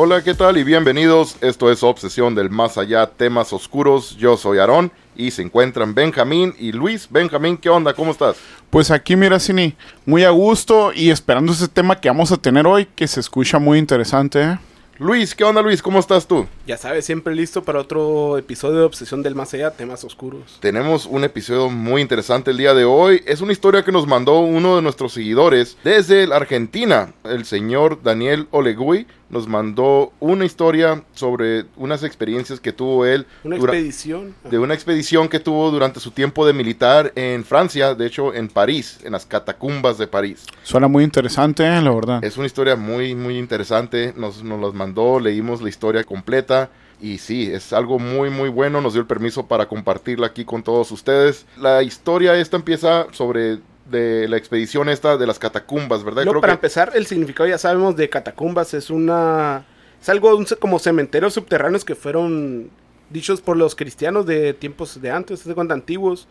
Hola, 0.00 0.22
¿qué 0.22 0.32
tal? 0.32 0.56
Y 0.56 0.62
bienvenidos. 0.62 1.34
Esto 1.40 1.72
es 1.72 1.82
Obsesión 1.82 2.36
del 2.36 2.50
Más 2.50 2.78
Allá, 2.78 3.04
temas 3.08 3.52
oscuros. 3.52 4.16
Yo 4.16 4.36
soy 4.36 4.58
Aarón 4.58 4.92
y 5.16 5.32
se 5.32 5.42
encuentran 5.42 5.92
Benjamín 5.92 6.54
y 6.56 6.70
Luis. 6.70 7.08
Benjamín, 7.10 7.56
¿qué 7.56 7.68
onda? 7.68 7.92
¿Cómo 7.92 8.12
estás? 8.12 8.36
Pues 8.70 8.92
aquí, 8.92 9.16
mira, 9.16 9.40
Cini, 9.40 9.74
muy 10.06 10.22
a 10.22 10.30
gusto 10.30 10.92
y 10.94 11.10
esperando 11.10 11.50
ese 11.50 11.66
tema 11.66 12.00
que 12.00 12.08
vamos 12.08 12.30
a 12.30 12.36
tener 12.36 12.64
hoy, 12.64 12.86
que 12.94 13.08
se 13.08 13.18
escucha 13.18 13.58
muy 13.58 13.76
interesante. 13.76 14.40
¿eh? 14.40 14.58
Luis, 15.00 15.32
¿qué 15.32 15.44
onda 15.44 15.62
Luis? 15.62 15.80
¿Cómo 15.80 16.00
estás 16.00 16.26
tú? 16.26 16.46
Ya 16.66 16.76
sabes, 16.76 17.04
siempre 17.04 17.32
listo 17.32 17.62
para 17.62 17.78
otro 17.78 18.36
episodio 18.36 18.78
de 18.78 18.84
Obsesión 18.84 19.22
del 19.22 19.36
Más 19.36 19.54
Allá, 19.54 19.70
temas 19.70 20.02
oscuros. 20.02 20.58
Tenemos 20.60 21.06
un 21.06 21.22
episodio 21.22 21.70
muy 21.70 22.02
interesante 22.02 22.50
el 22.50 22.56
día 22.56 22.74
de 22.74 22.84
hoy. 22.84 23.22
Es 23.24 23.40
una 23.40 23.52
historia 23.52 23.84
que 23.84 23.92
nos 23.92 24.08
mandó 24.08 24.40
uno 24.40 24.74
de 24.74 24.82
nuestros 24.82 25.12
seguidores 25.12 25.76
desde 25.84 26.26
la 26.26 26.34
Argentina, 26.36 27.14
el 27.22 27.44
señor 27.44 28.02
Daniel 28.02 28.48
Olegui. 28.50 29.06
Nos 29.30 29.46
mandó 29.46 30.12
una 30.20 30.44
historia 30.44 31.02
sobre 31.14 31.66
unas 31.76 32.02
experiencias 32.02 32.60
que 32.60 32.72
tuvo 32.72 33.04
él. 33.04 33.26
Una 33.44 33.56
expedición. 33.56 34.34
De 34.50 34.58
una 34.58 34.74
expedición 34.74 35.28
que 35.28 35.40
tuvo 35.40 35.70
durante 35.70 36.00
su 36.00 36.10
tiempo 36.10 36.46
de 36.46 36.52
militar 36.52 37.12
en 37.14 37.44
Francia, 37.44 37.94
de 37.94 38.06
hecho 38.06 38.32
en 38.32 38.48
París, 38.48 39.00
en 39.04 39.12
las 39.12 39.26
catacumbas 39.26 39.98
de 39.98 40.06
París. 40.06 40.46
Suena 40.62 40.88
muy 40.88 41.04
interesante, 41.04 41.64
¿eh? 41.64 41.80
la 41.82 41.90
verdad. 41.90 42.24
Es 42.24 42.36
una 42.36 42.46
historia 42.46 42.76
muy, 42.76 43.14
muy 43.14 43.38
interesante. 43.38 44.14
Nos, 44.16 44.42
nos 44.42 44.60
las 44.60 44.74
mandó, 44.74 45.20
leímos 45.20 45.60
la 45.60 45.68
historia 45.68 46.04
completa. 46.04 46.70
Y 47.00 47.18
sí, 47.18 47.48
es 47.50 47.72
algo 47.72 48.00
muy 48.00 48.28
muy 48.28 48.48
bueno, 48.48 48.80
nos 48.80 48.92
dio 48.92 49.00
el 49.00 49.06
permiso 49.06 49.46
para 49.46 49.68
compartirla 49.68 50.26
aquí 50.26 50.44
con 50.44 50.64
todos 50.64 50.90
ustedes. 50.90 51.46
La 51.56 51.82
historia 51.82 52.34
esta 52.36 52.56
empieza 52.56 53.06
sobre 53.12 53.58
de 53.90 54.28
la 54.28 54.36
expedición 54.36 54.88
esta 54.88 55.16
de 55.16 55.26
las 55.26 55.38
catacumbas, 55.38 56.04
¿verdad? 56.04 56.24
No, 56.24 56.40
para 56.40 56.52
empezar, 56.52 56.92
el 56.94 57.06
significado 57.06 57.48
ya 57.48 57.58
sabemos 57.58 57.96
de 57.96 58.08
catacumbas 58.08 58.74
es 58.74 58.90
una... 58.90 59.64
Es 60.00 60.08
algo 60.08 60.36
un, 60.36 60.46
como 60.60 60.78
cementerios 60.78 61.34
subterráneos 61.34 61.84
que 61.84 61.94
fueron 61.94 62.70
dichos 63.10 63.40
por 63.40 63.56
los 63.56 63.74
cristianos 63.74 64.26
de 64.26 64.54
tiempos 64.54 65.00
de 65.00 65.10
antes, 65.10 65.44
de 65.44 65.54
cuando 65.54 65.74
antiguos 65.74 66.28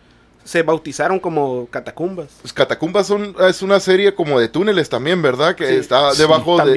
se 0.48 0.64
bautizaron 0.64 1.20
como 1.20 1.68
catacumbas. 1.70 2.28
Pues 2.42 2.54
catacumbas 2.54 3.06
son, 3.06 3.36
es 3.50 3.62
una 3.62 3.82
serie 3.82 4.16
como 4.16 4.40
de 4.40 4.48
túneles 4.48 4.88
también, 4.88 5.22
¿verdad? 5.22 5.56
Que 5.56 5.78
está 5.78 6.14
debajo 6.14 6.58
de, 6.64 6.72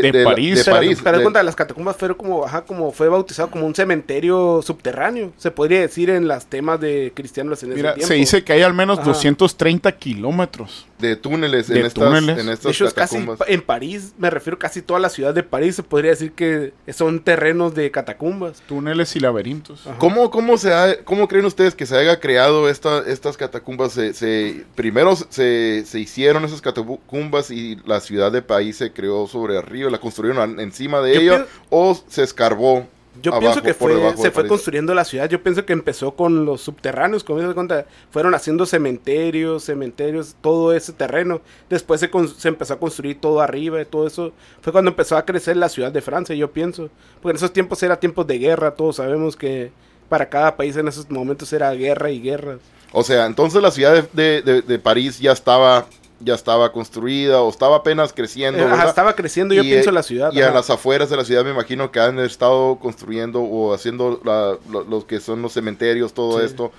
de, 0.00 0.24
París. 0.24 0.64
De, 0.64 0.70
París. 0.70 1.00
Pero, 1.02 1.22
cuenta, 1.22 1.42
las 1.42 1.56
catacumbas 1.56 1.96
fueron 1.96 2.16
como, 2.16 2.44
ajá, 2.44 2.62
como 2.62 2.92
fue 2.92 3.08
bautizado 3.08 3.50
como 3.50 3.66
un 3.66 3.74
cementerio 3.74 4.62
subterráneo. 4.62 5.32
Se 5.36 5.50
podría 5.50 5.80
decir 5.80 6.10
en 6.10 6.28
las 6.28 6.46
temas 6.46 6.80
de 6.80 7.10
cristianos 7.12 7.60
en 7.64 7.74
Mira, 7.74 7.90
ese 7.90 7.96
tiempo. 7.96 8.08
Se 8.08 8.14
dice 8.14 8.44
que 8.44 8.52
hay 8.52 8.62
al 8.62 8.74
menos 8.74 9.04
230 9.04 9.90
kilómetros. 9.92 10.86
De 10.98 11.14
túneles, 11.14 11.70
en, 11.70 11.78
estas, 11.78 11.94
túneles. 11.94 12.38
en 12.38 12.48
estas 12.48 12.64
de 12.64 12.70
hecho, 12.70 12.92
casi 12.92 13.24
en 13.46 13.62
París, 13.62 14.14
me 14.18 14.30
refiero 14.30 14.58
casi 14.58 14.82
toda 14.82 14.98
la 14.98 15.08
ciudad 15.08 15.32
de 15.32 15.44
París, 15.44 15.76
se 15.76 15.84
podría 15.84 16.10
decir 16.10 16.32
que 16.32 16.72
son 16.92 17.20
terrenos 17.20 17.74
de 17.74 17.92
catacumbas. 17.92 18.62
Túneles 18.66 19.14
y 19.14 19.20
laberintos. 19.20 19.84
¿Cómo, 19.98 20.30
cómo, 20.32 20.58
se 20.58 20.74
ha, 20.74 21.04
¿Cómo 21.04 21.28
creen 21.28 21.44
ustedes 21.44 21.76
que 21.76 21.86
se 21.86 21.96
haya 21.96 22.18
creado 22.18 22.68
esta, 22.68 23.07
estas 23.12 23.36
catacumbas? 23.36 23.92
Se, 23.92 24.64
primero 24.74 25.16
se, 25.16 25.84
se, 25.86 26.00
hicieron 26.00 26.44
esas 26.44 26.60
catacumbas 26.60 27.50
y 27.50 27.76
la 27.86 28.00
ciudad 28.00 28.32
de 28.32 28.42
París 28.42 28.76
se 28.76 28.92
creó 28.92 29.26
sobre 29.26 29.58
arriba, 29.58 29.90
la 29.90 29.98
construyeron 29.98 30.60
encima 30.60 31.00
de 31.00 31.16
ella 31.16 31.46
o 31.70 31.98
se 32.08 32.22
escarbó 32.22 32.86
yo 33.22 33.38
pienso 33.38 33.62
que 33.62 33.74
fue, 33.74 34.16
se 34.16 34.30
fue 34.30 34.46
construyendo 34.46 34.94
la 34.94 35.04
ciudad. 35.04 35.28
Yo 35.28 35.42
pienso 35.42 35.64
que 35.64 35.72
empezó 35.72 36.12
con 36.12 36.44
los 36.44 36.60
subterráneos, 36.60 37.24
como 37.24 37.40
se 37.40 37.54
cuenta, 37.54 37.86
fueron 38.10 38.34
haciendo 38.34 38.66
cementerios, 38.66 39.64
cementerios, 39.64 40.36
todo 40.40 40.72
ese 40.72 40.92
terreno. 40.92 41.40
Después 41.68 42.00
se, 42.00 42.10
se, 42.36 42.48
empezó 42.48 42.74
a 42.74 42.78
construir 42.78 43.20
todo 43.20 43.40
arriba 43.40 43.80
y 43.80 43.84
todo 43.84 44.06
eso. 44.06 44.32
Fue 44.60 44.72
cuando 44.72 44.90
empezó 44.90 45.16
a 45.16 45.24
crecer 45.24 45.56
la 45.56 45.68
ciudad 45.68 45.90
de 45.90 46.00
Francia, 46.00 46.34
yo 46.34 46.52
pienso. 46.52 46.90
Porque 47.20 47.30
en 47.30 47.36
esos 47.36 47.52
tiempos 47.52 47.82
era 47.82 47.98
tiempos 47.98 48.26
de 48.26 48.38
guerra, 48.38 48.74
todos 48.74 48.96
sabemos 48.96 49.36
que 49.36 49.72
para 50.08 50.28
cada 50.28 50.56
país 50.56 50.76
en 50.76 50.88
esos 50.88 51.10
momentos 51.10 51.52
era 51.52 51.72
guerra 51.72 52.10
y 52.10 52.20
guerra. 52.20 52.58
O 52.92 53.04
sea, 53.04 53.26
entonces 53.26 53.60
la 53.62 53.70
ciudad 53.70 54.04
de, 54.12 54.42
de, 54.42 54.62
de 54.62 54.78
París 54.78 55.18
ya 55.18 55.32
estaba 55.32 55.86
ya 56.20 56.34
estaba 56.34 56.72
construida 56.72 57.42
o 57.42 57.50
estaba 57.50 57.76
apenas 57.76 58.12
creciendo. 58.12 58.62
Eh, 58.62 58.84
estaba 58.86 59.14
creciendo, 59.14 59.54
yo 59.54 59.62
pienso, 59.62 59.92
la 59.92 60.02
ciudad. 60.02 60.32
Y 60.32 60.40
a 60.40 60.50
las 60.50 60.68
afueras 60.70 61.10
de 61.10 61.16
la 61.16 61.24
ciudad 61.24 61.44
me 61.44 61.50
imagino 61.50 61.90
que 61.90 62.00
han 62.00 62.18
estado 62.18 62.78
construyendo 62.80 63.40
o 63.40 63.72
haciendo 63.72 64.20
lo, 64.24 65.06
que 65.06 65.20
son 65.20 65.42
los 65.42 65.52
cementerios, 65.52 66.12
todo 66.12 66.42
esto. 66.42 66.72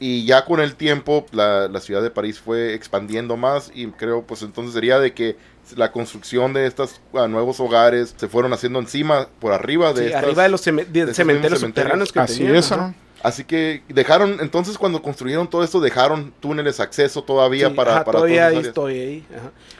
Y 0.00 0.26
ya 0.26 0.44
con 0.44 0.60
el 0.60 0.74
tiempo 0.74 1.26
la, 1.32 1.68
ciudad 1.80 2.02
de 2.02 2.10
París 2.10 2.38
fue 2.38 2.74
expandiendo 2.74 3.36
más 3.36 3.70
y 3.74 3.86
creo 3.86 4.22
pues 4.22 4.42
entonces 4.42 4.74
sería 4.74 4.98
de 4.98 5.12
que 5.12 5.36
la 5.76 5.92
construcción 5.92 6.52
de 6.52 6.66
estos 6.66 7.00
ah, 7.14 7.26
nuevos 7.26 7.58
hogares 7.58 8.14
se 8.16 8.28
fueron 8.28 8.52
haciendo 8.52 8.80
encima, 8.80 9.28
por 9.40 9.52
arriba 9.52 9.92
de... 9.92 10.08
Sí, 10.08 10.12
arriba 10.12 10.42
de 10.42 10.48
los 10.50 10.60
cementerios, 10.60 11.16
subterráneos 11.60 12.12
que 12.12 12.20
Así 12.20 12.44
es, 12.44 12.70
¿no? 12.70 12.94
Así 13.24 13.42
que 13.42 13.82
dejaron, 13.88 14.36
entonces 14.40 14.76
cuando 14.76 15.00
construyeron 15.00 15.48
todo 15.48 15.64
esto, 15.64 15.80
dejaron 15.80 16.30
túneles 16.40 16.78
acceso 16.78 17.24
todavía 17.24 17.74
para, 17.74 17.94
ajá, 17.94 18.04
para 18.04 18.18
todavía 18.18 18.48
ahí 18.48 18.58
estoy 18.58 18.98
ahí. 18.98 19.24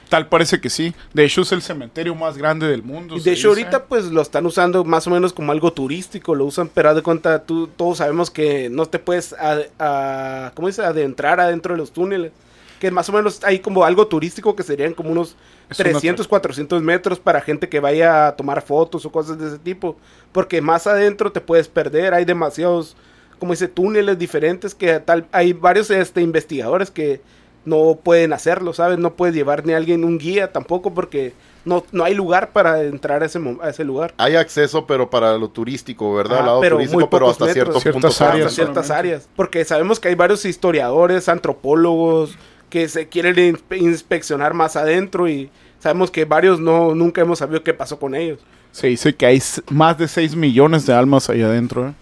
Tal 0.09 0.27
parece 0.29 0.59
que 0.59 0.67
sí. 0.67 0.95
De 1.13 1.25
hecho 1.25 1.41
es 1.41 1.51
el 1.51 1.61
cementerio 1.61 2.15
más 2.15 2.39
grande 2.39 2.67
del 2.67 2.81
mundo. 2.81 3.15
Y 3.15 3.19
de 3.19 3.33
hecho 3.33 3.49
ahorita 3.49 3.85
pues 3.85 4.05
lo 4.05 4.23
están 4.23 4.47
usando 4.47 4.83
más 4.83 5.05
o 5.05 5.11
menos 5.11 5.31
como 5.31 5.51
algo 5.51 5.71
turístico, 5.71 6.33
lo 6.33 6.45
usan, 6.45 6.69
pero 6.73 6.95
de 6.95 7.03
cuenta, 7.03 7.43
tú, 7.43 7.67
todos 7.67 7.99
sabemos 7.99 8.31
que 8.31 8.67
no 8.71 8.87
te 8.87 8.97
puedes, 8.97 9.35
a, 9.37 10.51
¿cómo 10.55 10.67
dice? 10.67 10.83
Adentrar 10.83 11.39
adentro 11.39 11.75
de 11.75 11.77
los 11.77 11.91
túneles. 11.91 12.31
Que 12.79 12.89
más 12.89 13.07
o 13.09 13.13
menos 13.13 13.43
hay 13.43 13.59
como 13.59 13.85
algo 13.85 14.07
turístico 14.07 14.55
que 14.55 14.63
serían 14.63 14.95
como 14.95 15.11
unos 15.11 15.35
300, 15.69 16.27
400 16.27 16.81
metros 16.81 17.19
para 17.19 17.41
gente 17.41 17.69
que 17.69 17.79
vaya 17.79 18.25
a 18.25 18.35
tomar 18.35 18.63
fotos 18.63 19.05
o 19.05 19.11
cosas 19.11 19.37
de 19.37 19.49
ese 19.49 19.59
tipo. 19.59 19.97
Porque 20.31 20.61
más 20.61 20.87
adentro 20.87 21.31
te 21.31 21.41
puedes 21.41 21.67
perder, 21.67 22.15
hay 22.15 22.25
demasiados 22.25 22.95
como 23.39 23.53
dice, 23.53 23.67
túneles 23.67 24.17
diferentes 24.17 24.75
que 24.75 24.99
tal, 24.99 25.27
hay 25.31 25.53
varios 25.53 25.89
este, 25.89 26.21
investigadores 26.21 26.91
que 26.91 27.21
no 27.65 27.99
pueden 28.01 28.31
hacerlo, 28.33 28.73
¿sabes? 28.73 28.99
No 28.99 29.13
puede 29.15 29.33
llevar 29.33 29.65
ni 29.65 29.73
alguien 29.73 30.03
un 30.03 30.17
guía 30.17 30.51
tampoco 30.51 30.93
porque 30.93 31.33
no, 31.65 31.83
no 31.91 32.03
hay 32.03 32.13
lugar 32.13 32.51
para 32.51 32.83
entrar 32.83 33.23
a 33.23 33.25
ese, 33.25 33.39
a 33.61 33.69
ese 33.69 33.83
lugar. 33.83 34.13
Hay 34.17 34.35
acceso, 34.35 34.85
pero 34.85 35.09
para 35.09 35.37
lo 35.37 35.49
turístico, 35.49 36.13
¿verdad? 36.13 36.47
Ah, 36.47 36.57
pero 36.61 36.77
turístico, 36.77 37.09
pero 37.09 37.29
hasta 37.29 37.51
ciertos 37.51 37.81
ciertas 37.81 38.21
áreas. 38.21 38.47
Hasta 38.47 38.55
ciertas 38.55 38.91
áreas. 38.91 39.29
Porque 39.35 39.65
sabemos 39.65 39.99
que 39.99 40.09
hay 40.09 40.15
varios 40.15 40.45
historiadores, 40.45 41.27
antropólogos, 41.27 42.37
que 42.69 42.87
se 42.87 43.07
quieren 43.07 43.57
inspeccionar 43.71 44.53
más 44.53 44.75
adentro 44.75 45.27
y 45.27 45.49
sabemos 45.79 46.11
que 46.11 46.25
varios 46.25 46.59
no 46.59 46.93
nunca 46.93 47.21
hemos 47.21 47.39
sabido 47.39 47.63
qué 47.63 47.73
pasó 47.73 47.99
con 47.99 48.15
ellos. 48.15 48.39
Se 48.71 48.87
dice 48.87 49.15
que 49.15 49.25
hay 49.25 49.41
más 49.69 49.97
de 49.97 50.07
6 50.07 50.35
millones 50.35 50.85
de 50.85 50.93
almas 50.93 51.29
ahí 51.29 51.41
adentro, 51.41 51.87
¿eh? 51.87 51.93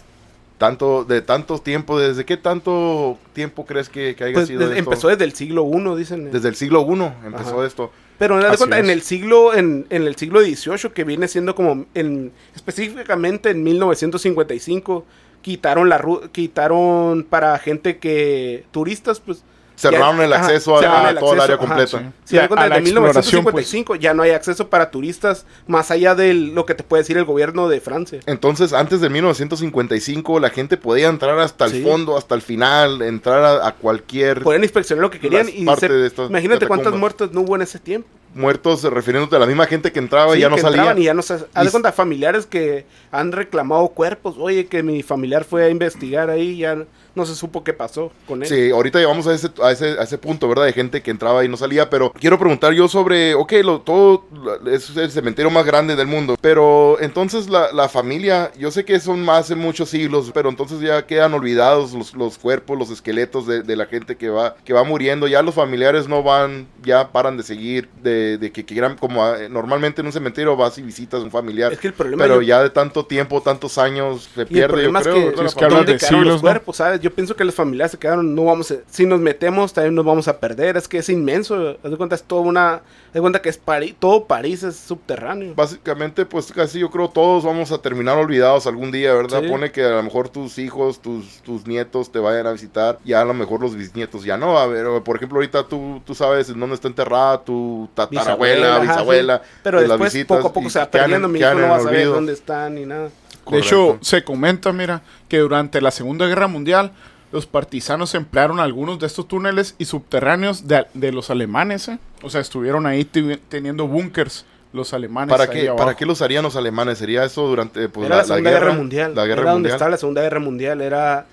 Tanto 0.64 1.04
de 1.04 1.22
tanto 1.22 1.60
tiempo 1.60 2.00
desde 2.00 2.24
qué 2.24 2.38
tanto 2.38 3.18
tiempo 3.34 3.66
crees 3.66 3.90
que, 3.90 4.16
que 4.16 4.24
haya 4.24 4.34
pues 4.34 4.48
sido 4.48 4.62
esto? 4.62 4.76
empezó 4.76 5.10
desde 5.10 5.26
el 5.26 5.34
siglo 5.34 5.70
I 5.70 5.98
dicen 5.98 6.32
desde 6.32 6.48
el 6.48 6.56
siglo 6.56 6.88
I 6.90 7.28
empezó 7.28 7.66
esto. 7.66 7.92
Pero 8.18 8.40
en 8.40 8.90
el 8.90 9.02
siglo 9.02 9.54
en, 9.54 9.86
en, 9.90 10.04
el 10.04 10.16
siglo 10.16 10.40
XVIII 10.40 10.94
que 10.94 11.04
viene 11.04 11.28
siendo 11.28 11.54
como 11.54 11.86
en 11.94 12.32
específicamente 12.56 13.50
en 13.50 13.62
1955 13.62 15.06
quitaron 15.42 15.90
la 15.90 16.02
quitaron 16.32 17.26
para 17.30 17.60
gente 17.60 17.98
que 17.98 18.64
turistas 18.72 19.20
pues 19.20 19.44
cerraron 19.76 20.22
el 20.22 20.34
acceso 20.34 20.78
a, 20.78 21.14
toda 21.16 21.34
el 21.34 21.42
área 21.42 21.58
completa. 21.58 22.12
Sí, 22.26 22.38
desde 22.38 22.82
1955 22.82 23.88
pues. 23.88 24.00
ya 24.00 24.14
no 24.14 24.24
hay 24.24 24.32
acceso 24.32 24.70
para 24.70 24.92
turistas 24.92 25.46
más 25.68 25.92
allá 25.92 26.16
de 26.16 26.34
lo 26.34 26.66
que 26.66 26.76
te 26.76 26.84
puede 26.84 27.04
decir 27.04 27.18
el 27.18 27.26
gobierno 27.26 27.70
de 27.70 27.80
Francia. 27.82 28.20
Entonces, 28.26 28.74
antes 28.74 29.02
de 29.02 29.10
1955 29.10 30.40
la 30.40 30.50
gente 30.50 30.78
podía 30.78 31.08
entrar 31.08 31.40
hasta 31.40 31.66
el 31.66 31.84
fondo, 31.84 32.18
hasta 32.18 32.36
el 32.36 32.42
final, 32.42 33.02
entrar 33.02 33.62
a, 33.64 33.72
cualquier... 33.74 34.42
Podían 34.44 34.64
inspeccionar 34.64 35.02
lo 35.02 35.10
que 35.10 35.20
querían 35.20 35.50
y 35.50 35.62
imagínate 35.64 36.68
cuántas 36.68 36.94
muertes 36.94 37.32
no 37.32 37.42
hubo 37.42 37.56
en 37.56 37.64
ese 37.64 37.80
tiempo 37.80 38.08
muertos 38.36 38.84
refiriéndote 38.84 39.36
a 39.36 39.40
la 39.40 39.46
misma 39.46 39.66
gente 39.66 39.92
que 39.92 40.00
entraba 40.00 40.36
y 40.36 40.42
ya 40.42 40.50
no 40.50 40.58
salía. 40.58 40.94
Y 40.98 41.04
ya 41.06 41.14
no 41.14 41.22
se, 41.22 41.36
haz 41.54 41.66
de 41.66 41.72
cuenta, 41.72 41.92
familiares 41.92 42.46
que 42.46 42.86
han 43.12 43.32
reclamado 43.32 43.88
cuerpos. 43.90 44.36
Oye, 44.38 44.66
que 44.66 44.84
mi 44.84 45.04
familiar 45.04 45.44
fue 45.44 45.66
a 45.66 45.70
investigar 45.70 46.30
ahí, 46.30 46.58
ya 46.58 46.86
no 47.16 47.26
se 47.26 47.36
supo 47.36 47.64
qué 47.64 47.74
pasó 47.74 48.12
con 48.28 48.42
él. 48.42 48.50
Sí, 48.50 48.72
ahorita 48.72 49.00
llegamos 49.00 49.28
a 49.28 49.34
ese, 49.34 49.50
a 49.62 49.72
ese, 49.72 50.00
a 50.00 50.04
ese 50.04 50.18
punto, 50.18 50.48
¿verdad? 50.48 50.66
De 50.66 50.74
gente 50.74 51.02
que 51.02 51.12
entraba 51.12 51.46
y 51.46 51.48
no 51.48 51.58
salía, 51.58 51.90
pero 51.90 52.12
quiero 52.14 52.40
preguntar 52.40 52.74
yo 52.74 52.88
sobre, 52.88 53.36
ok, 53.36 53.54
lo, 53.64 53.82
todo 53.82 54.26
es 54.72 54.96
el 54.98 55.12
cementerio 55.12 55.52
más 55.52 55.66
grande 55.66 55.96
del 55.96 56.08
mundo, 56.08 56.36
pero 56.42 56.98
entonces 57.00 57.50
la, 57.50 57.72
la 57.72 57.88
familia, 57.88 58.52
yo 58.58 58.72
sé 58.72 58.84
que 58.84 59.00
son 59.00 59.24
más 59.24 59.50
de 59.50 59.56
muchos 59.56 59.90
siglos, 59.90 60.32
pero 60.34 60.50
entonces 60.50 60.80
ya 60.80 61.06
quedan 61.06 61.34
olvidados 61.34 61.94
los, 61.94 62.14
los 62.16 62.38
cuerpos, 62.38 62.78
los 62.78 62.90
esqueletos 62.90 63.46
de, 63.46 63.62
de, 63.62 63.76
la 63.76 63.86
gente 63.86 64.16
que 64.16 64.30
va, 64.30 64.56
que 64.66 64.74
va 64.74 64.84
muriendo, 64.84 65.28
ya 65.28 65.42
los 65.44 65.56
familiares 65.56 66.08
no 66.08 66.24
van, 66.24 66.68
ya 66.84 67.12
paran 67.12 67.38
de 67.38 67.44
seguir, 67.44 67.90
de 68.02 68.23
de, 68.24 68.38
de 68.38 68.52
que 68.52 68.66
quieran, 68.66 68.98
como 68.98 69.24
ah, 69.24 69.38
normalmente 69.50 70.02
en 70.02 70.08
un 70.08 70.14
cementerio 70.14 70.56
vas 70.56 70.78
y 70.78 70.82
visitas 70.82 71.22
a 71.22 71.24
un 71.24 71.32
familiar, 71.32 71.74
Es 71.74 71.80
que 71.80 71.88
el 71.88 71.94
problema 71.94 72.24
pero 72.24 72.36
yo- 72.36 72.42
ya 72.48 72.64
de 72.64 72.70
tanto 72.70 73.06
tiempo, 73.06 73.42
tantos 73.42 73.78
años, 73.78 74.30
se 74.34 74.46
pierde, 74.46 74.84
yo 74.84 74.92
creo. 74.94 75.14
que. 75.16 75.22
Sí, 75.38 75.44
es 75.46 75.56
que 75.56 75.66
¿dónde 75.68 75.94
de 75.94 75.98
quedaron 76.00 76.20
siglos, 76.20 76.26
los 76.28 76.36
¿no? 76.44 76.50
cuerpos? 76.50 76.78
¿sabes? 76.78 77.00
Yo 77.02 77.14
pienso 77.14 77.36
que 77.36 77.44
las 77.44 77.56
familias 77.56 77.92
se 77.92 77.98
quedaron, 77.98 78.34
no 78.36 78.46
vamos 78.46 78.72
a, 78.72 78.76
si 78.90 79.06
nos 79.06 79.20
metemos 79.20 79.74
también 79.74 79.96
nos 79.96 80.06
vamos 80.06 80.28
a 80.28 80.40
perder, 80.40 80.78
es 80.78 80.88
que 80.88 80.98
es 81.00 81.10
inmenso, 81.10 81.78
haz 81.84 81.92
de 81.92 81.98
cuenta 81.98 82.16
es 82.16 82.24
toda 82.24 82.42
una, 82.42 82.74
haz 82.76 82.82
de 83.14 83.22
cuenta 83.22 83.42
que 83.42 83.50
es 83.50 83.58
París, 83.58 83.96
todo 84.00 84.26
París 84.26 84.64
es 84.64 84.76
subterráneo. 84.76 85.54
Básicamente, 85.56 86.26
pues 86.26 86.52
casi 86.52 86.80
yo 86.80 86.90
creo 86.90 87.10
todos 87.10 87.44
vamos 87.44 87.72
a 87.72 87.78
terminar 87.80 88.18
olvidados 88.18 88.68
algún 88.68 88.92
día, 88.92 89.14
¿verdad? 89.14 89.42
Sí. 89.42 89.50
Pone 89.50 89.72
que 89.72 89.84
a 89.84 89.90
lo 89.90 90.04
mejor 90.04 90.30
tus 90.30 90.58
hijos, 90.58 91.00
tus, 91.02 91.42
tus 91.44 91.68
nietos 91.68 92.12
te 92.12 92.20
vayan 92.20 92.48
a 92.48 92.52
visitar, 92.54 93.00
ya 93.04 93.22
a 93.22 93.26
lo 93.26 93.34
mejor 93.34 93.62
los 93.62 93.76
bisnietos 93.76 94.24
ya 94.24 94.38
no. 94.38 94.58
A 94.58 94.68
ver, 94.68 94.86
por 95.04 95.18
ejemplo, 95.18 95.38
ahorita 95.38 95.68
tú, 95.68 96.02
tú 96.06 96.16
sabes 96.16 96.50
en 96.50 96.60
dónde 96.60 96.76
está 96.76 96.88
enterrada 96.88 97.44
tu 97.44 97.90
tatarabuela, 98.14 98.76
ajá, 98.76 98.82
bisabuela. 98.82 99.42
sí. 99.44 99.50
Pero 99.64 99.80
después 99.82 100.14
visitas 100.14 100.38
poco 100.38 100.50
a 100.50 100.54
poco 100.54 100.70
se 100.70 100.80
va 100.80 100.90
perdiendo, 100.90 101.28
mi 101.28 101.40
hijo 101.40 101.54
no 101.54 101.70
va 101.70 101.76
a 101.78 101.80
saber 101.82 102.08
dónde 102.08 102.34
están 102.34 102.76
ni 102.76 102.86
nada. 102.86 103.10
De 103.50 103.60
hecho, 103.60 103.98
se 104.02 104.24
comenta, 104.24 104.72
mira, 104.72 105.02
que 105.28 105.40
durante 105.40 105.82
la 105.82 105.92
Segunda 105.92 106.28
Guerra 106.28 106.48
Mundial 106.48 106.92
los 107.32 107.48
partisanos 107.48 108.14
emplearon 108.14 108.60
algunos 108.60 109.00
de 109.00 109.08
estos 109.08 109.28
túneles 109.28 109.76
y 109.80 109.86
subterráneos 109.86 110.68
de, 110.68 110.86
de 110.94 111.12
los 111.12 111.32
alemanes, 111.32 111.88
¿eh? 111.88 111.98
O 112.22 112.30
sea, 112.30 112.42
estuvieron 112.42 112.86
ahí 112.86 113.06
teniendo 113.06 113.88
búnkers 113.88 114.46
los 114.74 114.94
alemanes. 114.94 115.30
¿Para 115.30 115.50
qué, 115.50 115.68
abajo. 115.68 115.78
¿Para 115.78 115.96
qué 115.96 116.06
los 116.06 116.22
harían 116.22 116.44
los 116.44 116.56
alemanes? 116.56 116.98
¿Sería 116.98 117.24
eso 117.24 117.48
durante 117.48 117.88
pues, 117.90 118.08
era 118.08 118.18
la, 118.18 118.24
Segunda 118.24 118.52
Guerra, 118.52 118.74
Mundial. 118.74 119.16
La 119.16 119.26
guerra 119.26 119.42
era 119.42 119.52
donde 119.52 119.70
mundial. 119.70 119.76
estaba 119.76 119.92
la 119.92 119.98
Segunda 119.98 120.22
Guerra 120.22 120.40
Mundial. 120.40 120.82
Era, 120.82 121.26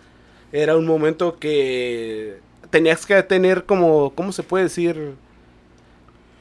era 0.52 0.76
un 0.76 0.86
momento 0.86 1.38
que 1.38 2.38
tenías 2.70 3.04
que 3.06 3.22
tener 3.22 3.64
como, 3.64 4.10
¿cómo 4.14 4.32
se 4.32 4.42
puede 4.42 4.64
decir? 4.64 5.14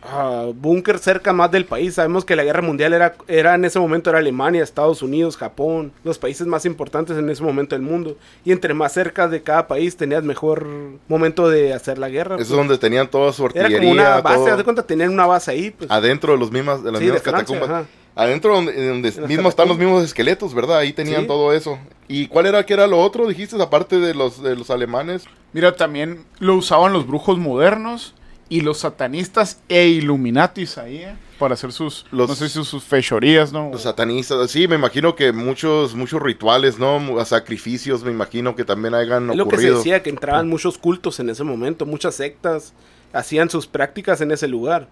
Ah, 0.01 0.47
búnker 0.55 0.97
cerca 0.97 1.33
más 1.33 1.51
del 1.51 1.65
país. 1.65 1.95
Sabemos 1.95 2.23
que 2.23 2.35
la 2.35 2.43
guerra 2.43 2.61
mundial 2.61 2.93
era, 2.93 3.15
era 3.27 3.55
en 3.55 3.65
ese 3.65 3.79
momento 3.79 4.09
era 4.09 4.19
Alemania, 4.19 4.63
Estados 4.63 5.01
Unidos, 5.01 5.35
Japón, 5.35 5.91
los 6.03 6.17
países 6.17 6.47
más 6.47 6.65
importantes 6.65 7.17
en 7.17 7.29
ese 7.29 7.43
momento 7.43 7.75
del 7.75 7.81
mundo. 7.81 8.15
Y 8.45 8.51
entre 8.53 8.73
más 8.73 8.93
cerca 8.93 9.27
de 9.27 9.41
cada 9.43 9.67
país 9.67 9.97
tenías 9.97 10.23
mejor 10.23 10.65
momento 11.09 11.49
de 11.49 11.73
hacer 11.73 11.97
la 11.97 12.07
guerra. 12.09 12.35
Eso 12.35 12.43
es 12.43 12.47
pues. 12.49 12.57
donde 12.57 12.77
tenían 12.77 13.09
toda 13.09 13.33
su 13.33 13.45
era 13.47 13.65
artillería. 13.65 13.77
como 13.79 13.91
una 13.91 14.21
base, 14.21 14.35
todo 14.37 14.47
haz 14.47 14.57
de 14.57 14.63
cuenta, 14.63 14.83
tenían 14.83 15.09
una 15.11 15.25
base 15.25 15.51
ahí. 15.51 15.71
Pues. 15.71 15.91
adentro 15.91 16.31
de, 16.33 16.39
los 16.39 16.51
mismas, 16.51 16.81
de 16.83 16.91
las 16.91 16.99
Sí, 16.99 17.05
de 17.05 17.11
mismas 17.11 17.23
Francia, 17.29 17.55
catacumbas. 17.59 17.69
ajá. 17.69 17.89
Adentro 18.15 18.53
donde, 18.53 18.87
donde 18.87 19.11
mismo 19.27 19.47
están 19.47 19.67
los 19.69 19.77
mismos 19.77 20.03
esqueletos, 20.03 20.53
¿verdad? 20.53 20.79
Ahí 20.79 20.91
tenían 20.91 21.21
Sí. 21.21 21.27
todo 21.27 21.53
eso. 21.53 21.77
¿Y 22.07 22.27
cuál 22.27 22.47
era 22.47 22.65
que 22.65 22.73
era 22.73 22.87
lo 22.87 22.99
otro? 22.99 23.27
Dijiste, 23.27 23.61
aparte 23.61 23.99
de 23.99 24.13
los, 24.13 24.41
de 24.41 24.55
los 24.55 24.69
alemanes. 24.71 25.23
Mira, 25.53 25.75
también 25.75 26.25
lo 26.39 26.55
usaban 26.55 26.91
los 26.91 27.07
brujos 27.07 27.37
modernos 27.37 28.15
y 28.49 28.61
los 28.61 28.79
satanistas 28.79 29.59
e 29.69 29.87
illuminatis 29.87 30.77
ahí, 30.77 30.97
¿eh? 30.97 31.15
Para 31.37 31.53
hacer 31.53 31.71
sus, 31.71 32.05
Los- 32.11 32.27
no 32.27 32.35
sé 32.35 32.49
si 32.49 32.63
sus 32.65 32.83
fechorías, 32.83 33.53
¿no? 33.53 33.69
Los 33.71 33.83
satanistas, 33.83 34.51
sí, 34.51 34.67
me 34.67 34.75
imagino 34.75 35.15
que 35.15 35.31
muchos 35.31 35.95
muchos 35.95 36.21
rituales, 36.21 36.79
¿no? 36.79 36.99
Sacrificios, 37.25 38.03
me 38.03 38.11
imagino 38.11 38.55
que 38.55 38.65
también 38.65 38.93
hayan 38.93 39.29
Es 39.29 39.37
lo 39.37 39.45
que 39.45 39.51
se 39.51 39.55
ocurrido. 39.55 39.77
decía, 39.77 40.03
que 40.03 40.09
entraban 40.09 40.49
muchos 40.49 40.77
cultos 40.77 41.19
en 41.21 41.29
ese 41.29 41.43
momento, 41.45 41.85
muchas 41.85 42.15
sectas 42.15 42.73
hacían 43.13 43.49
sus 43.49 43.67
prácticas 43.67 44.19
en 44.21 44.31
ese 44.31 44.47
lugar. 44.47 44.87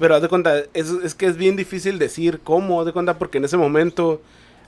Pero 0.00 0.16
haz 0.16 0.22
de 0.22 0.28
cuenta, 0.28 0.58
es, 0.74 0.88
es 1.04 1.14
que 1.14 1.26
es 1.26 1.36
bien 1.36 1.54
difícil 1.54 1.98
decir 1.98 2.40
cómo, 2.42 2.80
haz 2.80 2.86
de 2.86 2.92
cuenta, 2.92 3.18
porque 3.18 3.38
en 3.38 3.44
ese 3.44 3.56
momento, 3.56 4.20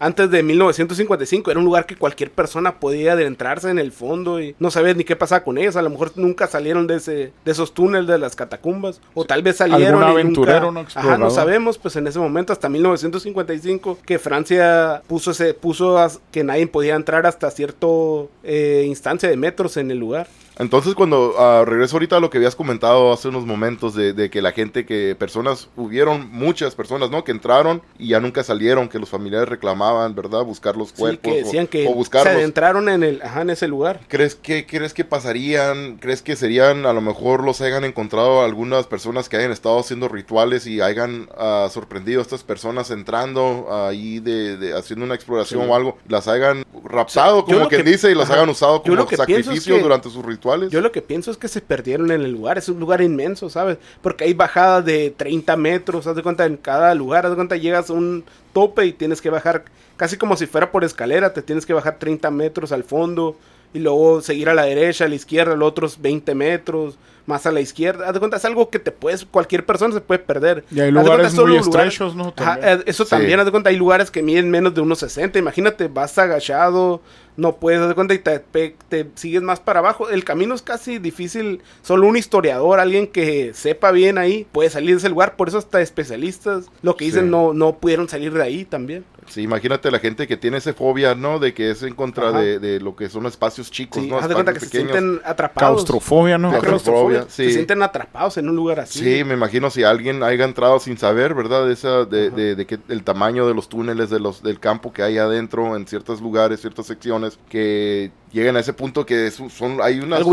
antes 0.04 0.30
de 0.30 0.42
1955, 0.42 1.50
era 1.50 1.58
un 1.58 1.64
lugar 1.64 1.86
que 1.86 1.96
cualquier 1.96 2.30
persona 2.30 2.78
podía 2.78 3.12
adentrarse 3.14 3.70
en 3.70 3.78
el 3.78 3.90
fondo 3.92 4.40
y 4.40 4.54
no 4.58 4.70
sabías 4.70 4.96
ni 4.96 5.04
qué 5.04 5.16
pasaba 5.16 5.42
con 5.44 5.56
ellos. 5.58 5.76
A 5.76 5.82
lo 5.82 5.90
mejor 5.90 6.12
nunca 6.16 6.46
salieron 6.46 6.86
de, 6.86 6.96
ese, 6.96 7.32
de 7.44 7.52
esos 7.52 7.72
túneles 7.72 8.06
de 8.06 8.18
las 8.18 8.36
catacumbas, 8.36 9.00
o 9.14 9.24
tal 9.24 9.42
vez 9.42 9.56
salieron. 9.56 10.02
Algún 10.02 10.08
y 10.08 10.20
aventurero, 10.20 10.70
nunca- 10.72 10.92
¿no? 10.94 11.00
Ajá, 11.08 11.18
no 11.18 11.30
sabemos, 11.30 11.78
pues 11.78 11.96
en 11.96 12.06
ese 12.06 12.18
momento, 12.18 12.52
hasta 12.52 12.68
1955, 12.68 13.98
que 14.04 14.18
Francia 14.18 15.02
puso, 15.06 15.30
ese, 15.30 15.54
puso 15.54 15.96
que 16.30 16.44
nadie 16.44 16.66
podía 16.66 16.94
entrar 16.96 17.26
hasta 17.26 17.50
cierto 17.50 18.28
eh, 18.42 18.84
instancia 18.86 19.28
de 19.28 19.36
metros 19.36 19.76
en 19.76 19.90
el 19.90 19.98
lugar. 19.98 20.26
Entonces, 20.58 20.94
cuando 20.94 21.34
ah, 21.38 21.64
regreso 21.66 21.96
ahorita 21.96 22.16
a 22.16 22.20
lo 22.20 22.30
que 22.30 22.38
habías 22.38 22.54
comentado 22.54 23.12
hace 23.12 23.28
unos 23.28 23.44
momentos 23.44 23.94
de, 23.94 24.12
de 24.12 24.30
que 24.30 24.40
la 24.40 24.52
gente, 24.52 24.86
que 24.86 25.16
personas, 25.18 25.68
hubieron 25.76 26.30
muchas 26.30 26.74
personas, 26.76 27.10
¿no? 27.10 27.24
Que 27.24 27.32
entraron 27.32 27.82
y 27.98 28.08
ya 28.08 28.20
nunca 28.20 28.44
salieron, 28.44 28.88
que 28.88 29.00
los 29.00 29.08
familiares 29.08 29.48
reclamaban, 29.48 30.14
¿verdad? 30.14 30.44
Buscar 30.44 30.76
los 30.76 30.90
Sí, 30.90 30.94
cuerpos 30.96 31.22
que 31.22 31.42
o- 31.42 31.44
decían 31.44 31.66
que 31.66 31.86
o, 31.86 31.88
se 31.90 31.94
buscarlos. 31.94 32.34
adentraron 32.34 32.88
en, 32.88 33.02
el, 33.02 33.22
ajá, 33.22 33.42
en 33.42 33.50
ese 33.50 33.66
lugar. 33.66 34.00
¿Crees 34.06 34.36
que, 34.36 34.64
¿Crees 34.64 34.94
que 34.94 35.04
pasarían? 35.04 35.96
¿Crees 35.96 36.22
que 36.22 36.36
serían, 36.36 36.86
a 36.86 36.92
lo 36.92 37.00
mejor 37.00 37.42
los 37.42 37.60
hayan 37.60 37.84
encontrado 37.84 38.42
algunas 38.44 38.86
personas 38.86 39.28
que 39.28 39.36
hayan 39.36 39.50
estado 39.50 39.80
haciendo 39.80 40.06
rituales 40.08 40.68
y 40.68 40.80
hayan 40.80 41.28
ah, 41.36 41.68
sorprendido 41.72 42.20
a 42.20 42.22
estas 42.22 42.44
personas 42.44 42.92
entrando 42.92 43.66
ahí 43.72 44.20
de, 44.20 44.56
de- 44.56 44.76
haciendo 44.78 45.04
una 45.04 45.16
exploración 45.16 45.62
Sí. 45.64 45.68
o 45.68 45.74
algo? 45.74 45.98
¿Las 46.06 46.28
hayan 46.28 46.64
raptado, 46.84 47.38
yo 47.40 47.44
como 47.44 47.58
lo 47.60 47.68
quien 47.68 47.82
que- 47.84 47.90
dice, 47.90 48.10
y 48.10 48.14
las 48.14 48.26
ajá. 48.26 48.34
hayan 48.34 48.50
usado 48.50 48.82
como 48.82 49.06
que 49.06 49.16
pienso 49.16 49.22
es 49.24 49.44
sacrificio 49.44 49.76
que- 49.76 49.82
durante 49.82 50.10
sus 50.10 50.24
rituales? 50.24 50.43
Yo 50.70 50.80
lo 50.80 50.92
que 50.92 51.02
pienso 51.02 51.30
es 51.30 51.36
que 51.36 51.48
se 51.48 51.60
perdieron 51.60 52.10
en 52.10 52.20
el 52.22 52.32
lugar. 52.32 52.58
Es 52.58 52.68
un 52.68 52.78
lugar 52.80 53.00
inmenso, 53.00 53.48
¿sabes? 53.50 53.78
Porque 54.02 54.24
hay 54.24 54.34
bajadas 54.34 54.84
de 54.84 55.12
30 55.16 55.56
metros. 55.56 56.06
Haz 56.06 56.16
de 56.16 56.22
cuenta 56.22 56.44
en 56.46 56.56
cada 56.56 56.94
lugar. 56.94 57.24
Haz 57.26 57.30
de 57.32 57.36
cuenta 57.36 57.56
llegas 57.56 57.90
a 57.90 57.92
un 57.94 58.24
tope 58.52 58.84
y 58.86 58.92
tienes 58.92 59.20
que 59.20 59.30
bajar 59.30 59.64
casi 59.96 60.16
como 60.16 60.36
si 60.36 60.46
fuera 60.46 60.70
por 60.70 60.84
escalera. 60.84 61.32
Te 61.32 61.42
tienes 61.42 61.66
que 61.66 61.72
bajar 61.72 61.98
30 61.98 62.30
metros 62.30 62.72
al 62.72 62.84
fondo. 62.84 63.36
Y 63.72 63.80
luego 63.80 64.20
seguir 64.20 64.48
a 64.48 64.54
la 64.54 64.64
derecha, 64.66 65.04
a 65.04 65.08
la 65.08 65.16
izquierda, 65.16 65.56
los 65.56 65.68
otros 65.68 66.00
20 66.00 66.34
metros. 66.34 66.96
Más 67.26 67.46
a 67.46 67.50
la 67.52 67.62
izquierda. 67.62 68.06
Haz 68.06 68.12
de 68.12 68.18
cuenta, 68.18 68.36
es 68.36 68.44
algo 68.44 68.68
que 68.68 68.78
te 68.78 68.90
puedes, 68.92 69.24
cualquier 69.24 69.64
persona 69.64 69.94
se 69.94 70.02
puede 70.02 70.18
perder. 70.18 70.62
Y 70.70 70.78
hay 70.80 70.80
Haz 70.80 70.86
de 70.88 70.92
cuenta, 70.92 71.10
lugares 71.10 71.32
solo 71.32 71.54
muy 71.54 71.64
lugar- 71.64 71.86
estrechos, 71.86 72.14
¿no? 72.14 72.32
También. 72.34 72.80
eh, 72.80 72.82
eso 72.84 73.04
Sí. 73.04 73.10
también, 73.10 73.40
haz 73.40 73.46
de 73.46 73.50
cuenta, 73.50 73.70
hay 73.70 73.76
lugares 73.76 74.10
que 74.10 74.22
miden 74.22 74.50
menos 74.50 74.74
de 74.74 74.82
unos 74.82 74.98
60. 74.98 75.38
Imagínate, 75.38 75.88
vas 75.88 76.18
agachado, 76.18 77.00
no 77.36 77.56
puedes, 77.56 77.86
de 77.88 77.94
cuenta, 77.94 78.14
y 78.14 78.18
te, 78.18 78.38
te 78.38 79.10
sigues 79.14 79.42
más 79.42 79.60
para 79.60 79.80
abajo. 79.80 80.08
El 80.08 80.24
camino 80.24 80.54
es 80.54 80.62
casi 80.62 80.98
difícil. 80.98 81.60
Solo 81.82 82.06
un 82.06 82.16
historiador, 82.16 82.78
alguien 82.80 83.06
que 83.06 83.52
sepa 83.54 83.90
bien 83.90 84.18
ahí, 84.18 84.46
puede 84.52 84.70
salir 84.70 84.90
de 84.90 84.98
ese 84.98 85.08
lugar. 85.08 85.36
Por 85.36 85.48
eso 85.48 85.58
hasta 85.58 85.80
especialistas, 85.80 86.66
lo 86.82 86.96
que 86.96 87.06
dicen, 87.06 87.24
Sí. 87.24 87.30
no, 87.30 87.52
no 87.54 87.76
pudieron 87.78 88.08
salir 88.08 88.32
de 88.32 88.42
ahí 88.42 88.64
también. 88.64 89.04
Sí, 89.26 89.40
imagínate 89.40 89.90
la 89.90 90.00
gente 90.00 90.26
que 90.26 90.36
tiene 90.36 90.58
esa 90.58 90.74
fobia, 90.74 91.14
¿no? 91.14 91.38
De 91.38 91.54
que 91.54 91.70
es 91.70 91.82
en 91.82 91.94
contra 91.94 92.30
de, 92.30 92.58
de 92.58 92.78
lo 92.78 92.94
que 92.94 93.08
son 93.08 93.24
espacios 93.24 93.70
chicos, 93.70 94.02
Sí, 94.02 94.10
¿no? 94.10 94.18
haz 94.18 94.28
de 94.28 94.34
cuenta 94.34 94.52
que 94.52 94.58
Espacios 94.58 94.82
se 94.82 94.86
pequeños. 94.88 95.02
sienten 95.16 95.30
atrapados. 95.30 95.72
Claustrofobia, 95.76 96.36
¿no? 96.36 96.58
Claustrofobia, 96.60 97.22
sí. 97.28 97.46
Se 97.46 97.52
sienten 97.52 97.82
atrapados 97.82 98.36
en 98.36 98.50
un 98.50 98.56
lugar 98.56 98.80
así. 98.80 98.98
Sí, 98.98 99.24
me 99.24 99.32
imagino 99.32 99.70
si 99.70 99.82
alguien 99.82 100.22
haya 100.22 100.44
entrado 100.44 100.78
sin 100.78 100.98
saber, 100.98 101.32
¿verdad? 101.34 101.70
Esa, 101.70 102.04
de, 102.04 102.28
de, 102.30 102.54
de 102.54 102.66
que 102.66 102.78
el 102.90 103.02
tamaño 103.02 103.46
de 103.48 103.54
los 103.54 103.70
túneles 103.70 104.10
de 104.10 104.20
los, 104.20 104.42
del 104.42 104.60
campo 104.60 104.92
que 104.92 105.02
hay 105.02 105.16
adentro 105.16 105.74
en 105.74 105.86
ciertos 105.86 106.20
lugares, 106.20 106.60
ciertas 106.60 106.84
secciones, 106.86 107.23
que 107.48 108.10
lleguen 108.32 108.56
a 108.56 108.60
ese 108.60 108.72
punto 108.72 109.06
que 109.06 109.30
son, 109.30 109.78
hay 109.82 110.00
unas... 110.00 110.18
Algo. 110.18 110.30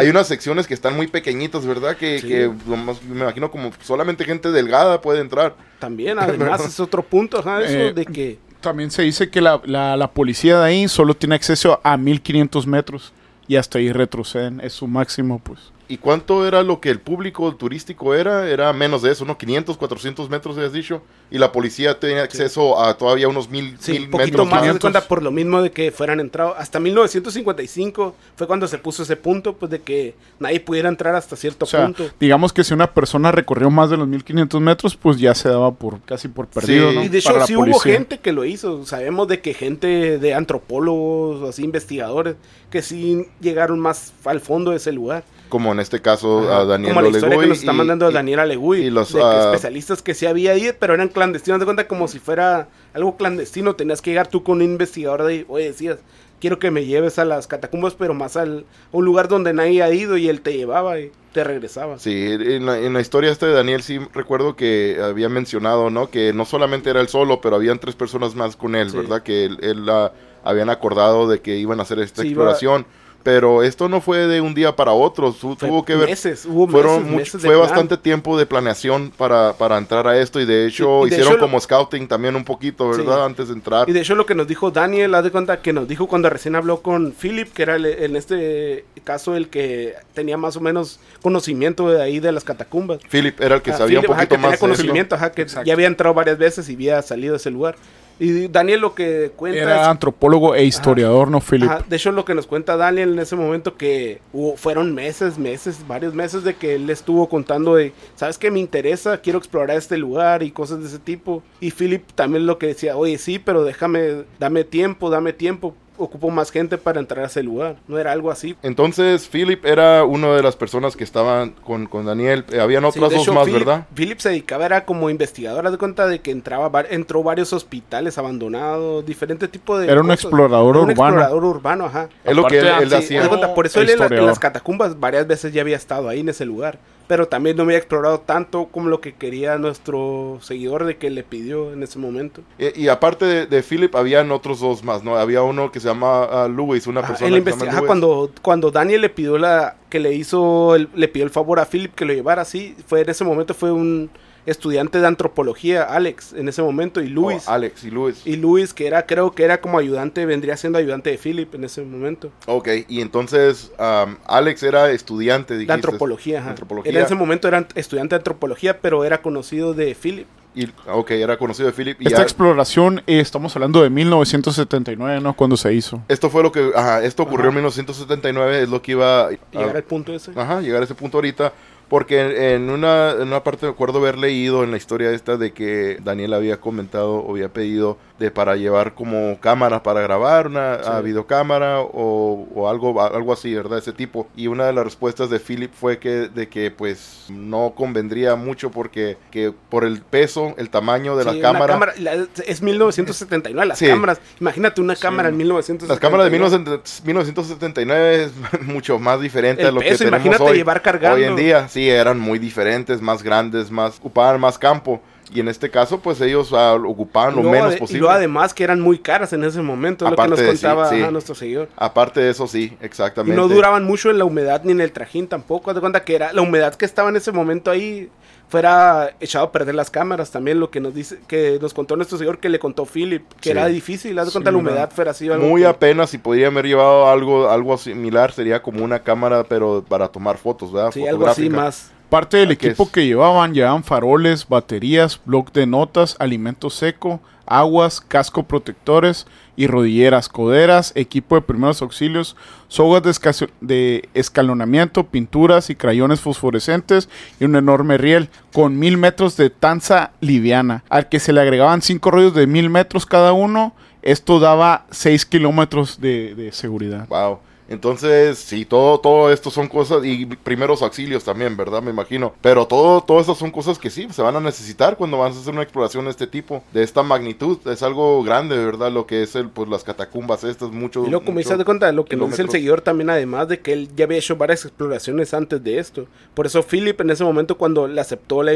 Hay 0.00 0.08
unas 0.08 0.26
secciones 0.26 0.66
que 0.66 0.74
están 0.74 0.96
muy 0.96 1.06
pequeñitas, 1.06 1.64
¿verdad? 1.66 1.96
Que, 1.96 2.18
Sí. 2.20 2.28
que 2.28 2.50
nomás 2.66 3.02
me 3.02 3.20
imagino 3.20 3.50
como 3.50 3.70
solamente 3.82 4.24
gente 4.24 4.50
delgada 4.50 5.00
puede 5.00 5.20
entrar. 5.20 5.54
También, 5.78 6.18
además, 6.20 6.64
es 6.66 6.80
otro 6.80 7.02
punto, 7.02 7.38
eso 7.38 7.48
Eh, 7.60 7.92
de 7.92 8.04
que... 8.06 8.38
También 8.60 8.90
se 8.90 9.02
dice 9.02 9.30
que 9.30 9.40
la, 9.40 9.60
la, 9.64 9.96
la 9.96 10.10
policía 10.10 10.58
de 10.58 10.64
ahí 10.66 10.88
solo 10.88 11.14
tiene 11.14 11.36
acceso 11.36 11.80
a 11.84 11.96
1500 11.96 12.66
metros 12.66 13.12
y 13.46 13.56
hasta 13.56 13.78
ahí 13.78 13.92
retroceden. 13.92 14.60
Es 14.60 14.72
su 14.72 14.88
máximo, 14.88 15.38
pues. 15.38 15.60
¿Y 15.88 15.98
cuánto 15.98 16.46
era 16.48 16.64
lo 16.64 16.80
que 16.80 16.90
el 16.90 16.98
público 17.00 17.54
turístico 17.54 18.12
era? 18.14 18.48
Era 18.50 18.72
menos 18.72 19.02
de 19.02 19.12
eso, 19.12 19.24
¿no? 19.24 19.38
500, 19.38 19.76
400 19.76 20.28
metros, 20.28 20.58
has 20.58 20.72
dicho. 20.72 21.00
Y 21.30 21.38
la 21.38 21.52
policía 21.52 22.00
tenía 22.00 22.22
acceso 22.22 22.80
a 22.82 22.96
todavía 22.98 23.28
unos 23.28 23.48
mil, 23.50 23.76
Sí, 23.78 23.92
mil 23.92 24.04
un 24.06 24.10
poquito 24.10 24.44
metros 24.44 24.46
más, 24.46 24.54
haz 24.54 24.60
de 24.62 24.66
500. 24.70 24.80
cuenta, 24.80 25.00
por 25.08 25.22
lo 25.22 25.30
mismo 25.30 25.62
de 25.62 25.70
que 25.70 25.92
fueran 25.92 26.18
entrados. 26.18 26.56
Hasta 26.58 26.80
1955 26.80 28.14
fue 28.36 28.46
cuando 28.48 28.66
se 28.66 28.78
puso 28.78 29.04
ese 29.04 29.14
punto, 29.16 29.54
pues 29.54 29.70
de 29.70 29.80
que 29.80 30.14
nadie 30.40 30.58
pudiera 30.60 30.88
entrar 30.88 31.14
hasta 31.14 31.36
cierto 31.36 31.64
O 31.64 31.68
sea, 31.68 31.84
punto. 31.84 32.10
digamos 32.18 32.52
que 32.52 32.64
si 32.64 32.74
una 32.74 32.92
persona 32.92 33.30
recorrió 33.30 33.70
más 33.70 33.88
de 33.90 33.96
los 33.96 34.08
1500 34.08 34.60
metros, 34.60 34.96
pues 34.96 35.18
ya 35.18 35.34
se 35.34 35.48
daba 35.48 35.70
por 35.72 36.00
casi 36.00 36.26
por 36.28 36.48
perdido, 36.48 36.90
Sí. 36.90 36.96
¿no? 36.96 37.04
Y 37.04 37.08
de 37.08 37.18
hecho, 37.18 37.28
Para 37.28 37.40
la 37.40 37.46
sí 37.46 37.54
hubo 37.56 37.78
gente 37.78 38.18
que 38.18 38.32
lo 38.32 38.44
hizo. 38.44 38.84
Sabemos 38.86 39.28
de 39.28 39.40
que 39.40 39.54
gente 39.54 40.18
de 40.18 40.34
antropólogos, 40.34 41.48
así 41.48 41.62
investigadores, 41.64 42.36
que 42.70 42.82
sí 42.82 43.26
llegaron 43.40 43.78
más 43.78 44.12
al 44.24 44.40
fondo 44.40 44.72
de 44.72 44.78
ese 44.78 44.92
lugar. 44.92 45.24
Como 45.48 45.72
en 45.72 45.80
este 45.80 46.00
caso 46.02 46.40
Ajá, 46.40 46.58
a 46.60 46.64
Daniel 46.64 46.92
Como 46.94 47.02
la 47.02 47.08
historia 47.08 47.38
que 47.38 47.46
nos 47.46 47.58
está 47.60 47.72
y- 47.72 47.76
mandando 47.76 48.10
y- 48.10 48.14
Daniel 48.14 48.40
Alegui. 48.40 48.78
y 48.78 48.90
los, 48.90 49.12
de 49.12 49.20
que 49.20 49.24
ah, 49.24 49.44
especialistas 49.52 50.02
que 50.02 50.14
sí 50.14 50.26
había 50.26 50.52
ahí, 50.52 50.70
pero 50.78 50.94
eran 50.94 51.08
clandestinos. 51.08 51.60
De 51.60 51.64
cuenta 51.66 51.86
como 51.86 52.08
si 52.08 52.18
fuera 52.18 52.68
algo 52.94 53.16
clandestino. 53.16 53.74
Tenías 53.76 54.02
que 54.02 54.10
llegar 54.10 54.26
tú 54.28 54.42
con 54.42 54.56
un 54.56 54.62
investigador 54.62 55.22
de. 55.22 55.44
Oye, 55.48 55.66
decías, 55.66 55.98
quiero 56.40 56.58
que 56.58 56.70
me 56.70 56.84
lleves 56.84 57.18
a 57.18 57.24
las 57.24 57.46
catacumbas, 57.46 57.94
pero 57.94 58.12
más 58.14 58.36
al, 58.36 58.64
a 58.92 58.96
un 58.96 59.04
lugar 59.04 59.28
donde 59.28 59.52
nadie 59.52 59.82
ha 59.82 59.90
ido 59.92 60.16
y 60.16 60.28
él 60.28 60.40
te 60.40 60.56
llevaba 60.56 60.98
y 61.00 61.12
te 61.32 61.44
regresaba. 61.44 61.98
Sí, 61.98 62.12
en 62.28 62.66
la, 62.66 62.78
en 62.78 62.92
la 62.92 63.00
historia 63.00 63.30
esta 63.30 63.46
de 63.46 63.52
Daniel 63.52 63.82
sí 63.82 64.00
recuerdo 64.14 64.56
que 64.56 64.98
había 65.02 65.28
mencionado, 65.28 65.90
¿no? 65.90 66.10
Que 66.10 66.32
no 66.32 66.44
solamente 66.44 66.90
era 66.90 67.00
él 67.00 67.08
solo, 67.08 67.40
pero 67.40 67.56
habían 67.56 67.78
tres 67.78 67.94
personas 67.94 68.34
más 68.34 68.56
con 68.56 68.74
él, 68.74 68.90
Sí. 68.90 68.96
¿verdad? 68.96 69.22
Que 69.22 69.44
él, 69.44 69.58
él, 69.62 69.88
ah, 69.88 70.12
habían 70.44 70.70
acordado 70.70 71.28
de 71.28 71.40
que 71.40 71.56
iban 71.56 71.78
a 71.78 71.82
hacer 71.82 71.98
esta 72.00 72.22
Sí, 72.22 72.28
iba- 72.28 72.42
exploración. 72.44 72.86
Pero 73.22 73.64
esto 73.64 73.88
no 73.88 74.00
fue 74.00 74.18
de 74.28 74.40
un 74.40 74.54
día 74.54 74.76
para 74.76 74.92
otro, 74.92 75.32
tu- 75.32 75.56
Fue 75.56 75.68
tuvo 75.68 75.84
que 75.84 75.96
ver... 75.96 76.08
meses, 76.08 76.46
hubo 76.46 76.68
fueron 76.68 77.02
meses, 77.02 77.16
meses 77.34 77.40
fue 77.42 77.50
plan. 77.50 77.60
bastante 77.60 77.96
tiempo 77.96 78.38
de 78.38 78.46
planeación 78.46 79.10
para, 79.16 79.54
para 79.54 79.78
entrar 79.78 80.06
a 80.06 80.16
esto 80.20 80.38
y 80.40 80.44
de 80.44 80.66
hecho 80.66 81.00
Sí, 81.02 81.06
y 81.08 81.10
de 81.10 81.16
hicieron 81.16 81.32
hecho 81.32 81.40
lo- 81.40 81.46
como 81.46 81.60
scouting 81.60 82.06
también 82.06 82.36
un 82.36 82.44
poquito, 82.44 82.92
Sí. 82.94 83.00
¿verdad? 83.00 83.24
Antes 83.24 83.48
de 83.48 83.54
entrar. 83.54 83.90
Y 83.90 83.92
de 83.92 84.00
hecho 84.00 84.14
lo 84.14 84.26
que 84.26 84.36
nos 84.36 84.46
dijo 84.46 84.70
Daniel, 84.70 85.12
haz 85.16 85.24
de 85.24 85.32
cuenta 85.32 85.60
que 85.60 85.72
nos 85.72 85.88
dijo 85.88 86.06
cuando 86.06 86.30
recién 86.30 86.54
habló 86.54 86.82
con 86.82 87.12
Philip, 87.12 87.52
que 87.52 87.62
era 87.62 87.74
el- 87.74 87.86
en 87.86 88.14
este 88.14 88.84
caso 89.02 89.34
el 89.34 89.48
que 89.48 89.94
tenía 90.14 90.36
más 90.36 90.56
o 90.56 90.60
menos 90.60 91.00
conocimiento 91.20 91.88
de 91.90 92.00
ahí 92.00 92.20
de 92.20 92.30
las 92.30 92.44
catacumbas. 92.44 93.00
Philip 93.10 93.40
era 93.40 93.56
el 93.56 93.62
que 93.62 93.72
Ah, 93.72 93.78
sabía 93.78 93.98
Philip, 94.00 94.10
un 94.10 94.14
ajá, 94.14 94.22
poquito 94.22 94.28
que 94.28 94.36
tenía 94.36 94.42
más 94.42 94.50
de 94.50 94.54
esto. 94.54 94.66
conocimiento, 94.66 95.14
ajá, 95.16 95.32
que 95.32 95.42
Exacto. 95.42 95.66
ya 95.66 95.72
había 95.72 95.88
entrado 95.88 96.14
varias 96.14 96.38
veces 96.38 96.68
y 96.68 96.74
había 96.74 97.02
salido 97.02 97.32
de 97.32 97.38
ese 97.38 97.50
lugar. 97.50 97.74
Y 98.18 98.48
Daniel 98.48 98.80
lo 98.80 98.94
que 98.94 99.30
cuenta 99.36 99.58
Era 99.60 99.82
es- 99.82 99.88
antropólogo 99.88 100.54
e 100.54 100.64
historiador, 100.64 101.28
¿no, 101.30 101.40
Philip? 101.40 101.68
Ajá, 101.68 101.84
de 101.86 101.96
hecho, 101.96 102.12
lo 102.12 102.24
que 102.24 102.34
nos 102.34 102.46
cuenta 102.46 102.76
Daniel 102.76 103.12
en 103.12 103.18
ese 103.18 103.36
momento 103.36 103.76
que 103.76 104.20
hubo- 104.32 104.56
fueron 104.56 104.94
meses, 104.94 105.36
meses, 105.38 105.80
varios 105.86 106.14
meses 106.14 106.42
de 106.42 106.54
que 106.54 106.76
él 106.76 106.88
estuvo 106.88 107.28
contando 107.28 107.74
de, 107.74 107.92
¿sabes 108.14 108.38
qué 108.38 108.50
me 108.50 108.58
interesa? 108.58 109.20
Quiero 109.20 109.38
explorar 109.38 109.76
este 109.76 109.98
lugar 109.98 110.42
y 110.42 110.50
cosas 110.50 110.80
de 110.80 110.86
ese 110.86 110.98
tipo. 110.98 111.42
Y 111.60 111.70
Philip 111.72 112.04
también 112.14 112.46
lo 112.46 112.58
que 112.58 112.68
decía, 112.68 112.96
oye, 112.96 113.18
sí, 113.18 113.38
pero 113.38 113.64
déjame, 113.64 114.24
dame 114.38 114.64
tiempo, 114.64 115.10
dame 115.10 115.32
tiempo. 115.34 115.74
Ocupo 115.98 116.30
más 116.30 116.50
gente 116.50 116.78
para 116.78 117.00
entrar 117.00 117.24
a 117.24 117.26
ese 117.28 117.42
lugar. 117.42 117.76
No 117.88 117.98
era 117.98 118.12
algo 118.12 118.30
así. 118.30 118.56
Entonces 118.62 119.28
Philip 119.28 119.64
era 119.64 120.04
una 120.04 120.28
de 120.34 120.42
las 120.42 120.56
personas 120.56 120.96
que 120.96 121.04
estaban 121.04 121.50
con, 121.64 121.86
con 121.86 122.04
Daniel. 122.06 122.44
Eh, 122.52 122.60
habían 122.60 122.84
otras 122.84 123.10
dos 123.12 123.22
hecho, 123.22 123.32
más, 123.32 123.44
Philip, 123.46 123.60
¿verdad? 123.64 123.86
Philip 123.94 124.18
se 124.18 124.28
dedicaba, 124.30 124.66
era 124.66 124.84
como 124.84 125.10
investigador, 125.10 125.66
haz 125.66 125.72
de 125.72 125.78
cuenta 125.78 126.06
de 126.06 126.20
que 126.20 126.30
entraba, 126.30 126.70
entró 126.90 127.22
varios 127.22 127.52
hospitales 127.52 128.18
abandonados, 128.18 129.04
diferente 129.06 129.48
tipo 129.48 129.78
de 129.78 129.90
Era 129.90 130.00
un 130.00 130.10
explorador 130.10 130.76
Era 130.76 130.84
un 130.84 130.90
urbano. 130.90 131.16
explorador 131.16 131.44
urbano, 131.44 131.84
ajá. 131.86 132.08
Es 132.24 132.36
lo 132.36 132.44
que 132.46 132.58
él, 132.58 132.66
él 132.82 132.88
sí, 132.90 132.94
hacía. 132.96 133.54
Por 133.54 133.66
eso 133.66 133.80
él 133.80 133.90
en, 133.90 133.98
la- 133.98 134.06
en 134.06 134.26
las 134.26 134.38
catacumbas 134.38 134.98
varias 135.00 135.26
veces 135.26 135.52
ya 135.52 135.62
había 135.62 135.76
estado 135.76 136.08
ahí 136.08 136.20
en 136.20 136.28
ese 136.28 136.44
lugar. 136.44 136.78
Pero 137.06 137.28
también 137.28 137.56
no 137.56 137.62
había 137.62 137.78
explorado 137.78 138.20
tanto 138.20 138.66
como 138.66 138.88
lo 138.88 139.00
que 139.00 139.14
quería 139.14 139.58
nuestro 139.58 140.38
seguidor 140.42 140.84
de 140.84 140.96
que 140.98 141.10
le 141.10 141.22
pidió 141.22 141.72
en 141.72 141.82
ese 141.82 141.98
momento. 141.98 142.42
Y, 142.58 142.82
y 142.84 142.88
aparte 142.88 143.24
de, 143.24 143.46
de 143.46 143.62
Philip, 143.62 143.94
habían 143.94 144.30
otros 144.32 144.60
dos 144.60 144.82
más, 144.82 145.04
¿no? 145.04 145.16
Había 145.16 145.42
uno 145.42 145.70
que 145.70 145.80
se 145.80 145.88
llama 145.88 146.24
ah, 146.24 146.48
Louis, 146.48 146.86
una 146.86 147.02
Ajá, 147.02 147.08
persona 147.08 147.42
que 147.42 147.52
se 147.52 147.64
llama 147.64 147.80
Louis. 147.80 147.86
cuando, 147.86 148.30
cuando 148.42 148.70
Daniel 148.70 149.02
le 149.02 149.08
pidió 149.10 149.38
la 149.38 149.76
que 149.88 150.00
le 150.00 150.14
hizo 150.14 150.74
el, 150.74 150.88
le 150.94 151.08
pidió 151.08 151.24
el 151.24 151.30
favor 151.30 151.60
a 151.60 151.66
Philip 151.66 151.94
que 151.94 152.04
lo 152.04 152.12
llevara 152.14 152.42
así, 152.42 152.74
fue 152.86 153.02
en 153.02 153.10
ese 153.10 153.24
momento 153.24 153.54
fue 153.54 153.70
un 153.72 154.10
estudiante 154.46 155.00
de 155.00 155.06
antropología, 155.06 155.82
Alex, 155.82 156.32
en 156.32 156.48
ese 156.48 156.62
momento, 156.62 157.00
y 157.00 157.08
Luis. 157.08 157.44
Oh, 157.46 157.52
Alex 157.52 157.84
y 157.84 157.90
Luis. 157.90 158.22
y 158.24 158.36
Luis, 158.36 158.72
que 158.72 158.86
era, 158.86 159.04
creo 159.06 159.32
que 159.32 159.42
era 159.44 159.60
como 159.60 159.78
ayudante, 159.78 160.24
vendría 160.24 160.56
siendo 160.56 160.78
ayudante 160.78 161.10
de 161.10 161.18
Philip 161.18 161.54
en 161.54 161.64
ese 161.64 161.82
momento. 161.82 162.30
Ok, 162.46 162.68
y 162.88 163.00
entonces 163.00 163.72
am, 163.78 164.18
Alex 164.26 164.62
era 164.62 164.90
estudiante, 164.90 165.56
De 165.56 165.72
antropología, 165.72 166.40
ajá. 166.40 166.50
Antropología. 166.50 166.90
Él 166.90 166.96
en 166.96 167.04
ese 167.04 167.14
momento 167.14 167.48
era 167.48 167.66
estudiante 167.74 168.14
de 168.14 168.18
antropología, 168.20 168.80
pero 168.80 169.04
era 169.04 169.20
conocido 169.22 169.74
de 169.74 169.94
Philip. 169.94 170.26
Y, 170.54 170.68
ok, 170.90 171.10
era 171.10 171.36
conocido 171.36 171.66
de 171.66 171.74
Philip. 171.74 172.00
Y 172.00 172.06
Esta 172.06 172.18
ya- 172.20 172.22
exploración, 172.22 173.02
eh, 173.06 173.20
estamos 173.20 173.54
hablando 173.56 173.82
de 173.82 173.90
1979, 173.90 175.20
¿no? 175.20 175.34
Cuando 175.36 175.56
se 175.58 175.74
hizo. 175.74 176.02
esto 176.08 176.30
fue 176.30 176.42
lo 176.42 176.50
que... 176.50 176.70
Ajá, 176.74 177.04
esto 177.04 177.24
ocurrió 177.24 177.50
Ajá. 177.50 177.50
en 177.50 177.54
1979, 177.56 178.62
es 178.62 178.68
lo 178.70 178.80
que 178.80 178.92
iba 178.92 179.26
a... 179.26 179.30
Llegar 179.52 179.76
al 179.76 179.84
punto 179.84 180.14
ese. 180.14 180.30
Ajá, 180.34 180.60
llegar 180.62 180.80
a 180.80 180.84
ese 180.84 180.94
punto 180.94 181.18
ahorita. 181.18 181.52
Porque 181.88 182.54
en 182.54 182.68
una, 182.68 183.12
en 183.12 183.28
una 183.28 183.44
parte 183.44 183.66
me 183.66 183.72
acuerdo 183.72 183.98
haber 183.98 184.18
leído 184.18 184.64
en 184.64 184.72
la 184.72 184.76
historia 184.76 185.12
esta 185.12 185.36
de 185.36 185.52
que 185.52 185.98
Daniel 186.02 186.32
había 186.32 186.60
comentado 186.60 187.18
o 187.18 187.30
había 187.30 187.48
pedido 187.48 187.96
de 188.18 188.30
para 188.30 188.56
llevar 188.56 188.94
como 188.94 189.38
cámara 189.40 189.82
para 189.82 190.00
grabar, 190.00 190.46
una 190.46 190.76
Sí. 190.76 190.82
ah, 190.90 191.00
videocámara 191.00 191.80
o, 191.80 192.46
o 192.54 192.68
algo, 192.68 193.02
algo 193.02 193.32
así, 193.32 193.54
¿verdad? 193.54 193.78
Ese 193.78 193.92
tipo. 193.92 194.26
Y 194.36 194.46
una 194.46 194.64
de 194.66 194.72
las 194.72 194.84
respuestas 194.84 195.28
de 195.30 195.38
Philip 195.38 195.72
fue 195.74 195.98
que 195.98 196.28
de 196.28 196.48
que 196.48 196.70
pues 196.70 197.26
no 197.28 197.74
convendría 197.76 198.34
mucho 198.36 198.70
porque 198.70 199.18
que 199.30 199.52
por 199.68 199.84
el 199.84 200.00
peso, 200.00 200.54
el 200.56 200.70
tamaño 200.70 201.14
de 201.16 201.24
Sí, 201.24 201.40
la 201.40 201.50
una 201.50 201.66
cámara. 201.68 201.94
la- 201.98 202.26
es 202.46 202.62
1979, 202.62 203.66
las 203.66 203.78
Sí. 203.78 203.86
cámaras. 203.86 204.20
Imagínate 204.40 204.80
una 204.80 204.96
cámara 204.96 205.28
en 205.28 205.36
1979. 205.36 205.88
Las 205.94 206.00
cámaras 206.00 206.24
de 206.26 206.30
1900 206.30 207.02
1979 207.04 208.24
es 208.24 208.32
mucho 208.62 208.98
más 208.98 209.20
diferente 209.20 209.62
El 209.62 209.68
a 209.68 209.70
lo 209.72 209.80
peso, 209.80 209.90
que 209.92 209.98
tenemos 209.98 210.24
imagínate 210.26 210.50
hoy. 210.50 210.56
llevar 210.58 210.82
cargando. 210.82 211.16
Hoy 211.16 211.24
en 211.24 211.36
día, 211.36 211.68
sí, 211.68 211.88
eran 211.88 212.18
muy 212.18 212.38
diferentes, 212.38 213.00
más 213.00 213.22
grandes, 213.22 213.70
más 213.70 213.98
ocupaban 213.98 214.40
más 214.40 214.58
campo. 214.58 215.00
Y 215.34 215.40
en 215.40 215.48
este 215.48 215.70
caso, 215.70 215.98
pues 216.00 216.20
ellos 216.20 216.52
ah, 216.52 216.74
ocupaban 216.74 217.34
lo 217.34 217.42
menos 217.42 217.72
ade- 217.72 217.76
Y 217.76 217.80
posible. 217.80 218.00
luego 218.00 218.14
además 218.14 218.54
que 218.54 218.62
eran 218.64 218.80
muy 218.80 218.98
caras 218.98 219.32
en 219.32 219.42
ese 219.44 219.60
momento, 219.60 220.04
es 220.04 220.10
lo 220.12 220.16
que 220.16 220.22
Aparte 220.22 220.30
nos 220.30 220.40
sí, 220.58 220.62
contaba 220.64 220.88
sí. 220.88 221.02
nuestro 221.10 221.34
seguidor. 221.34 221.68
Aparte 221.76 222.20
de 222.20 222.30
eso, 222.30 222.46
sí, 222.46 222.76
Y 222.80 222.84
exactamente. 222.84 223.36
no 223.36 223.48
duraban 223.48 223.84
mucho 223.84 224.10
en 224.10 224.18
la 224.18 224.24
humedad 224.24 224.62
ni 224.64 224.72
en 224.72 224.80
el 224.80 224.92
trajín 224.92 225.26
tampoco. 225.26 225.70
Haz 225.70 225.74
de 225.74 225.80
cuenta 225.80 226.04
que 226.04 226.14
era 226.14 226.32
la 226.32 226.42
humedad 226.42 226.74
que 226.74 226.84
estaba 226.84 227.08
en 227.08 227.16
ese 227.16 227.32
momento 227.32 227.70
ahí 227.70 228.08
fuera 228.48 229.10
echado 229.18 229.46
a 229.46 229.50
perder 229.52 229.74
las 229.74 229.90
cámaras 229.90 230.30
también 230.30 230.60
lo 230.60 230.70
que 230.70 230.78
nos 230.78 230.94
dice 230.94 231.18
que 231.26 231.58
nos 231.60 231.74
contó 231.74 231.96
nuestro 231.96 232.16
señor 232.16 232.38
que 232.38 232.48
le 232.48 232.60
contó 232.60 232.86
Philip 232.86 233.26
que 233.40 233.42
Sí. 233.42 233.50
era 233.50 233.66
difícil 233.66 234.16
haz 234.20 234.26
de 234.26 234.32
cuenta 234.32 234.52
la 234.52 234.58
humedad 234.58 234.88
fuera 234.94 235.10
así 235.10 235.28
algo 235.28 235.48
Muy 235.48 235.62
que- 235.62 235.66
apenas 235.66 236.10
si 236.10 236.18
podrían 236.18 236.52
haber 236.52 236.66
llevado 236.66 237.08
algo, 237.08 237.50
algo 237.50 237.76
similar, 237.76 238.30
sería 238.30 238.62
como 238.62 238.84
una 238.84 239.00
cámara, 239.00 239.42
pero 239.42 239.84
para 239.88 240.06
tomar 240.06 240.38
fotos, 240.38 240.72
¿verdad? 240.72 240.92
sí, 240.92 241.04
algo 241.08 241.26
así 241.26 241.50
más 241.50 241.90
Parte 242.08 242.36
del 242.36 242.52
Ah, 242.52 242.56
¿qué 242.56 242.66
equipo 242.68 242.84
es? 242.84 242.90
que 242.90 243.06
llevaban, 243.06 243.52
llevaban 243.54 243.84
faroles, 243.84 244.48
baterías, 244.48 245.20
bloc 245.24 245.52
de 245.52 245.66
notas, 245.66 246.16
alimento 246.18 246.70
seco, 246.70 247.20
aguas, 247.46 248.00
casco 248.00 248.42
protectores 248.44 249.26
y 249.56 249.66
rodilleras, 249.66 250.28
coderas, 250.28 250.92
equipo 250.94 251.34
de 251.34 251.42
primeros 251.42 251.80
auxilios, 251.82 252.36
sogas 252.68 253.02
de, 253.02 253.48
de 253.60 254.08
escalonamiento, 254.14 255.04
pinturas 255.06 255.70
y 255.70 255.74
crayones 255.74 256.20
fosforescentes 256.20 257.08
y 257.40 257.44
un 257.44 257.56
enorme 257.56 257.98
riel 257.98 258.28
con 258.52 258.78
mil 258.78 258.98
metros 258.98 259.36
de 259.36 259.50
tanza 259.50 260.10
liviana, 260.20 260.84
al 260.88 261.08
que 261.08 261.20
se 261.20 261.32
le 261.32 261.40
agregaban 261.40 261.82
cinco 261.82 262.10
rollos 262.10 262.34
de 262.34 262.46
mil 262.46 262.68
metros 262.70 263.06
cada 263.06 263.32
uno. 263.32 263.74
Esto 264.02 264.38
daba 264.38 264.86
seis 264.90 265.26
kilómetros 265.26 266.00
de, 266.00 266.34
de 266.36 266.52
seguridad. 266.52 267.08
Wow. 267.08 267.40
Entonces, 267.68 268.38
sí, 268.38 268.64
todo, 268.64 268.98
todo 268.98 269.32
esto 269.32 269.50
son 269.50 269.68
cosas, 269.68 270.04
y 270.04 270.26
primeros 270.26 270.82
auxilios 270.82 271.24
también, 271.24 271.56
¿verdad? 271.56 271.82
Me 271.82 271.90
imagino. 271.90 272.34
Pero 272.40 272.66
todo, 272.66 273.00
todo 273.00 273.20
estas 273.20 273.38
son 273.38 273.50
cosas 273.50 273.78
que 273.78 273.90
sí, 273.90 274.06
se 274.10 274.22
van 274.22 274.36
a 274.36 274.40
necesitar 274.40 274.96
cuando 274.96 275.18
vas 275.18 275.36
a 275.36 275.40
hacer 275.40 275.52
una 275.52 275.62
exploración 275.62 276.04
de 276.04 276.10
este 276.10 276.26
tipo, 276.26 276.62
de 276.72 276.82
esta 276.82 277.02
magnitud. 277.02 277.58
Es 277.66 277.82
algo 277.82 278.22
grande, 278.22 278.56
¿verdad? 278.56 278.92
Lo 278.92 279.06
que 279.06 279.22
es 279.22 279.34
el, 279.34 279.48
pues 279.48 279.68
las 279.68 279.84
catacumbas 279.84 280.44
estas, 280.44 280.70
mucho. 280.70 281.04
Y 281.06 281.10
luego, 281.10 281.24
como 281.24 281.40
de 281.40 281.64
cuenta, 281.64 281.90
lo 281.92 282.04
que 282.04 282.16
nos 282.16 282.30
dice 282.30 282.42
el 282.42 282.50
seguidor 282.50 282.80
también, 282.80 283.10
además 283.10 283.48
de 283.48 283.60
que 283.60 283.72
él 283.72 283.88
ya 283.94 284.04
había 284.04 284.18
hecho 284.18 284.36
varias 284.36 284.64
exploraciones 284.64 285.34
antes 285.34 285.62
de 285.62 285.78
esto. 285.78 286.06
Por 286.34 286.46
eso 286.46 286.62
Philip 286.62 287.00
en 287.00 287.10
ese 287.10 287.24
momento 287.24 287.56
cuando 287.56 287.86
le 287.86 288.00
aceptó 288.00 288.42
la... 288.42 288.52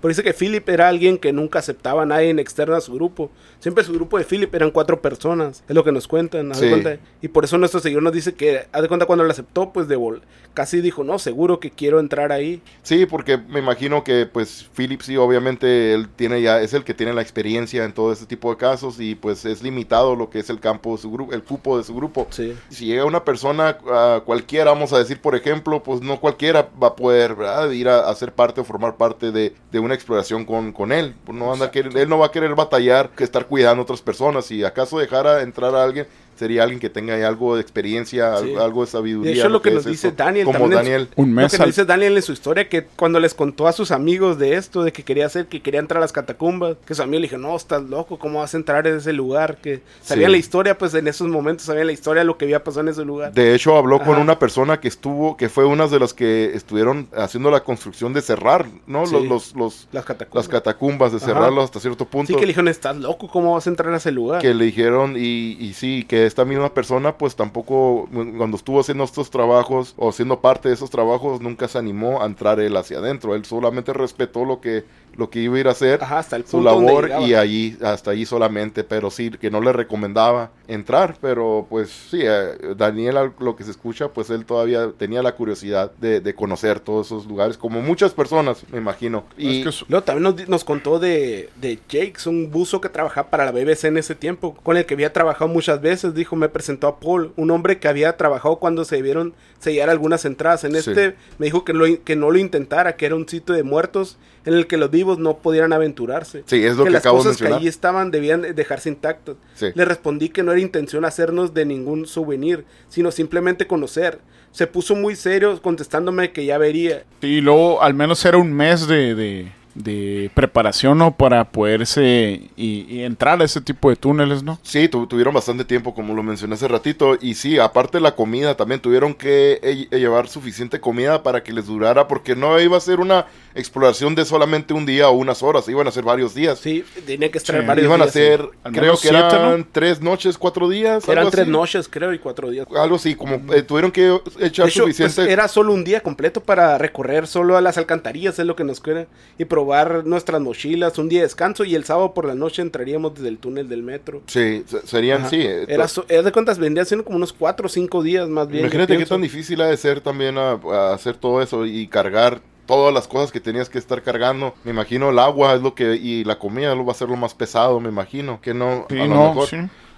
Por 0.00 0.10
dice 0.10 0.22
que 0.22 0.32
Philip 0.32 0.68
era 0.68 0.88
alguien 0.88 1.18
que 1.18 1.32
nunca 1.32 1.58
aceptaba 1.58 2.02
a 2.02 2.06
nadie 2.06 2.30
en 2.30 2.38
externo 2.38 2.74
a 2.74 2.80
su 2.80 2.94
grupo. 2.94 3.30
Siempre 3.60 3.84
su 3.84 3.92
grupo 3.92 4.18
de 4.18 4.24
Philip 4.24 4.54
eran 4.54 4.70
cuatro 4.70 5.00
personas. 5.00 5.62
Es 5.68 5.74
lo 5.74 5.84
que 5.84 5.92
nos 5.92 6.08
cuentan. 6.08 6.54
Sí. 6.54 6.68
cuenta. 6.68 6.98
Y 7.20 7.28
por 7.28 7.44
eso 7.44 7.58
nuestro 7.58 7.80
seguidor 7.80 8.02
nos 8.02 8.12
dice 8.12 8.34
que, 8.34 8.43
haz 8.72 8.82
de 8.82 8.88
cuenta, 8.88 9.06
cuando 9.06 9.24
lo 9.24 9.30
aceptó, 9.30 9.72
pues 9.72 9.88
de 9.88 9.96
vol 9.96 10.22
casi 10.54 10.80
dijo, 10.80 11.02
no, 11.02 11.18
seguro 11.18 11.58
que 11.58 11.72
quiero 11.72 11.98
entrar 11.98 12.30
ahí. 12.30 12.62
Sí, 12.84 13.06
porque 13.06 13.36
me 13.38 13.58
imagino 13.58 14.04
que 14.04 14.24
pues 14.24 14.70
Philip 14.72 15.00
sí, 15.00 15.16
obviamente 15.16 15.92
él 15.92 16.08
tiene 16.08 16.40
ya, 16.42 16.60
es 16.62 16.72
el 16.74 16.84
que 16.84 16.94
tiene 16.94 17.12
la 17.12 17.22
experiencia 17.22 17.84
en 17.84 17.92
todo 17.92 18.12
este 18.12 18.26
tipo 18.26 18.50
de 18.50 18.56
casos 18.56 19.00
y 19.00 19.16
pues 19.16 19.44
es 19.46 19.64
limitado 19.64 20.14
lo 20.14 20.30
que 20.30 20.38
es 20.38 20.50
el 20.50 20.60
campo 20.60 20.92
de 20.94 21.02
su 21.02 21.10
grupo, 21.10 21.32
el 21.34 21.42
cupo 21.42 21.76
de 21.76 21.82
su 21.82 21.92
grupo. 21.92 22.28
Sí. 22.30 22.56
Si 22.68 22.86
llega 22.86 23.04
una 23.04 23.24
persona 23.24 23.78
cualquiera, 24.24 24.70
vamos 24.70 24.92
a 24.92 24.98
decir 24.98 25.20
por 25.20 25.34
ejemplo, 25.34 25.82
pues 25.82 26.00
no 26.02 26.20
cualquiera 26.20 26.68
va 26.80 26.88
a 26.88 26.94
poder 26.96 27.34
¿verdad? 27.34 27.70
ir 27.72 27.88
a, 27.88 28.08
a 28.08 28.14
ser 28.14 28.32
parte 28.32 28.60
o 28.60 28.64
formar 28.64 28.96
parte 28.96 29.32
de, 29.32 29.54
de 29.72 29.78
una 29.80 29.94
exploración 29.94 30.44
con, 30.44 30.72
con 30.72 30.92
él. 30.92 31.16
No 31.26 31.52
anda 31.52 31.66
a 31.66 31.70
querer- 31.72 31.96
él 31.96 32.08
no 32.08 32.18
va 32.18 32.26
a 32.26 32.30
querer 32.30 32.54
batallar 32.54 33.10
que 33.10 33.24
estar 33.24 33.46
cuidando 33.46 33.80
a 33.80 33.84
otras 33.84 34.02
personas. 34.02 34.46
Si 34.46 34.62
acaso 34.62 35.00
dejara 35.00 35.42
entrar 35.42 35.74
a 35.74 35.82
alguien, 35.82 36.06
sería 36.36 36.62
alguien 36.62 36.80
que 36.80 36.90
tenga 36.90 37.14
algo 37.26 37.54
de 37.56 37.62
experiencia, 37.62 38.36
Sí. 38.38 38.54
algo 38.58 38.84
de 38.84 38.90
sabiduría. 38.90 39.32
De 39.32 39.38
hecho, 39.38 39.48
lo 39.48 39.62
que 39.62 39.70
nos 39.70 39.84
dice 39.84 40.08
esto. 40.08 40.22
Daniel 40.24 40.44
Como 40.46 40.68
Daniel. 40.68 41.08
Un 41.16 41.30
Lo 41.34 41.42
mes 41.42 41.52
que 41.52 41.58
nos 41.58 41.66
dice 41.68 41.84
Daniel 41.84 42.16
en 42.16 42.22
su 42.22 42.32
historia, 42.32 42.68
que 42.68 42.84
cuando 42.96 43.20
les 43.20 43.34
contó 43.34 43.66
a 43.68 43.72
sus 43.72 43.90
amigos 43.90 44.38
de 44.38 44.54
esto, 44.56 44.82
de 44.82 44.92
que 44.92 45.02
quería 45.02 45.26
hacer, 45.26 45.46
que 45.46 45.60
quería 45.62 45.80
entrar 45.80 45.98
a 45.98 46.00
las 46.00 46.12
catacumbas, 46.12 46.76
que 46.86 46.94
su 46.94 47.02
amigo 47.02 47.20
le 47.20 47.26
dijo, 47.28 47.38
no, 47.38 47.54
estás 47.56 47.82
loco, 47.84 48.18
¿cómo 48.18 48.40
vas 48.40 48.54
a 48.54 48.56
entrar 48.56 48.86
en 48.86 48.96
ese 48.96 49.12
lugar? 49.12 49.56
Que 49.58 49.82
sabían 50.02 50.28
Sí. 50.28 50.32
la 50.32 50.38
historia, 50.38 50.78
pues 50.78 50.94
en 50.94 51.06
esos 51.08 51.28
momentos 51.28 51.66
sabían 51.66 51.86
la 51.86 51.92
historia 51.92 52.20
de 52.22 52.26
lo 52.26 52.36
que 52.38 52.44
había 52.46 52.62
pasado 52.64 52.82
en 52.82 52.88
ese 52.88 53.04
lugar. 53.04 53.32
De 53.32 53.54
hecho, 53.54 53.76
habló 53.76 54.00
con 54.00 54.18
una 54.18 54.38
persona 54.38 54.80
que 54.80 54.88
estuvo, 54.88 55.36
que 55.36 55.48
fue 55.48 55.64
una 55.64 55.86
de 55.86 55.98
las 56.00 56.14
que 56.14 56.52
estuvieron 56.54 57.08
haciendo 57.16 57.50
la 57.50 57.60
construcción 57.60 58.12
de 58.12 58.20
cerrar, 58.22 58.66
¿no? 58.86 59.06
Sí. 59.06 59.12
Los, 59.14 59.24
los, 59.24 59.54
los- 59.54 59.88
las 59.92 60.04
catacumbas. 60.04 60.44
las 60.46 60.48
catacumbas, 60.48 61.12
de 61.12 61.18
Ajá. 61.18 61.26
cerrarlo 61.26 61.62
hasta 61.62 61.80
cierto 61.80 62.04
punto. 62.06 62.28
Sí, 62.28 62.34
que 62.34 62.40
le 62.42 62.48
dijeron, 62.48 62.68
estás 62.68 62.96
loco, 62.96 63.28
¿cómo 63.28 63.54
vas 63.54 63.66
a 63.66 63.70
entrar 63.70 63.92
a 63.92 63.96
ese 63.96 64.10
lugar? 64.12 64.40
que 64.40 64.54
le 64.54 64.64
dijeron 64.64 65.14
y, 65.16 65.56
y 65.60 65.74
sí, 65.74 66.04
que 66.08 66.23
esta 66.26 66.44
misma 66.44 66.74
persona 66.74 67.16
pues 67.16 67.36
tampoco 67.36 68.08
mm, 68.10 68.36
cuando 68.36 68.56
estuvo 68.56 68.80
haciendo 68.80 69.04
estos 69.04 69.30
trabajos 69.30 69.94
o 69.96 70.12
siendo 70.12 70.40
parte 70.40 70.68
de 70.68 70.74
esos 70.74 70.90
trabajos 70.90 71.40
nunca 71.40 71.68
se 71.68 71.78
animó 71.78 72.22
a 72.22 72.26
entrar 72.26 72.60
él 72.60 72.76
hacia 72.76 72.98
adentro, 72.98 73.34
él 73.34 73.44
solamente 73.44 73.92
respetó 73.92 74.44
lo 74.44 74.60
que 74.60 74.84
lo 75.16 75.30
que 75.30 75.40
iba 75.40 75.56
a 75.56 75.60
ir 75.60 75.68
a 75.68 75.72
hacer, 75.72 76.02
Ajá, 76.02 76.18
hasta 76.18 76.36
el 76.36 76.46
su 76.46 76.60
labor 76.62 77.10
y 77.26 77.34
allí, 77.34 77.76
hasta 77.82 78.10
allí 78.12 78.24
solamente, 78.26 78.84
pero 78.84 79.10
sí, 79.10 79.30
que 79.30 79.50
no 79.50 79.60
le 79.60 79.72
recomendaba 79.72 80.50
entrar, 80.68 81.16
pero 81.20 81.66
pues 81.68 81.90
sí, 82.10 82.20
eh, 82.22 82.74
Daniel, 82.76 83.32
lo 83.38 83.54
que 83.56 83.64
se 83.64 83.70
escucha, 83.70 84.08
pues 84.08 84.30
él 84.30 84.44
todavía 84.44 84.90
tenía 84.96 85.22
la 85.22 85.34
curiosidad 85.34 85.92
de, 86.00 86.20
de 86.20 86.34
conocer 86.34 86.80
todos 86.80 87.06
esos 87.06 87.26
lugares, 87.26 87.56
como 87.58 87.80
muchas 87.82 88.12
personas, 88.12 88.64
me 88.72 88.78
imagino. 88.78 89.24
Y 89.36 89.58
Es 89.60 89.64
que 89.66 89.72
su- 89.72 89.84
Luego 89.88 90.04
también 90.04 90.22
nos, 90.24 90.36
di- 90.36 90.44
nos 90.48 90.64
contó 90.64 90.98
de, 90.98 91.50
de 91.60 91.78
Jakes, 91.90 92.26
un 92.26 92.50
buzo 92.50 92.80
que 92.80 92.88
trabajaba 92.88 93.28
para 93.30 93.44
la 93.44 93.52
BBC 93.52 93.84
en 93.84 93.98
ese 93.98 94.14
tiempo, 94.14 94.54
con 94.62 94.76
el 94.76 94.86
que 94.86 94.94
había 94.94 95.12
trabajado 95.12 95.48
muchas 95.48 95.80
veces. 95.80 96.14
Dijo, 96.14 96.36
me 96.36 96.48
presentó 96.48 96.86
a 96.88 96.98
Paul, 97.00 97.32
un 97.36 97.50
hombre 97.50 97.78
que 97.78 97.88
había 97.88 98.16
trabajado 98.16 98.56
cuando 98.56 98.84
se 98.84 98.96
debieron 98.96 99.34
sellar 99.58 99.90
algunas 99.90 100.24
entradas. 100.24 100.64
En 100.64 100.72
Sí. 100.72 100.78
este 100.90 101.14
me 101.38 101.46
dijo 101.46 101.64
que, 101.64 101.72
lo 101.72 101.84
que 102.04 102.16
no 102.16 102.30
lo 102.30 102.38
intentara, 102.38 102.96
que 102.96 103.06
era 103.06 103.14
un 103.14 103.28
sitio 103.28 103.54
de 103.54 103.62
muertos 103.62 104.16
en 104.44 104.54
el 104.54 104.66
que 104.66 104.76
los 104.76 104.90
vivos 104.90 105.18
no 105.18 105.38
pudieran 105.38 105.72
aventurarse. 105.72 106.42
sí, 106.46 106.64
es 106.64 106.76
lo 106.76 106.84
que, 106.84 106.90
las 106.90 107.02
acabo 107.02 107.18
de 107.18 107.24
cosas 107.24 107.36
que 107.36 107.44
mencionar. 107.44 107.58
allí 107.60 107.68
estaban 107.68 108.10
debían 108.10 108.42
dejarse 108.54 108.88
intactas. 108.88 109.36
Sí. 109.54 109.66
Le 109.74 109.84
respondí 109.84 110.28
que 110.28 110.42
no 110.42 110.52
era 110.52 110.60
intención 110.60 111.04
hacernos 111.04 111.54
de 111.54 111.64
ningún 111.64 112.06
souvenir, 112.06 112.64
sino 112.88 113.10
simplemente 113.10 113.66
conocer. 113.66 114.18
Se 114.52 114.66
puso 114.66 114.94
muy 114.94 115.16
serio 115.16 115.60
contestándome 115.60 116.32
que 116.32 116.44
ya 116.44 116.58
vería. 116.58 117.04
Y 117.20 117.40
luego 117.40 117.82
al 117.82 117.94
menos 117.94 118.24
era 118.24 118.38
un 118.38 118.52
mes 118.52 118.86
de, 118.86 119.14
de, 119.14 119.52
de 119.74 120.30
preparación, 120.34 120.98
¿no? 120.98 121.16
Para 121.16 121.44
poderse 121.50 122.42
y, 122.56 122.86
y 122.88 123.02
entrar 123.02 123.40
a 123.40 123.44
ese 123.44 123.60
tipo 123.60 123.90
de 123.90 123.96
túneles, 123.96 124.42
¿no? 124.42 124.58
Sí, 124.62 124.88
tu- 124.88 125.06
tuvieron 125.06 125.34
bastante 125.34 125.64
tiempo, 125.64 125.94
como 125.94 126.14
lo 126.14 126.22
mencioné 126.22 126.54
hace 126.54 126.68
ratito. 126.68 127.18
Y 127.20 127.34
sí, 127.34 127.58
aparte 127.58 127.98
de 127.98 128.02
la 128.02 128.14
comida, 128.14 128.56
también 128.56 128.80
tuvieron 128.80 129.14
que 129.14 129.58
eh, 129.62 129.88
llevar 129.98 130.28
suficiente 130.28 130.80
comida 130.80 131.22
para 131.22 131.42
que 131.42 131.52
les 131.52 131.66
durara, 131.66 132.06
porque 132.08 132.36
no 132.36 132.58
iba 132.60 132.76
a 132.76 132.80
ser 132.80 133.00
una 133.00 133.26
exploración 133.54 134.14
de 134.14 134.24
solamente 134.24 134.74
un 134.74 134.86
día 134.86 135.08
o 135.08 135.12
unas 135.12 135.42
horas, 135.42 135.68
iban 135.68 135.86
a 135.86 135.90
ser 135.90 136.04
varios 136.04 136.34
días. 136.34 136.58
Sí, 136.58 136.84
tenía 137.06 137.30
que 137.30 137.38
estar 137.38 137.60
Sí, 137.60 137.66
varios 137.66 137.86
iban 137.86 138.00
a 138.00 138.04
días, 138.04 138.12
ser, 138.14 138.48
creo 138.72 138.92
que 138.94 139.08
siete, 139.08 139.16
eran 139.18 139.58
¿no? 139.60 139.66
tres 139.72 140.00
noches, 140.00 140.38
cuatro 140.38 140.68
días. 140.68 141.08
Eran 141.08 141.18
algo 141.18 141.30
tres 141.32 141.42
así. 141.42 141.50
noches, 141.50 141.88
creo, 141.88 142.12
y 142.12 142.18
cuatro 142.18 142.50
días. 142.50 142.66
Algo 142.76 142.96
así, 142.96 143.14
como 143.16 143.52
eh, 143.52 143.62
tuvieron 143.62 143.90
que 143.92 144.20
echar 144.40 144.66
De 144.66 144.70
hecho, 144.70 144.84
pues, 144.84 144.96
suficiente. 144.96 145.32
era 145.32 145.48
solo 145.48 145.72
un 145.72 145.84
día 145.84 146.00
completo 146.00 146.40
para 146.42 146.78
recorrer 146.78 147.26
solo 147.26 147.56
a 147.56 147.60
las 147.60 147.76
alcantarillas, 147.78 148.38
es 148.38 148.46
lo 148.46 148.54
que 148.56 148.64
nos 148.64 148.80
queda, 148.80 149.06
y 149.38 149.44
probar 149.44 149.63
nuestras 150.04 150.40
mochilas, 150.40 150.98
un 150.98 151.08
día 151.08 151.20
de 151.20 151.26
descanso, 151.26 151.64
y 151.64 151.74
el 151.74 151.84
sábado 151.84 152.14
por 152.14 152.24
la 152.26 152.34
noche 152.34 152.62
entraríamos 152.62 153.14
desde 153.14 153.28
el 153.28 153.38
túnel 153.38 153.68
del 153.68 153.82
metro. 153.82 154.22
Sí, 154.26 154.62
se- 154.66 154.86
serían, 154.86 155.20
Ajá. 155.22 155.30
sí. 155.30 155.40
eh, 155.40 155.64
Era, 155.68 155.84
to- 155.84 155.88
so- 155.88 156.06
era 156.08 156.22
de 156.22 156.32
cuentas, 156.32 156.58
vendría 156.58 156.84
siendo 156.84 157.04
como 157.04 157.16
unos 157.16 157.32
cuatro 157.32 157.66
o 157.66 157.68
cinco 157.68 158.02
días 158.02 158.28
más 158.28 158.48
bien. 158.48 158.64
Imagínate 158.64 158.96
qué 158.98 159.06
tan 159.06 159.22
difícil 159.22 159.60
ha 159.60 159.66
de 159.66 159.76
ser 159.76 160.00
también 160.00 160.38
a, 160.38 160.52
a 160.52 160.94
hacer 160.94 161.16
todo 161.16 161.40
eso 161.42 161.66
y 161.66 161.86
cargar 161.88 162.40
todas 162.66 162.94
las 162.94 163.06
cosas 163.06 163.30
que 163.30 163.40
tenías 163.40 163.68
que 163.68 163.78
estar 163.78 164.02
cargando. 164.02 164.54
Me 164.64 164.70
imagino 164.70 165.10
el 165.10 165.18
agua 165.18 165.54
es 165.54 165.60
lo 165.60 165.74
que 165.74 165.96
y 165.96 166.24
la 166.24 166.38
comida 166.38 166.74
lo 166.74 166.84
va 166.86 166.92
a 166.92 166.94
ser 166.94 167.08
lo 167.08 167.16
más 167.16 167.34
pesado, 167.34 167.78
me 167.80 167.90
imagino. 167.90 168.40
Que 168.40 168.54
no, 168.54 168.86
Sí, 168.88 168.98
a 168.98 169.06
lo 169.06 169.14
no, 169.14 169.28
mejor. 169.28 169.48
sí. 169.48 169.56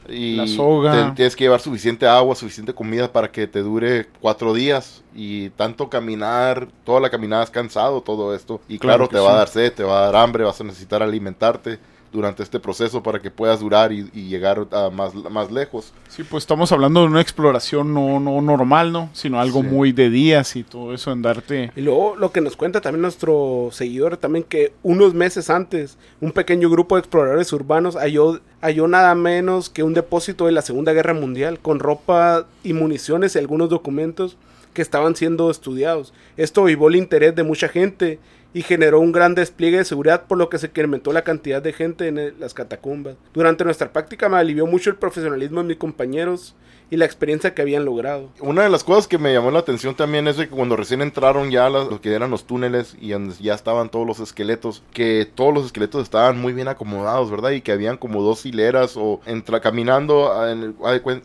Y 0.08 0.36
La 0.36 0.46
soga. 0.46 0.92
te- 1.10 1.16
tienes 1.16 1.36
que 1.36 1.44
llevar 1.44 1.60
suficiente 1.60 2.06
agua, 2.06 2.34
suficiente 2.34 2.72
comida 2.74 3.12
para 3.12 3.30
que 3.30 3.46
te 3.46 3.60
dure 3.62 4.06
cuatro 4.20 4.54
días. 4.54 5.02
Y 5.14 5.50
tanto 5.50 5.88
caminar, 5.88 6.68
toda 6.84 7.00
la 7.00 7.10
caminada 7.10 7.42
es 7.44 7.50
cansado, 7.50 8.00
todo 8.02 8.34
esto. 8.34 8.60
Y 8.68 8.78
Claro 8.78 9.08
te 9.08 9.18
va 9.18 9.32
a 9.32 9.36
dar 9.36 9.48
sed, 9.48 9.72
te 9.72 9.82
va 9.84 9.98
a 10.00 10.10
dar 10.10 10.16
hambre, 10.16 10.44
vas 10.44 10.60
a 10.60 10.64
necesitar 10.64 11.02
alimentarte 11.02 11.78
durante 12.16 12.42
este 12.42 12.58
proceso 12.58 13.02
para 13.02 13.20
que 13.20 13.30
puedas 13.30 13.60
durar 13.60 13.92
y, 13.92 14.10
y 14.12 14.28
llegar 14.28 14.66
a 14.72 14.90
más, 14.90 15.14
más 15.14 15.52
lejos. 15.52 15.92
Sí, 16.08 16.24
pues 16.24 16.42
estamos 16.42 16.72
hablando 16.72 17.00
de 17.02 17.06
una 17.06 17.20
exploración 17.20 17.94
no, 17.94 18.18
no 18.18 18.40
normal, 18.40 18.90
¿no? 18.92 19.10
Sino 19.12 19.38
algo 19.40 19.60
Sí. 19.62 19.68
muy 19.68 19.92
de 19.92 20.10
días 20.10 20.56
y 20.56 20.64
todo 20.64 20.92
eso, 20.94 21.10
andarte... 21.10 21.70
Y 21.76 21.82
luego 21.82 22.16
lo 22.16 22.32
que 22.32 22.40
nos 22.40 22.56
cuenta 22.56 22.80
también 22.80 23.02
nuestro 23.02 23.68
seguidor, 23.70 24.16
también 24.16 24.44
que 24.44 24.72
unos 24.82 25.14
meses 25.14 25.50
antes, 25.50 25.98
un 26.20 26.32
pequeño 26.32 26.68
grupo 26.70 26.96
de 26.96 27.00
exploradores 27.00 27.52
urbanos 27.52 27.94
halló, 27.96 28.40
halló 28.60 28.88
nada 28.88 29.14
menos 29.14 29.70
que 29.70 29.82
un 29.82 29.94
depósito 29.94 30.46
de 30.46 30.52
la 30.52 30.62
Segunda 30.62 30.92
Guerra 30.92 31.14
Mundial 31.14 31.60
con 31.60 31.78
ropa 31.78 32.46
y 32.64 32.72
municiones 32.72 33.34
y 33.34 33.38
algunos 33.38 33.68
documentos 33.68 34.36
que 34.72 34.82
estaban 34.82 35.16
siendo 35.16 35.50
estudiados. 35.50 36.12
Esto 36.36 36.62
avivó 36.62 36.88
el 36.88 36.96
interés 36.96 37.34
de 37.34 37.42
mucha 37.42 37.68
gente 37.68 38.18
y 38.56 38.62
generó 38.62 39.00
un 39.00 39.12
gran 39.12 39.34
despliegue 39.34 39.76
de 39.76 39.84
seguridad 39.84 40.22
por 40.26 40.38
lo 40.38 40.48
que 40.48 40.56
se 40.58 40.68
incrementó 40.68 41.12
la 41.12 41.24
cantidad 41.24 41.60
de 41.60 41.74
gente 41.74 42.08
en 42.08 42.40
las 42.40 42.54
catacumbas. 42.54 43.16
Durante 43.34 43.64
nuestra 43.64 43.92
práctica 43.92 44.30
me 44.30 44.38
alivió 44.38 44.66
mucho 44.66 44.88
el 44.88 44.96
profesionalismo 44.96 45.60
de 45.60 45.68
mis 45.68 45.76
compañeros 45.76 46.54
y 46.88 46.96
la 46.96 47.04
experiencia 47.04 47.52
que 47.52 47.62
habían 47.62 47.84
logrado. 47.84 48.28
Una 48.38 48.62
de 48.62 48.68
las 48.70 48.84
cosas 48.84 49.08
que 49.08 49.18
me 49.18 49.32
llamó 49.32 49.50
la 49.50 49.58
atención 49.58 49.96
también 49.96 50.28
es 50.28 50.36
de 50.36 50.48
que 50.48 50.54
cuando 50.54 50.76
recién 50.76 51.02
entraron 51.02 51.50
ya 51.50 51.68
las- 51.68 51.88
lo 51.88 52.00
que 52.00 52.14
eran 52.14 52.30
los 52.30 52.46
túneles 52.46 52.96
y 53.00 53.08
ya 53.42 53.54
estaban 53.54 53.88
todos 53.88 54.06
los 54.06 54.20
esqueletos, 54.20 54.84
que 54.92 55.28
todos 55.34 55.52
los 55.52 55.66
esqueletos 55.66 56.04
estaban 56.04 56.40
muy 56.40 56.52
bien 56.52 56.68
acomodados, 56.68 57.28
¿verdad? 57.28 57.50
Y 57.50 57.60
que 57.60 57.72
habían 57.72 57.96
como 57.96 58.22
dos 58.22 58.46
hileras 58.46 58.96
o 58.96 59.20
entra, 59.26 59.58
caminando, 59.60 60.30
en- 60.48 60.76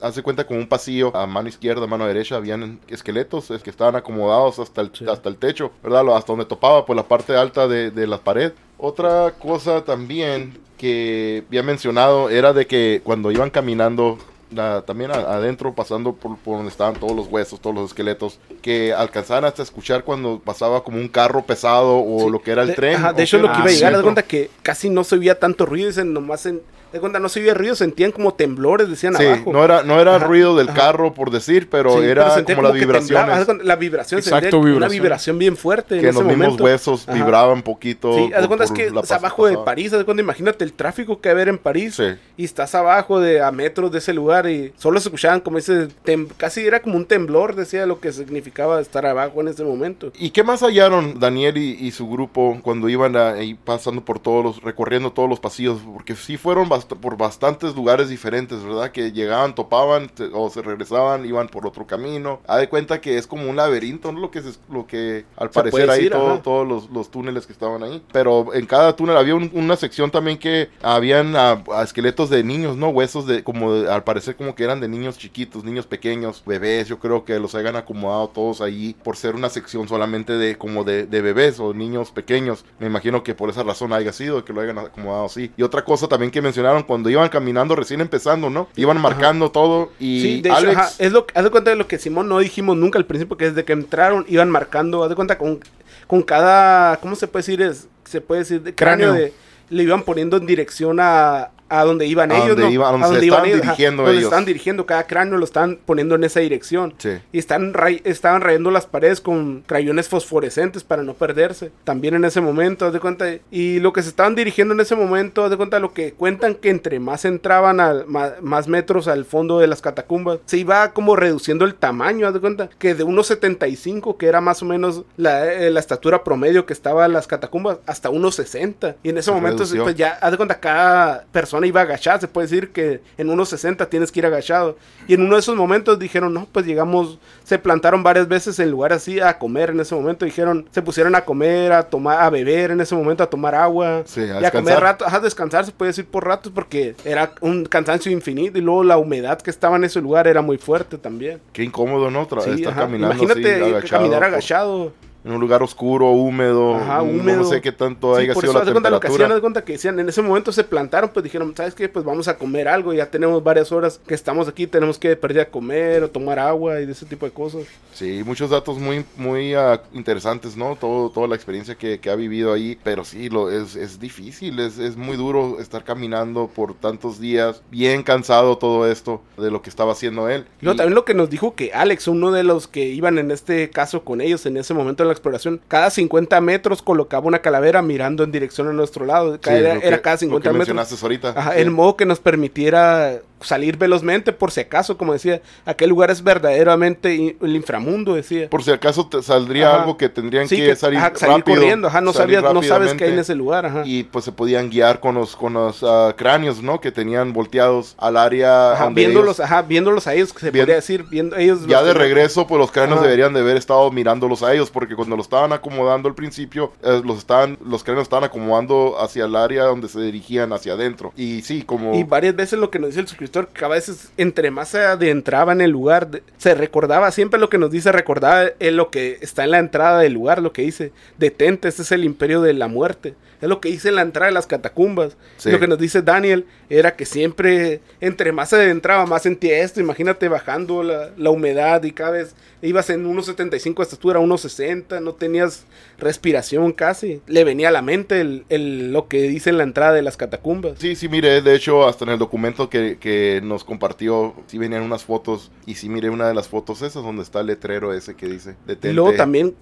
hace 0.02 0.24
cuenta 0.24 0.48
como 0.48 0.60
un 0.60 0.68
pasillo 0.68 1.16
a 1.16 1.28
mano 1.28 1.48
izquierda, 1.48 1.84
a 1.84 1.88
mano 1.88 2.08
derecha, 2.08 2.38
habían 2.38 2.80
esqueletos 2.88 3.52
es 3.52 3.62
que 3.62 3.70
estaban 3.70 3.96
acomodados 3.96 4.58
hasta 4.58 4.82
el, 4.82 4.90
Sí. 4.94 5.06
hasta 5.08 5.30
el 5.30 5.36
techo, 5.38 5.72
¿verdad? 5.84 6.10
Hasta 6.18 6.34
donde 6.34 6.46
topaba, 6.46 6.88
por 6.88 6.96
la 6.96 7.04
parte 7.04 7.21
alta 7.30 7.68
de, 7.68 7.92
de 7.92 8.08
la 8.08 8.18
pared. 8.20 8.52
Otra 8.78 9.34
cosa 9.40 9.84
también 9.84 10.58
que 10.78 11.44
había 11.48 11.64
mencionado 11.64 12.30
era 12.30 12.54
de 12.54 12.66
que 12.68 13.02
cuando 13.04 13.32
iban 13.32 13.50
caminando 13.52 14.18
la- 14.52 14.82
también 14.82 15.12
a- 15.12 15.16
adentro, 15.36 15.74
pasando 15.74 16.14
por, 16.14 16.38
por 16.38 16.58
donde 16.58 16.72
estaban 16.72 16.96
todos 16.96 17.16
los 17.16 17.28
huesos, 17.28 17.62
todos 17.62 17.76
los 17.76 17.86
esqueletos, 17.92 18.40
que 18.62 18.92
alcanzaban 18.94 19.46
hasta 19.46 19.62
escuchar 19.64 20.04
cuando 20.04 20.40
pasaba 20.44 20.84
como 20.84 20.98
un 20.98 21.08
carro 21.08 21.44
pesado 21.46 22.00
o 22.04 22.26
Sí, 22.26 22.30
lo 22.32 22.42
que 22.42 22.52
era 22.52 22.64
el 22.64 22.70
de, 22.70 22.74
tren. 22.74 22.96
ajá, 22.96 23.14
de 23.14 23.24
hecho, 23.24 23.38
lo 23.38 23.48
que 23.52 23.60
iba 23.60 23.66
a 23.70 23.72
llegar, 23.72 23.96
haz 23.96 24.02
cuenta 24.02 24.24
que 24.24 24.50
casi 24.64 24.90
no 24.90 25.04
se 25.04 25.16
oía 25.16 25.40
tanto 25.40 25.66
ruido, 25.66 25.88
dicen 25.88 26.12
nomás 26.12 26.46
en, 26.48 26.62
de 26.92 27.00
cuenta 27.00 27.20
no 27.20 27.30
se 27.30 27.40
oía 27.42 27.54
ruido, 27.54 27.76
sentían 27.76 28.12
como 28.12 28.34
temblores, 28.34 28.90
decían 28.90 29.16
Sí, 29.16 29.26
abajo. 29.26 29.52
no 29.54 29.64
era, 29.64 29.84
no 29.84 30.00
era 30.00 30.16
Ajá, 30.18 30.26
ruido 30.26 30.56
del 30.56 30.70
ajá. 30.70 30.78
carro 30.80 31.14
por 31.14 31.32
decir, 31.32 31.70
pero 31.70 32.00
Sí, 32.00 32.06
era 32.06 32.44
como 32.56 32.72
vibraciones 32.74 33.46
cuenta, 33.46 33.64
la 33.64 33.76
vibración, 33.76 34.20
Exacto, 34.20 34.42
sentía 34.42 34.60
una 34.60 34.70
vibración. 34.72 35.02
vibración 35.04 35.40
bien 35.40 35.58
fuerte 35.58 35.96
en 35.96 36.02
que 36.02 36.10
ese 36.10 36.20
los 36.20 36.28
mismos 36.28 36.46
momento. 36.48 36.64
huesos 36.66 37.08
Ajá. 37.08 37.18
vibraban 37.18 37.62
poquito. 37.62 38.16
Sí, 38.16 38.32
haz 38.34 38.42
de 38.42 38.48
cuenta 38.48 38.66
es 38.66 38.72
que 38.72 38.90
la 38.92 39.02
abajo 39.16 39.48
de. 39.48 39.58
París, 39.58 39.94
haz 39.94 40.00
de 40.00 40.06
cuenta, 40.06 40.22
imagínate 40.24 40.64
el 40.64 40.74
tráfico 40.74 41.22
que 41.22 41.34
ver 41.34 41.48
en 41.50 41.58
París 41.58 41.96
Sí. 41.96 42.04
y 42.38 42.44
estás 42.46 42.74
abajo 42.76 43.20
de 43.20 43.42
a 43.42 43.52
metros 43.52 43.92
de 43.92 44.00
ese 44.00 44.14
lugar 44.14 44.48
y 44.50 44.74
solo 44.78 45.00
se 45.00 45.10
escuchaban 45.10 45.40
como 45.42 45.58
ese 45.58 45.88
tem- 46.06 46.28
casi 46.38 46.62
era 46.66 46.82
como 46.82 46.96
un 46.98 47.06
temblor, 47.06 47.56
decía 47.56 47.86
lo 47.86 48.00
que 48.00 48.12
significaba 48.12 48.80
estar 48.82 49.06
abajo 49.06 49.42
en 49.42 49.48
ese 49.50 49.64
momento. 49.64 50.12
¿Y 50.18 50.32
qué 50.32 50.44
más 50.44 50.62
hallaron 50.62 51.20
Daniel 51.20 51.58
y, 51.58 51.72
y 51.80 51.92
su 51.92 52.10
grupo 52.10 52.58
cuando 52.62 52.90
iban 52.90 53.16
ahí 53.16 53.54
pasando 53.54 54.02
por 54.04 54.20
todos 54.20 54.44
los, 54.44 54.62
recorriendo 54.64 55.12
todos 55.12 55.30
los 55.30 55.40
pasillos? 55.40 55.80
Porque 55.94 56.16
sí 56.16 56.38
fueron 56.38 56.70
bast- 56.88 56.98
por 57.00 57.18
bastantes 57.18 57.76
lugares 57.76 58.10
diferentes, 58.10 58.64
¿verdad? 58.64 58.92
Que 58.92 59.12
llegaban, 59.12 59.56
topaban 59.56 60.12
o 60.34 60.50
se 60.50 60.62
regresaban, 60.62 61.26
iban 61.26 61.48
por 61.48 61.66
otro 61.68 61.86
camino. 61.88 62.40
Haz 62.48 62.60
de 62.60 62.70
cuenta 62.70 63.02
que 63.02 63.18
es 63.18 63.28
como 63.28 63.50
un 63.50 63.56
laberinto, 63.56 64.12
¿no? 64.12 64.20
Lo 64.20 64.32
que, 64.32 64.42
se- 64.42 64.60
lo 64.72 64.86
que 64.88 65.26
al 65.38 65.50
Se 65.50 65.54
parecer 65.54 65.90
ahí 65.90 66.10
todo- 66.10 66.40
todos 66.40 66.68
los, 66.68 66.90
los 66.90 67.12
túneles 67.12 67.46
que 67.46 67.54
estaban 67.54 67.84
ahí. 67.84 68.04
Pero 68.12 68.54
en 68.54 68.66
cada 68.66 68.96
túnel 68.96 69.18
había 69.18 69.36
un- 69.36 69.52
una 69.54 69.76
sección 69.76 70.12
también 70.12 70.38
que 70.38 70.70
habían 70.82 71.36
ah, 71.36 71.64
ah, 71.72 71.84
esqueletos 71.84 72.30
de 72.30 72.44
niños, 72.44 72.78
¿no? 72.78 72.90
Huesos 72.90 73.26
de, 73.28 73.44
como 73.44 73.74
de- 73.74 73.92
al 73.92 74.04
parecer 74.04 74.36
como 74.36 74.56
que 74.56 74.64
eran 74.64 74.80
de 74.80 74.88
niños 74.88 75.18
chiquitos, 75.18 75.64
niños 75.64 75.86
pequeños, 75.88 76.44
bebés. 76.46 76.88
Yo 76.88 77.00
creo 77.00 77.26
que 77.26 77.40
los 77.40 77.56
hayan 77.56 77.76
acomodado 77.76 78.30
todos 78.30 78.62
ahí 78.62 78.96
por 79.04 79.18
ser 79.18 79.36
una 79.36 79.50
sección 79.50 79.88
solamente 79.88 80.34
de 80.34 80.58
como 80.58 80.84
de, 80.84 81.06
de 81.06 81.22
bebés 81.22 81.60
o 81.60 81.74
niños 81.74 82.12
pequeños. 82.12 82.66
Me 82.80 82.88
imagino 82.88 83.24
que 83.24 83.36
por 83.36 83.50
esa 83.50 83.64
razón 83.64 83.94
haya 83.94 84.14
sido 84.14 84.44
que 84.46 84.54
lo 84.54 84.62
hayan 84.62 84.78
acomodado 84.78 85.26
así. 85.26 85.52
Y 85.58 85.64
otra 85.64 85.84
cosa 85.84 86.08
también 86.08 86.32
que 86.32 86.42
cuando 86.84 87.10
iban 87.10 87.30
caminando 87.30 87.76
recién 87.76 88.02
empezando, 88.02 88.50
¿no? 88.50 88.68
Iban 88.76 89.00
marcando 89.00 89.52
todo 89.52 89.92
y 90.00 90.22
Sí, 90.22 90.42
de 90.42 90.50
hecho, 90.50 90.58
Alex 90.58 90.78
ajá, 90.78 90.92
es 91.00 91.12
lo 91.12 91.26
haz 91.34 91.44
de 91.44 91.50
cuenta 91.50 91.70
de 91.72 91.76
lo 91.76 91.88
que 91.88 91.98
Simón 91.98 92.28
no 92.30 92.40
dijimos 92.40 92.78
nunca 92.78 92.98
al 92.98 93.06
principio, 93.06 93.38
que 93.38 93.46
desde 93.50 93.66
que 93.66 93.74
entraron 93.74 94.26
iban 94.28 94.50
marcando, 94.50 95.04
haz 95.04 95.10
de 95.10 95.16
cuenta 95.16 95.38
con, 95.38 95.60
con 96.08 96.22
cada, 96.24 96.98
¿cómo 96.98 97.16
se 97.16 97.28
puede 97.28 97.42
decir? 97.42 97.62
Es, 97.62 97.88
se 98.06 98.22
puede 98.22 98.40
decir 98.42 98.62
de 98.62 98.76
cráneo, 98.76 99.10
Cráneo. 99.10 99.26
de, 99.26 99.34
le 99.70 99.84
iban 99.84 100.04
poniendo 100.04 100.38
en 100.38 100.46
dirección 100.46 101.00
a, 101.00 101.52
a 101.72 101.84
donde 101.86 102.06
iban 102.06 102.32
A 102.32 102.36
ellos, 102.36 102.50
donde 102.50 102.64
¿no? 102.66 102.70
iban- 102.72 103.02
a 103.02 103.08
donde 103.08 103.20
se 103.22 103.26
iban 103.26 103.38
estaban 103.40 103.46
ellos, 103.50 103.62
dirigiendo 103.62 104.04
donde 104.04 104.18
ellos. 104.18 104.24
estaban 104.26 104.46
dirigiendo, 104.46 104.86
cada 104.86 105.08
cráneo 105.08 105.38
lo 105.38 105.46
estaban 105.46 105.80
poniendo 105.86 106.16
en 106.16 106.24
esa 106.24 106.40
dirección. 106.42 106.94
Sí. 106.98 107.12
Y 107.32 107.40
están 107.40 107.74
ray- 107.74 108.02
estaban 108.04 108.42
rayando 108.42 108.70
las 108.72 108.86
paredes 108.86 109.22
con 109.22 109.64
crayones 109.66 110.08
fosforescentes 110.10 110.84
para 110.84 111.04
no 111.04 111.14
perderse. 111.14 111.72
También 111.84 112.14
en 112.16 112.26
ese 112.26 112.42
momento, 112.42 112.86
haz 112.86 112.94
de 112.94 113.00
cuenta. 113.00 113.26
Y 113.50 113.80
lo 113.80 113.94
que 113.94 114.04
se 114.04 114.10
estaban 114.10 114.36
dirigiendo 114.36 114.74
en 114.74 114.80
ese 114.82 114.96
momento, 114.96 115.44
haz 115.44 115.50
de 115.52 115.58
cuenta 115.58 115.80
lo 115.80 115.94
que 115.94 116.14
cuentan 116.14 116.56
que 116.56 116.70
entre 116.70 117.00
más 117.00 117.26
entraban 117.26 117.80
al, 117.80 118.06
más, 118.08 118.68
metros 118.68 119.08
al 119.08 119.26
fondo 119.26 119.60
de 119.60 119.68
las 119.68 119.82
catacumbas, 119.82 120.40
se 120.46 120.58
iba 120.58 120.92
como 120.94 121.16
reduciendo 121.16 121.66
el 121.66 121.76
tamaño, 121.76 122.28
haz 122.28 122.34
de 122.34 122.40
cuenta. 122.40 122.70
Que 122.78 122.94
de 122.96 123.04
1,75, 123.06 124.18
que 124.18 124.28
era 124.28 124.42
más 124.42 124.62
o 124.62 124.66
menos 124.66 125.04
la, 125.18 125.52
eh, 125.54 125.72
la 125.72 125.80
estatura 125.80 126.24
promedio 126.24 126.66
que 126.66 126.74
estaba 126.74 127.06
en 127.06 127.14
las 127.14 127.28
catacumbas, 127.28 127.78
hasta 127.86 128.10
1,60. 128.10 128.96
Y 129.04 129.10
en 129.10 129.18
ese 129.18 129.26
Se 129.26 129.32
momento, 129.32 129.64
pues 129.84 129.96
ya, 129.96 130.18
haz 130.22 130.32
de 130.32 130.38
cuenta, 130.38 130.60
cada 130.60 131.26
persona 131.32 131.61
persona 131.62 131.68
iba 131.68 131.82
agachada, 131.82 132.20
se 132.20 132.28
puede 132.28 132.48
decir 132.48 132.70
que 132.72 133.02
en 133.18 133.30
unos 133.30 133.50
60 133.50 133.90
tienes 133.90 134.12
que 134.12 134.20
ir 134.20 134.26
agachado. 134.26 134.78
Y 135.08 135.14
en 135.14 135.22
uno 135.22 135.36
de 135.36 135.40
esos 135.40 135.56
momentos 135.56 136.00
dijeron, 136.00 136.34
no, 136.34 136.48
pues 136.52 136.66
llegamos, 136.66 137.20
se 137.44 137.60
plantaron 137.60 138.04
varias 138.04 138.28
veces 138.28 138.60
en 138.60 138.72
lugar 138.72 138.94
así 138.94 139.20
a 139.20 139.38
comer 139.38 139.70
en 139.72 139.80
ese 139.80 139.96
momento, 139.96 140.26
dijeron, 140.26 140.68
se 140.72 140.82
pusieron 140.82 141.16
a 141.16 141.22
comer, 141.26 141.72
a 141.74 141.84
tomar, 141.84 142.22
a 142.22 142.30
beber 142.30 142.72
en 142.72 142.82
ese 142.82 142.96
momento, 142.96 143.24
a 143.24 143.30
tomar 143.30 143.56
agua, 143.56 144.04
Sí, 144.06 144.22
a 144.22 144.42
y 144.42 144.46
a 144.46 144.52
comer 144.52 144.80
rato, 144.80 145.06
a 145.08 145.20
descansar, 145.20 145.66
se 145.66 145.72
puede 145.72 145.90
decir 145.90 146.06
por 146.06 146.26
ratos, 146.26 146.52
porque 146.54 146.96
era 147.06 147.34
un 147.42 147.66
cansancio 147.66 148.12
infinito 148.12 148.58
y 148.58 148.62
luego 148.62 148.84
la 148.84 148.98
humedad 148.98 149.40
que 149.42 149.50
estaba 149.50 149.76
en 149.76 149.84
ese 149.84 150.02
lugar 150.02 150.28
era 150.28 150.42
muy 150.42 150.58
fuerte 150.58 150.98
también. 150.98 151.40
Qué 151.54 151.64
incómodo, 151.64 152.10
¿no? 152.10 152.28
Tra- 152.28 152.42
Sí, 152.42 152.50
estar 152.62 152.76
caminando 152.76 153.16
Imagínate 153.16 153.54
así, 153.56 153.64
agachado, 153.64 154.02
caminar 154.02 154.20
por- 154.20 154.28
agachado. 154.28 154.94
En 155.24 155.32
un 155.32 155.40
lugar 155.40 155.62
oscuro, 155.62 156.10
húmedo, 156.12 156.76
Ajá, 156.76 156.98
no- 156.98 157.04
húmedo. 157.04 157.38
no 157.38 157.44
sé 157.44 157.62
qué 157.62 157.72
tanto 157.72 158.16
Sí, 158.16 158.24
haya 158.24 158.34
por 158.34 158.42
sido 158.42 158.52
eso, 158.54 158.60
la 158.60 158.66
de 158.66 158.72
cuenta 158.72 158.90
lo 158.90 159.00
que 159.00 159.08
hacían, 159.08 159.18
temperatura. 159.18 159.36
de 159.36 159.42
cuenta 159.42 159.64
que 159.66 159.74
decían, 159.74 160.00
en 160.00 160.10
ese 160.10 160.22
momento 160.22 160.52
se 160.52 160.64
plantaron, 160.64 161.12
pues 161.14 161.24
dijeron, 161.24 161.54
¿sabes 161.56 161.76
qué? 161.76 161.88
Pues 161.90 162.04
vamos 162.06 162.28
a 162.28 162.38
comer 162.38 162.68
algo, 162.68 162.94
ya 162.94 163.06
tenemos 163.12 163.44
varias 163.44 163.72
horas 163.72 164.00
que 164.08 164.14
estamos 164.16 164.48
aquí, 164.48 164.66
tenemos 164.68 164.98
que 164.98 165.16
perder 165.16 165.42
a 165.48 165.50
comer 165.52 166.04
o 166.04 166.10
tomar 166.10 166.40
agua 166.40 166.80
y 166.82 166.86
de 166.86 166.92
ese 166.94 167.06
tipo 167.06 167.26
de 167.26 167.32
cosas. 167.32 167.64
Sí, 167.94 168.24
muchos 168.26 168.50
datos 168.50 168.80
muy, 168.80 169.06
muy 169.18 169.54
ah, 169.54 169.82
interesantes, 169.94 170.56
¿no? 170.58 170.76
Todo, 170.76 171.10
toda 171.10 171.28
la 171.28 171.36
experiencia 171.36 171.76
que, 171.76 172.00
que 172.00 172.10
ha 172.10 172.16
vivido 172.16 172.54
ahí, 172.54 172.78
pero 172.84 173.04
sí, 173.06 173.30
lo, 173.30 173.52
es, 173.52 173.76
es 173.76 174.00
difícil, 174.00 174.60
es, 174.60 174.80
es 174.80 174.96
muy 174.98 175.18
duro 175.18 175.60
estar 175.60 175.84
caminando 175.84 176.48
por 176.48 176.74
tantos 176.74 177.20
días, 177.20 177.62
bien 177.70 178.02
cansado 178.04 178.58
todo 178.58 178.90
esto 178.90 179.22
de 179.38 179.52
lo 179.52 179.62
que 179.62 179.70
estaba 179.70 179.92
haciendo 179.92 180.30
él. 180.30 180.46
Y 180.62 180.66
Y- 180.70 180.76
también 180.76 180.96
lo 180.96 181.06
que 181.06 181.14
nos 181.14 181.30
dijo 181.30 181.54
que 181.54 181.74
Alex, 181.74 182.08
uno 182.08 182.32
de 182.32 182.44
los 182.44 182.68
que 182.68 182.86
iban 182.86 183.18
en 183.18 183.30
este 183.30 183.70
caso 183.70 184.04
con 184.04 184.22
ellos 184.22 184.46
en 184.46 184.58
ese 184.58 184.74
momento 184.74 185.04
de 185.04 185.11
la 185.12 185.14
exploración, 185.14 185.62
cada 185.68 185.90
50 185.90 186.42
metros 186.42 186.82
colocaba 186.82 187.28
una 187.28 187.40
calavera 187.40 187.82
mirando 187.82 188.24
en 188.24 188.32
dirección 188.32 188.68
a 188.68 188.74
nuestro 188.74 189.06
lado. 189.06 189.36
sí, 189.36 189.50
era, 189.50 189.76
lo 189.76 189.82
que- 189.82 189.88
era 189.88 190.02
cada 190.02 190.16
lo 190.16 190.20
que 190.20 190.26
50 190.26 190.50
metros. 190.50 190.58
mencionaste 190.68 190.96
ahorita. 191.02 191.30
Ajá, 191.36 191.54
sí. 191.54 191.62
en 191.62 191.74
modo 191.74 191.96
que 191.98 192.06
nos 192.06 192.20
permitiera 192.20 193.20
salir 193.42 193.78
velozmente 193.78 194.32
por 194.34 194.52
si 194.52 194.62
acaso, 194.62 194.98
como 194.98 195.14
decía, 195.14 195.42
aquel 195.66 195.90
lugar 195.90 196.12
es 196.12 196.24
verdaderamente 196.24 197.38
el 197.42 197.56
inframundo, 197.56 198.16
decía. 198.16 198.50
Por 198.50 198.64
si 198.64 198.72
acaso 198.72 199.08
te 199.08 199.22
saldría 199.22 199.70
Ajá. 199.70 199.80
algo 199.82 199.98
que 199.98 200.10
tendrían 200.10 200.48
Sí, 200.48 200.58
que, 200.58 200.68
que- 200.68 200.76
salir, 200.76 201.00
ajá, 201.00 201.12
salir 201.16 201.38
rápido, 201.38 201.58
corriendo, 201.58 201.88
ajá, 201.88 202.02
no, 202.02 202.14
salir 202.14 202.36
sabías, 202.38 202.54
no 202.54 202.64
sabes 202.64 202.94
qué 202.96 203.06
hay 203.06 203.14
en 203.14 203.20
ese 203.20 203.36
lugar, 203.36 203.66
ajá. 203.66 203.84
y 203.86 204.04
pues 204.04 204.26
se 204.26 204.32
podían 204.32 204.70
guiar 204.70 205.00
con 205.00 205.16
los 205.16 205.36
con 205.36 205.54
los 205.54 205.84
ah, 205.84 206.14
cráneos, 206.18 206.62
¿no? 206.62 206.80
Que 206.82 206.92
tenían 206.92 207.34
volteados 207.34 207.96
al 207.98 208.18
área 208.18 208.74
Ajá, 208.74 208.84
donde 208.86 209.02
viéndolos, 209.02 209.40
ellos- 209.40 209.52
ajá, 209.52 209.62
viéndolos 209.64 210.08
a 210.08 210.14
ellos, 210.14 210.34
se 210.38 210.52
Bien- 210.52 210.64
podría 210.64 210.76
decir, 210.76 211.06
viendo 211.10 211.36
ellos. 211.38 211.66
ya 211.68 211.84
de 211.84 211.94
regreso, 211.94 212.48
pues 212.48 212.60
los 212.60 212.72
cráneos 212.72 213.02
deberían 213.02 213.34
de 213.34 213.40
haber 213.42 213.58
estado 213.58 213.90
mirándolos 213.92 214.44
a 214.44 214.54
ellos, 214.54 214.70
porque 214.70 214.96
cuando 214.96 215.16
los 215.16 215.26
estaban 215.26 215.54
acomodando 215.54 216.10
al 216.10 216.16
principio, 216.16 216.74
eh, 216.84 217.02
los 217.04 217.18
estaban, 217.20 217.58
los 217.66 217.84
cráneos 217.84 218.04
estaban 218.04 218.24
acomodando 218.26 218.96
hacia 219.00 219.26
el 219.26 219.36
área 219.36 219.64
donde 219.66 219.88
se 219.88 220.00
dirigían 220.02 220.52
hacia 220.54 220.74
adentro. 220.74 221.14
Y 221.16 221.42
sí, 221.42 221.64
como 221.64 221.94
Y 221.96 222.04
varias 222.04 222.36
veces 222.36 222.60
lo 222.60 222.70
que 222.70 222.80
nos 222.80 222.90
dice 222.90 223.02
el 223.02 223.08
suscriptor, 223.08 223.31
que 223.32 223.66
a 223.66 223.68
veces 223.68 224.10
entre 224.18 224.52
más 224.52 224.70
se 224.70 224.80
adentraba 224.80 225.52
en 225.54 225.62
el 225.62 225.72
lugar, 225.72 226.10
de- 226.12 226.24
se 226.38 226.54
recordaba 226.56 227.12
siempre 227.12 227.40
lo 227.40 227.50
que 227.50 227.58
nos 227.58 227.72
dice, 227.72 227.92
recordaba 227.92 228.46
en 228.60 228.76
lo 228.76 228.90
que 228.92 229.18
está 229.22 229.44
en 229.44 229.52
la 229.52 229.60
entrada 229.60 230.00
del 230.00 230.14
lugar, 230.14 230.42
lo 230.42 230.54
que 230.54 230.62
dice, 230.64 230.92
detente, 231.18 231.68
este 231.68 231.82
es 231.82 231.92
el 231.92 232.04
imperio 232.04 232.42
de 232.42 232.54
la 232.54 232.68
muerte. 232.68 233.16
Es 233.42 233.50
lo 233.50 233.60
que 233.60 233.70
dice 233.70 233.90
en 233.90 233.96
la 233.96 234.04
entrada 234.04 234.28
de 234.28 234.34
las 234.36 234.46
catacumbas. 234.46 235.18
Sí. 235.38 235.50
Lo 235.50 235.60
que 235.60 235.68
nos 235.68 235.80
dice 235.80 236.04
Daniel 236.04 236.46
era 236.70 236.96
que 236.96 237.06
siempre, 237.06 237.80
entre 238.00 238.32
más 238.32 238.50
se 238.50 238.58
adentraba, 238.58 239.08
más 239.08 239.24
sentía 239.24 239.64
esto. 239.64 239.80
Imagínate 239.80 240.28
bajando 240.28 240.84
la, 240.84 241.10
la 241.18 241.30
humedad 241.32 241.82
y 241.84 241.92
cada 241.92 242.12
vez 242.12 242.36
ibas 242.62 242.92
en 242.92 243.04
1.75 243.08 243.78
de 243.78 243.84
estatura, 243.84 244.20
1.60, 244.20 245.02
no 245.02 245.14
tenías 245.16 245.66
respiración 245.98 246.72
casi. 246.74 247.22
Le 247.26 247.44
venía 247.44 247.70
a 247.70 247.72
la 247.72 247.82
mente 247.82 248.22
el- 248.22 248.44
el- 248.50 248.92
lo 248.94 249.08
que 249.08 249.24
dice 249.24 249.50
en 249.50 249.58
la 249.58 249.64
entrada 249.64 249.94
de 249.94 250.02
las 250.02 250.18
catacumbas. 250.18 250.74
Sí, 250.80 250.96
sí, 250.96 251.08
mire, 251.10 251.42
de 251.42 251.56
hecho, 251.56 251.88
hasta 251.88 252.06
en 252.06 252.12
el 252.12 252.20
documento 252.20 252.70
que, 252.70 252.98
que 253.00 253.21
nos 253.44 253.64
compartió, 253.64 254.34
sí 254.48 254.58
venían 254.58 254.84
unas 254.84 255.04
fotos, 255.04 255.52
y 255.66 255.76
sí 255.76 255.90
miré 255.90 256.10
una 256.10 256.28
de 256.28 256.34
las 256.34 256.48
fotos 256.48 256.82
esas, 256.82 257.04
donde 257.04 257.24
está 257.24 257.42
el 257.42 257.48
letrero 257.48 257.94
ese 257.94 258.16
que 258.16 258.28
dice, 258.28 258.56
detente. 258.66 258.90
Y 258.90 258.94
luego 258.94 259.14
también 259.14 259.56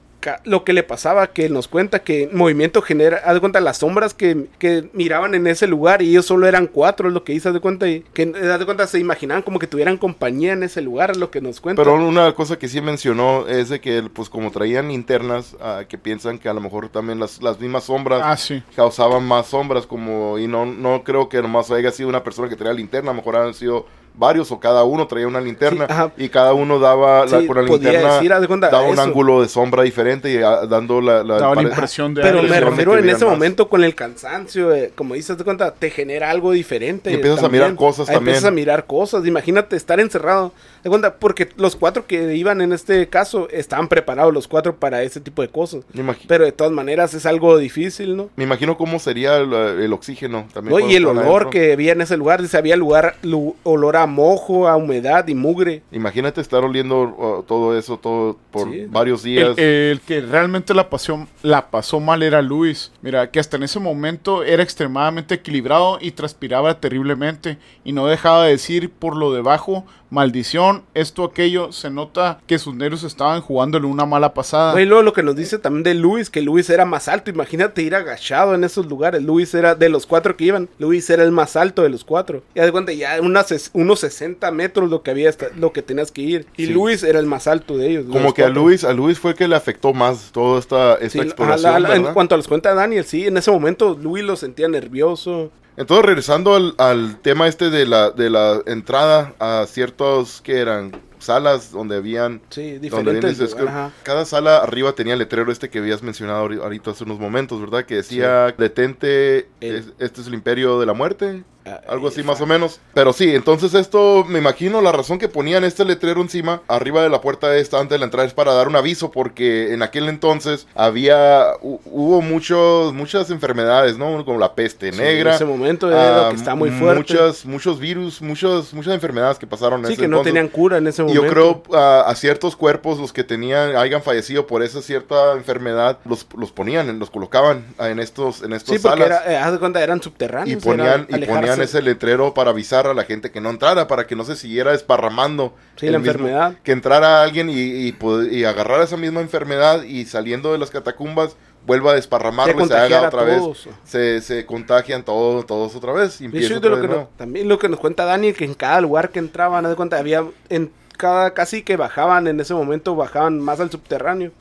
lo 0.43 0.63
que 0.63 0.73
le 0.73 0.83
pasaba, 0.83 1.27
que 1.27 1.49
nos 1.49 1.67
cuenta 1.67 1.99
que 1.99 2.29
movimiento 2.33 2.81
genera, 2.81 3.17
haz 3.25 3.35
de 3.35 3.39
cuenta 3.39 3.59
las 3.59 3.77
sombras 3.77 4.13
que, 4.13 4.47
que 4.57 4.89
miraban 4.93 5.33
en 5.35 5.47
ese 5.47 5.67
lugar 5.67 6.01
y 6.01 6.09
ellos 6.09 6.25
solo 6.25 6.47
eran 6.47 6.67
cuatro, 6.67 7.07
es 7.07 7.13
lo 7.13 7.23
que 7.23 7.33
dice, 7.33 7.47
haz 7.47 7.53
de 7.53 7.59
cuenta, 7.59 7.87
y 7.87 8.01
que 8.13 8.23
haz 8.51 8.59
de 8.59 8.65
cuenta 8.65 8.85
se 8.87 8.99
imaginaban 8.99 9.43
como 9.43 9.59
que 9.59 9.67
tuvieran 9.67 9.97
compañía 9.97 10.53
en 10.53 10.63
ese 10.63 10.81
lugar, 10.81 11.11
es 11.11 11.17
lo 11.17 11.31
que 11.31 11.41
nos 11.41 11.61
cuenta. 11.61 11.83
Pero 11.83 11.95
una 11.95 12.33
cosa 12.35 12.59
que 12.59 12.67
sí 12.67 12.81
mencionó 12.81 13.47
es 13.47 13.69
de 13.69 13.79
que, 13.79 14.03
pues 14.13 14.29
como 14.29 14.51
traían 14.51 14.89
linternas, 14.89 15.55
ah, 15.61 15.83
que 15.87 15.97
piensan 15.97 16.37
que 16.39 16.49
a 16.49 16.53
lo 16.53 16.61
mejor 16.61 16.89
también 16.89 17.19
las, 17.19 17.41
las 17.41 17.59
mismas 17.59 17.85
sombras 17.85 18.21
Ah, 18.23 18.37
sí. 18.37 18.61
causaban 18.75 19.23
más 19.25 19.47
sombras, 19.47 19.85
como, 19.85 20.37
y 20.37 20.47
no, 20.47 20.65
no 20.65 21.03
creo 21.03 21.29
que 21.29 21.41
nomás 21.41 21.71
haya 21.71 21.91
sido 21.91 22.09
una 22.09 22.23
persona 22.23 22.49
que 22.49 22.55
traía 22.55 22.73
linterna, 22.73 23.11
a 23.11 23.13
lo 23.13 23.17
mejor 23.17 23.37
han 23.37 23.53
sido 23.53 23.85
varios 24.19 24.51
o 24.51 24.59
cada 24.59 24.83
uno 24.83 25.07
traía 25.07 25.27
una 25.27 25.41
linterna 25.41 25.87
Sí, 26.17 26.25
y 26.25 26.29
cada 26.29 26.53
uno 26.53 26.77
daba 26.77 27.25
la, 27.25 27.39
Sí, 27.39 27.47
con 27.47 27.55
la 27.55 27.63
linterna 27.63 28.15
decir, 28.15 28.29
daba 28.59 28.81
un 28.83 28.93
eso. 28.93 29.01
ángulo 29.01 29.41
de 29.41 29.47
sombra 29.47 29.83
diferente 29.83 30.31
y 30.31 30.37
ah, 30.37 30.65
dando 30.67 31.01
la, 31.01 31.23
la- 31.23 31.39
Daba 31.39 31.55
la 31.55 31.61
impresión 31.63 32.13
de 32.13 32.21
Pero 32.21 32.43
me 32.43 32.59
refiero 32.59 32.97
en 32.97 33.09
ese 33.09 33.25
más. 33.25 33.33
momento 33.33 33.69
con 33.69 33.83
el 33.83 33.95
cansancio, 33.95 34.75
eh, 34.75 34.91
como 34.95 35.13
dices, 35.15 35.37
de 35.37 35.43
cuenta, 35.43 35.73
te 35.73 35.89
genera 35.89 36.29
algo 36.29 36.51
diferente. 36.51 37.09
Y 37.11 37.15
empiezas 37.15 37.39
a 37.39 37.43
también. 37.43 37.63
mirar 37.63 37.75
cosas 37.77 38.09
Ahí 38.09 38.17
Empiezas 38.17 38.43
a 38.43 38.47
también. 38.47 38.65
mirar 38.65 38.85
cosas. 38.85 39.25
Imagínate 39.25 39.75
estar 39.77 39.99
encerrado. 39.99 40.51
De 40.83 40.89
cuenta, 40.89 41.15
porque 41.15 41.49
los 41.57 41.75
cuatro 41.75 42.05
que 42.05 42.35
iban 42.35 42.61
en 42.61 42.73
este 42.73 43.07
caso 43.07 43.47
estaban 43.51 43.87
preparados 43.87 44.33
los 44.33 44.47
cuatro 44.47 44.75
para 44.75 45.01
ese 45.03 45.19
tipo 45.21 45.41
de 45.41 45.47
cosas. 45.49 45.83
Pero 46.27 46.43
de 46.45 46.51
todas 46.51 46.71
maneras 46.73 47.13
es 47.13 47.25
algo 47.25 47.57
difícil, 47.57 48.17
¿no? 48.17 48.29
me 48.35 48.43
imagino 48.43 48.77
cómo 48.77 48.99
sería 48.99 49.37
el, 49.37 49.53
el 49.53 49.93
oxígeno 49.93 50.47
también. 50.53 50.77
¿No? 50.77 50.89
Y 50.89 50.95
el 50.95 51.05
olor 51.05 51.23
adentro. 51.25 51.49
que 51.51 51.73
había 51.73 51.91
en 51.93 52.01
ese 52.01 52.17
lugar, 52.17 52.41
dice, 52.41 52.57
había 52.57 52.75
lugar, 52.75 53.15
lu- 53.21 53.55
olor 53.63 53.95
a 53.97 54.07
mojo, 54.09 54.67
a 54.67 54.75
humedad 54.75 55.25
y 55.29 55.35
mugre. 55.35 55.83
Imagínate 55.91 56.41
estar 56.41 56.63
oliendo 56.65 57.01
uh, 57.03 57.43
todo 57.43 57.77
eso 57.77 57.97
todo 57.97 58.37
por 58.51 58.69
Sí. 58.69 58.85
varios 58.89 59.23
El, 59.23 59.31
días. 59.31 59.57
el 59.57 60.01
que 60.01 60.19
realmente 60.21 60.73
la 60.73 60.89
pasó, 60.89 61.25
la 61.43 61.69
pasó 61.71 61.99
mal 62.01 62.21
era 62.23 62.41
Luis. 62.41 62.91
Mira, 63.01 63.31
que 63.31 63.39
hasta 63.39 63.55
en 63.55 63.63
ese 63.63 63.79
momento 63.79 64.43
era 64.43 64.61
extremadamente 64.63 65.35
equilibrado 65.35 65.97
y 66.01 66.11
transpiraba 66.11 66.79
terriblemente. 66.81 67.57
Y 67.85 67.93
no 67.93 68.07
dejaba 68.07 68.43
de 68.45 68.51
decir 68.51 68.89
por 68.91 69.15
lo 69.15 69.31
debajo, 69.33 69.85
maldición, 70.09 70.83
esto, 70.93 71.23
aquello. 71.23 71.71
Se 71.71 71.89
nota 71.89 72.39
que 72.47 72.59
sus 72.59 72.75
nervios 72.75 73.03
estaban 73.03 73.41
jugándole 73.41 73.85
una 73.87 74.05
mala 74.05 74.33
pasada. 74.33 74.73
No, 74.73 74.79
Y 74.79 74.85
luego 74.85 75.03
lo 75.03 75.13
que 75.13 75.23
nos 75.23 75.35
dice 75.35 75.57
también 75.59 75.83
de 75.83 75.93
Luis, 75.93 76.29
que 76.29 76.41
Luis 76.41 76.69
era 76.69 76.85
más 76.85 77.07
alto. 77.07 77.29
Imagínate 77.29 77.81
ir 77.81 77.95
agachado 77.95 78.55
en 78.55 78.63
esos 78.63 78.85
lugares. 78.87 79.23
Luis 79.23 79.53
era 79.53 79.75
de 79.75 79.89
los 79.89 80.05
cuatro 80.05 80.35
que 80.35 80.45
iban. 80.45 80.69
Luis 80.79 81.09
era 81.09 81.23
el 81.23 81.31
más 81.31 81.55
alto 81.55 81.83
de 81.83 81.89
los 81.89 82.03
cuatro. 82.03 82.43
Ya 82.55 82.65
de 82.65 82.71
cuenta, 82.71 82.91
ya 82.93 83.19
unas, 83.21 83.69
unos 83.73 83.99
60 83.99 84.51
metros 84.51 84.89
lo 84.89 85.03
que 85.03 85.11
había, 85.11 85.29
hasta- 85.29 85.49
lo 85.57 85.71
que 85.73 85.81
tenías 85.81 86.11
que 86.11 86.21
ir. 86.21 86.45
Y 86.57 86.65
Sí. 86.67 86.73
Luis 86.73 87.03
era 87.03 87.19
el 87.19 87.25
más 87.25 87.47
alto 87.47 87.77
de 87.77 87.89
ellos. 87.89 88.05
como 88.11 88.33
que 88.33 88.43
a. 88.43 88.49
Luis, 88.49 88.83
a 88.83 88.93
Luis 88.93 89.19
fue 89.19 89.31
el 89.31 89.37
que 89.37 89.47
le 89.47 89.55
afectó 89.55 89.93
más 89.93 90.31
toda 90.31 90.59
esta, 90.59 90.93
esta 90.95 91.09
Sí, 91.09 91.19
exploración, 91.19 91.69
ajá, 91.71 91.79
la- 91.79 91.89
la- 91.89 91.95
en 91.95 92.13
cuanto 92.13 92.35
a 92.35 92.37
los 92.37 92.47
cuenta 92.47 92.73
Daniel, 92.73 93.03
sí, 93.05 93.27
en 93.27 93.37
ese 93.37 93.51
momento 93.51 93.97
Luis 94.01 94.23
lo 94.23 94.35
sentía 94.35 94.67
nervioso. 94.67 95.51
Entonces, 95.79 96.05
regresando 96.05 96.55
al, 96.55 96.75
al 96.77 97.21
tema 97.21 97.47
este 97.47 97.69
de 97.69 97.87
la, 97.87 98.11
de 98.11 98.29
la 98.29 98.61
entrada 98.65 99.33
a 99.39 99.65
ciertos 99.65 100.41
que 100.41 100.57
eran 100.59 100.91
salas 101.19 101.71
donde 101.71 101.95
habían 101.95 102.41
Sí, 102.49 102.63
donde 102.73 102.79
diferentes. 102.79 103.37
vienes, 103.37 103.39
es 103.39 103.55
que 103.55 103.63
ajá. 103.67 103.91
cada 104.03 104.25
sala 104.25 104.57
arriba 104.57 104.91
tenía 104.91 105.13
el 105.13 105.19
letrero 105.19 105.51
este 105.53 105.69
que 105.69 105.79
habías 105.79 106.03
mencionado 106.03 106.45
ahori- 106.47 106.61
ahorita 106.61 106.91
hace 106.91 107.05
unos 107.05 107.17
momentos, 107.19 107.61
¿verdad? 107.61 107.85
Que 107.85 107.95
decía, 107.95 108.53
detente, 108.57 109.47
El- 109.61 109.75
es- 109.75 109.87
este 109.99 110.19
es 110.21 110.27
el 110.27 110.33
imperio 110.33 110.79
de 110.81 110.85
la 110.85 110.93
muerte, 110.93 111.43
algo 111.87 112.07
así 112.07 112.23
más 112.23 112.41
o 112.41 112.45
menos. 112.45 112.79
Pero 112.93 113.13
sí, 113.13 113.33
entonces 113.35 113.73
esto, 113.73 114.25
me 114.27 114.39
imagino 114.39 114.81
la 114.81 114.91
razón 114.91 115.19
que 115.19 115.27
ponían 115.27 115.63
este 115.63 115.85
letrero 115.85 116.21
encima, 116.21 116.61
arriba 116.67 117.01
de 117.03 117.09
la 117.09 117.21
puerta 117.21 117.55
esta, 117.57 117.77
antes 117.79 117.91
de 117.95 117.99
la 117.99 118.05
entrada, 118.05 118.27
es 118.27 118.33
para 118.33 118.53
dar 118.53 118.67
un 118.67 118.75
aviso, 118.75 119.11
porque 119.11 119.73
en 119.73 119.81
aquel 119.83 120.09
entonces 120.09 120.67
había, 120.75 121.53
hu- 121.61 121.79
hubo 121.85 122.21
muchos, 122.21 122.93
muchas 122.93 123.29
enfermedades, 123.29 123.97
¿no? 123.97 124.23
Como 124.25 124.39
la 124.39 124.55
peste 124.55 124.91
Sí, 124.91 124.97
negra. 124.97 125.31
En 125.31 125.35
ese 125.35 125.45
momento 125.45 125.89
era 125.89 126.27
ah, 126.27 126.29
que 126.29 126.35
está 126.35 126.55
muy 126.55 126.71
fuerte. 126.71 126.97
Muchas, 127.13 127.45
muchos 127.45 127.79
virus, 127.79 128.21
muchos, 128.21 128.73
muchas 128.73 128.93
enfermedades 128.93 129.37
que 129.37 129.47
pasaron 129.47 129.81
en 129.81 129.87
sí, 129.87 129.93
ese 129.93 130.01
que 130.03 130.07
no 130.07 130.17
entonces. 130.17 130.33
tenían 130.33 130.47
cura 130.49 130.77
en 130.77 130.87
ese 130.87 131.03
momento. 131.03 131.23
Yo 131.23 131.29
creo 131.29 131.63
a, 131.77 132.01
a 132.01 132.15
ciertos 132.15 132.55
cuerpos, 132.55 132.99
los 132.99 133.13
que 133.13 133.23
tenían, 133.23 133.75
hayan 133.75 134.01
fallecido 134.01 134.47
por 134.47 134.63
esa 134.63 134.81
cierta 134.81 135.33
enfermedad, 135.33 135.97
los, 136.05 136.25
los 136.37 136.51
ponían, 136.51 136.97
los 136.99 137.09
colocaban 137.09 137.65
en 137.79 137.99
estos, 137.99 138.41
en 138.41 138.53
estos 138.53 138.75
Sí, 138.75 138.79
porque 138.81 139.03
salas. 139.03 139.21
era, 139.25 139.33
eh, 139.33 139.37
haz 139.37 139.51
de 139.51 139.59
cuenta, 139.59 139.81
eran 139.83 139.99
y 139.99 140.01
subterráneos. 140.01 140.63
ponían, 140.63 141.07
y 141.09 141.25
ponían 141.25 141.58
alejarse. 141.63 141.77
ese 141.79 141.81
letrero 141.85 142.33
para 142.33 142.51
avisar 142.51 142.87
a 142.87 142.93
la 142.93 143.03
gente 143.03 143.31
que 143.31 143.41
no 143.41 143.49
entrara, 143.49 143.87
para 143.87 144.07
que 144.07 144.15
no 144.15 144.23
se 144.25 144.35
siguiera 144.35 144.71
desparramando. 144.71 145.53
Sí, 145.77 145.87
el 145.87 145.93
la 145.93 145.99
mismo- 145.99 146.11
enfermedad. 146.11 146.53
que 146.63 146.71
entrara 146.71 147.23
alguien 147.23 147.49
y, 147.49 147.53
y, 147.53 147.95
y 148.31 148.43
agarrara 148.45 148.83
esa 148.83 148.97
misma 148.97 149.21
enfermedad 149.21 149.83
y 149.83 150.05
saliendo 150.05 150.51
de 150.51 150.57
las 150.57 150.69
catacumbas 150.71 151.35
vuelva 151.65 151.91
a 151.91 151.95
desparramarlo 151.95 152.57
Se 152.59 152.63
y 152.63 152.67
se 152.67 152.73
haga 152.77 153.07
otra 153.07 153.23
vez. 153.23 153.41
Se, 153.83 154.21
se 154.21 154.45
contagian 154.45 155.03
todos, 155.03 155.45
todos 155.45 155.75
otra 155.75 155.93
vez. 155.93 156.19
Y 156.21 156.25
empieza 156.25 156.57
otra 156.57 156.69
lo 156.71 156.77
vez 156.81 156.89
que 156.89 157.07
también 157.17 157.47
lo 157.47 157.59
que 157.59 157.69
nos 157.69 157.79
cuenta 157.79 158.05
Dani, 158.05 158.33
que 158.33 158.45
en 158.45 158.53
cada 158.55 158.81
lugar 158.81 159.09
que 159.09 159.19
entraban, 159.19 159.65
de 159.65 159.75
cuenta, 159.75 159.97
había 159.97 160.23
en 160.49 160.71
cada 160.97 161.33
casi 161.33 161.61
que 161.63 161.77
bajaban 161.77 162.27
en 162.27 162.39
ese 162.39 162.53
momento, 162.53 162.95
bajaban 162.95 163.39
más 163.39 163.59
al 163.59 163.69
subterráneo. 163.69 164.31